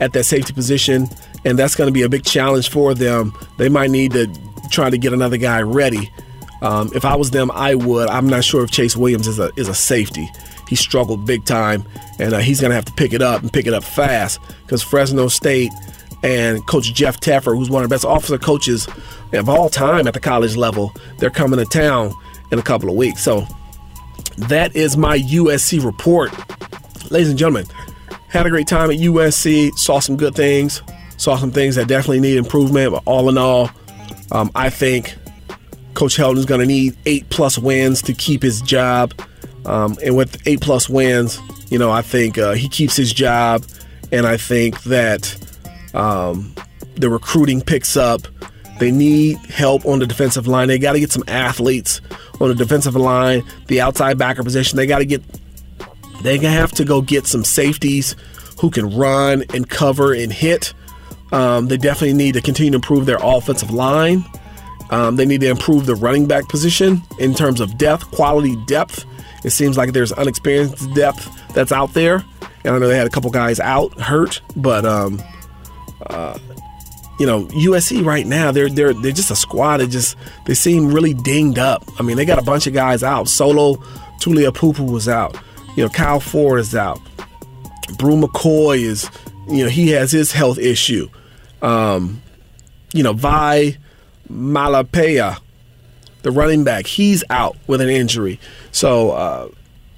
at 0.00 0.12
that 0.12 0.24
safety 0.24 0.52
position. 0.52 1.08
And 1.44 1.58
that's 1.58 1.74
going 1.74 1.88
to 1.88 1.92
be 1.92 2.02
a 2.02 2.08
big 2.08 2.24
challenge 2.24 2.70
for 2.70 2.94
them. 2.94 3.36
They 3.58 3.68
might 3.68 3.90
need 3.90 4.12
to 4.12 4.32
try 4.70 4.90
to 4.90 4.98
get 4.98 5.12
another 5.12 5.36
guy 5.36 5.60
ready 5.62 6.10
um, 6.64 6.90
if 6.94 7.04
I 7.04 7.14
was 7.14 7.30
them, 7.30 7.50
I 7.52 7.74
would. 7.74 8.08
I'm 8.08 8.26
not 8.26 8.42
sure 8.42 8.64
if 8.64 8.70
Chase 8.70 8.96
Williams 8.96 9.26
is 9.26 9.38
a 9.38 9.50
is 9.54 9.68
a 9.68 9.74
safety. 9.74 10.30
He 10.66 10.76
struggled 10.76 11.26
big 11.26 11.44
time, 11.44 11.84
and 12.18 12.32
uh, 12.32 12.38
he's 12.38 12.58
going 12.58 12.70
to 12.70 12.74
have 12.74 12.86
to 12.86 12.92
pick 12.92 13.12
it 13.12 13.20
up 13.20 13.42
and 13.42 13.52
pick 13.52 13.66
it 13.66 13.74
up 13.74 13.84
fast 13.84 14.40
because 14.62 14.82
Fresno 14.82 15.28
State 15.28 15.70
and 16.22 16.66
Coach 16.66 16.94
Jeff 16.94 17.20
Tedford, 17.20 17.58
who's 17.58 17.68
one 17.68 17.84
of 17.84 17.90
the 17.90 17.94
best 17.94 18.06
officer 18.06 18.38
coaches 18.38 18.88
of 19.34 19.48
all 19.50 19.68
time 19.68 20.08
at 20.08 20.14
the 20.14 20.20
college 20.20 20.56
level, 20.56 20.90
they're 21.18 21.28
coming 21.28 21.58
to 21.58 21.66
town 21.66 22.14
in 22.50 22.58
a 22.58 22.62
couple 22.62 22.88
of 22.88 22.96
weeks. 22.96 23.22
So 23.22 23.46
that 24.38 24.74
is 24.74 24.96
my 24.96 25.18
USC 25.18 25.84
report, 25.84 26.32
ladies 27.10 27.28
and 27.28 27.38
gentlemen. 27.38 27.66
Had 28.34 28.46
a 28.46 28.50
great 28.50 28.66
time 28.66 28.90
at 28.90 28.96
USC. 28.96 29.72
Saw 29.78 30.00
some 30.00 30.16
good 30.16 30.34
things. 30.34 30.82
Saw 31.18 31.36
some 31.36 31.52
things 31.52 31.76
that 31.76 31.86
definitely 31.86 32.18
need 32.18 32.36
improvement. 32.36 32.90
But 32.90 33.04
all 33.06 33.28
in 33.28 33.38
all, 33.38 33.70
um, 34.32 34.50
I 34.56 34.70
think 34.70 35.14
Coach 35.94 36.16
Helton's 36.16 36.44
going 36.44 36.58
to 36.58 36.66
need 36.66 36.96
eight 37.06 37.30
plus 37.30 37.58
wins 37.58 38.02
to 38.02 38.12
keep 38.12 38.42
his 38.42 38.60
job. 38.60 39.14
Um, 39.64 39.96
and 40.04 40.16
with 40.16 40.44
eight 40.48 40.60
plus 40.60 40.88
wins, 40.88 41.40
you 41.70 41.78
know, 41.78 41.92
I 41.92 42.02
think 42.02 42.36
uh, 42.36 42.54
he 42.54 42.68
keeps 42.68 42.96
his 42.96 43.12
job. 43.12 43.64
And 44.10 44.26
I 44.26 44.36
think 44.36 44.82
that 44.82 45.36
um, 45.94 46.56
the 46.96 47.08
recruiting 47.08 47.60
picks 47.60 47.96
up. 47.96 48.26
They 48.80 48.90
need 48.90 49.36
help 49.46 49.86
on 49.86 50.00
the 50.00 50.08
defensive 50.08 50.48
line. 50.48 50.66
They 50.66 50.80
got 50.80 50.94
to 50.94 50.98
get 50.98 51.12
some 51.12 51.22
athletes 51.28 52.00
on 52.40 52.48
the 52.48 52.56
defensive 52.56 52.96
line, 52.96 53.44
the 53.68 53.80
outside 53.80 54.18
backer 54.18 54.42
position. 54.42 54.76
They 54.76 54.88
got 54.88 54.98
to 54.98 55.04
get, 55.04 55.22
they 56.24 56.38
have 56.38 56.72
to 56.72 56.84
go 56.84 57.02
get 57.02 57.26
some 57.26 57.44
safeties 57.44 58.16
who 58.58 58.70
can 58.70 58.96
run 58.96 59.44
and 59.52 59.68
cover 59.68 60.14
and 60.14 60.32
hit. 60.32 60.72
Um, 61.32 61.68
they 61.68 61.76
definitely 61.76 62.14
need 62.14 62.32
to 62.32 62.40
continue 62.40 62.72
to 62.72 62.76
improve 62.76 63.04
their 63.06 63.18
offensive 63.20 63.70
line. 63.70 64.24
Um, 64.90 65.16
they 65.16 65.26
need 65.26 65.42
to 65.42 65.48
improve 65.48 65.86
the 65.86 65.94
running 65.94 66.26
back 66.26 66.48
position 66.48 67.02
in 67.18 67.34
terms 67.34 67.60
of 67.60 67.76
depth, 67.76 68.10
quality 68.10 68.56
depth. 68.66 69.04
It 69.44 69.50
seems 69.50 69.76
like 69.76 69.92
there's 69.92 70.12
unexperienced 70.12 70.94
depth 70.94 71.30
that's 71.52 71.72
out 71.72 71.92
there. 71.92 72.24
And 72.64 72.74
I 72.74 72.78
know 72.78 72.88
they 72.88 72.96
had 72.96 73.06
a 73.06 73.10
couple 73.10 73.30
guys 73.30 73.60
out 73.60 74.00
hurt, 74.00 74.40
but 74.56 74.86
um, 74.86 75.22
uh, 76.06 76.38
you 77.18 77.26
know 77.26 77.44
USC 77.46 78.04
right 78.04 78.26
now 78.26 78.50
they're 78.50 78.68
they're 78.70 78.94
they're 78.94 79.12
just 79.12 79.30
a 79.30 79.36
squad 79.36 79.78
that 79.78 79.88
just 79.88 80.16
they 80.46 80.54
seem 80.54 80.92
really 80.92 81.12
dinged 81.12 81.58
up. 81.58 81.84
I 81.98 82.02
mean 82.02 82.16
they 82.16 82.24
got 82.24 82.38
a 82.38 82.42
bunch 82.42 82.66
of 82.66 82.72
guys 82.72 83.02
out. 83.02 83.28
Solo 83.28 83.74
Tuliaupupu 84.20 84.90
was 84.90 85.08
out. 85.08 85.36
You 85.76 85.84
know 85.84 85.88
Kyle 85.88 86.20
Ford 86.20 86.60
is 86.60 86.74
out. 86.74 87.00
Bru 87.98 88.20
McCoy 88.20 88.78
is 88.78 89.10
you 89.48 89.64
know 89.64 89.70
he 89.70 89.90
has 89.90 90.10
his 90.10 90.32
health 90.32 90.58
issue. 90.58 91.08
Um, 91.62 92.22
you 92.92 93.02
know 93.02 93.12
Vai 93.12 93.78
Malepeai, 94.30 95.38
the 96.22 96.30
running 96.30 96.64
back, 96.64 96.86
he's 96.86 97.24
out 97.30 97.56
with 97.66 97.80
an 97.80 97.88
injury. 97.88 98.40
So, 98.72 99.10
uh, 99.12 99.48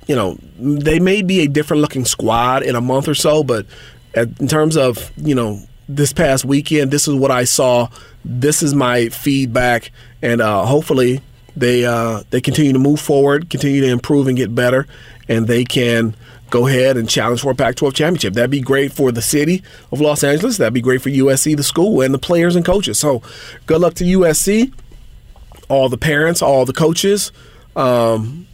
you 0.07 0.15
know, 0.15 0.39
they 0.59 0.99
may 0.99 1.23
be 1.23 1.41
a 1.41 1.49
different 1.49 1.81
looking 1.81 2.05
squad 2.05 2.63
in 2.63 2.75
a 2.75 2.81
month 2.81 3.09
or 3.09 3.15
so, 3.15 3.43
but 3.43 3.67
in 4.15 4.49
terms 4.49 4.77
of, 4.77 5.13
you 5.17 5.35
know, 5.35 5.61
this 5.89 6.13
past 6.13 6.45
weekend, 6.45 6.91
this 6.91 7.07
is 7.07 7.15
what 7.15 7.31
I 7.31 7.45
saw. 7.45 7.89
This 8.25 8.63
is 8.63 8.75
my 8.75 9.09
feedback, 9.09 9.93
and 10.21 10.41
uh, 10.41 10.65
hopefully 10.65 11.21
they 11.55 11.85
uh, 11.85 12.25
they 12.31 12.41
continue 12.41 12.73
to 12.73 12.79
move 12.79 13.01
forward, 13.01 13.51
continue 13.51 13.83
to 13.83 13.89
improve 13.89 14.27
and 14.27 14.37
get 14.37 14.53
better, 14.53 14.87
and 15.29 15.47
they 15.47 15.65
can 15.65 16.15
go 16.51 16.67
ahead 16.67 16.97
and 16.97 17.09
challenge 17.09 17.41
for 17.41 17.51
a 17.51 17.55
Pac 17.55 17.77
12 17.77 17.95
championship. 17.95 18.35
That'd 18.35 18.51
be 18.51 18.61
great 18.61 18.93
for 18.93 19.11
the 19.11 19.23
city 19.23 19.63
of 19.91 20.01
Los 20.01 20.23
Angeles. 20.23 20.59
That'd 20.59 20.75
be 20.75 20.81
great 20.81 21.03
for 21.03 21.11
USC, 21.11 21.57
the 21.57 21.63
school, 21.63 22.01
and 22.01 22.15
the 22.15 22.19
players 22.19 22.57
and 22.57 22.65
coaches. 22.65 22.99
So 22.99 23.23
good 23.67 23.81
luck 23.81 23.95
to 23.95 24.05
USC, 24.05 24.73
all 25.69 25.89
the 25.89 25.99
parents, 25.99 26.43
all 26.43 26.65
the 26.65 26.73
coaches. 26.73 27.33
Um, 27.75 28.47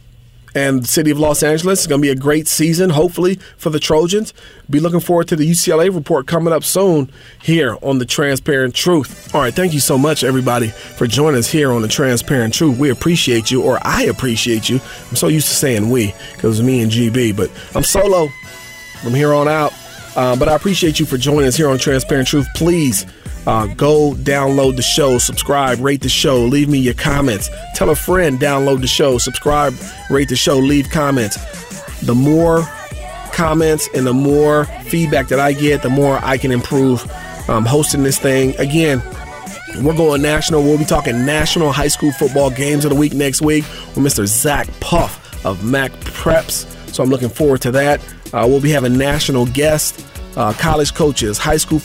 and 0.55 0.83
the 0.83 0.87
city 0.87 1.11
of 1.11 1.19
Los 1.19 1.43
Angeles. 1.43 1.79
It's 1.79 1.87
going 1.87 2.01
to 2.01 2.05
be 2.05 2.11
a 2.11 2.15
great 2.15 2.47
season, 2.47 2.89
hopefully, 2.91 3.39
for 3.57 3.69
the 3.69 3.79
Trojans. 3.79 4.33
Be 4.69 4.79
looking 4.79 4.99
forward 4.99 5.27
to 5.29 5.35
the 5.35 5.49
UCLA 5.49 5.93
report 5.93 6.27
coming 6.27 6.53
up 6.53 6.63
soon 6.63 7.11
here 7.41 7.77
on 7.81 7.97
The 7.97 8.05
Transparent 8.05 8.75
Truth. 8.75 9.33
All 9.33 9.41
right, 9.41 9.53
thank 9.53 9.73
you 9.73 9.79
so 9.79 9.97
much, 9.97 10.23
everybody, 10.23 10.67
for 10.69 11.07
joining 11.07 11.39
us 11.39 11.49
here 11.49 11.71
on 11.71 11.81
The 11.81 11.87
Transparent 11.87 12.53
Truth. 12.53 12.77
We 12.77 12.89
appreciate 12.89 13.51
you, 13.51 13.61
or 13.63 13.79
I 13.83 14.03
appreciate 14.03 14.69
you. 14.69 14.79
I'm 15.09 15.15
so 15.15 15.27
used 15.27 15.47
to 15.47 15.53
saying 15.53 15.89
we 15.89 16.13
because 16.33 16.61
me 16.61 16.81
and 16.81 16.91
GB, 16.91 17.35
but 17.35 17.51
I'm 17.75 17.83
solo 17.83 18.29
from 19.01 19.13
here 19.13 19.33
on 19.33 19.47
out. 19.47 19.73
Uh, 20.15 20.35
but 20.35 20.47
I 20.47 20.55
appreciate 20.55 20.99
you 20.99 21.05
for 21.05 21.17
joining 21.17 21.47
us 21.47 21.55
here 21.55 21.69
on 21.69 21.77
Transparent 21.79 22.27
Truth. 22.27 22.47
Please 22.55 23.05
uh, 23.45 23.67
go 23.67 24.13
download 24.13 24.75
the 24.75 24.81
show, 24.81 25.17
subscribe, 25.17 25.79
rate 25.79 26.01
the 26.01 26.09
show, 26.09 26.43
leave 26.43 26.69
me 26.69 26.79
your 26.79 26.93
comments. 26.93 27.49
Tell 27.75 27.89
a 27.89 27.95
friend, 27.95 28.39
download 28.39 28.81
the 28.81 28.87
show, 28.87 29.17
subscribe, 29.17 29.73
rate 30.09 30.29
the 30.29 30.35
show, 30.35 30.57
leave 30.57 30.89
comments. 30.89 31.37
The 32.01 32.15
more 32.15 32.67
comments 33.33 33.89
and 33.93 34.05
the 34.05 34.13
more 34.13 34.65
feedback 34.85 35.27
that 35.27 35.39
I 35.39 35.53
get, 35.53 35.81
the 35.81 35.89
more 35.89 36.19
I 36.23 36.37
can 36.37 36.51
improve 36.51 37.09
um, 37.49 37.65
hosting 37.65 38.03
this 38.03 38.19
thing. 38.19 38.55
Again, 38.57 39.01
we're 39.81 39.95
going 39.95 40.21
national. 40.21 40.63
We'll 40.63 40.77
be 40.77 40.85
talking 40.85 41.25
national 41.25 41.71
high 41.71 41.87
school 41.87 42.11
football 42.11 42.49
games 42.49 42.85
of 42.85 42.91
the 42.91 42.95
week 42.97 43.13
next 43.13 43.41
week 43.41 43.65
with 43.95 43.97
Mr. 43.97 44.25
Zach 44.27 44.67
Puff 44.79 45.45
of 45.45 45.59
MaxPreps. 45.59 46.91
So 46.93 47.03
I'm 47.03 47.09
looking 47.09 47.29
forward 47.29 47.61
to 47.61 47.71
that. 47.71 47.99
Uh, 48.33 48.45
we'll 48.47 48.61
be 48.61 48.69
having 48.69 48.97
national 48.97 49.47
guests, 49.47 50.05
uh, 50.37 50.53
college 50.53 50.93
coaches, 50.93 51.37
high 51.37 51.57
school. 51.57 51.81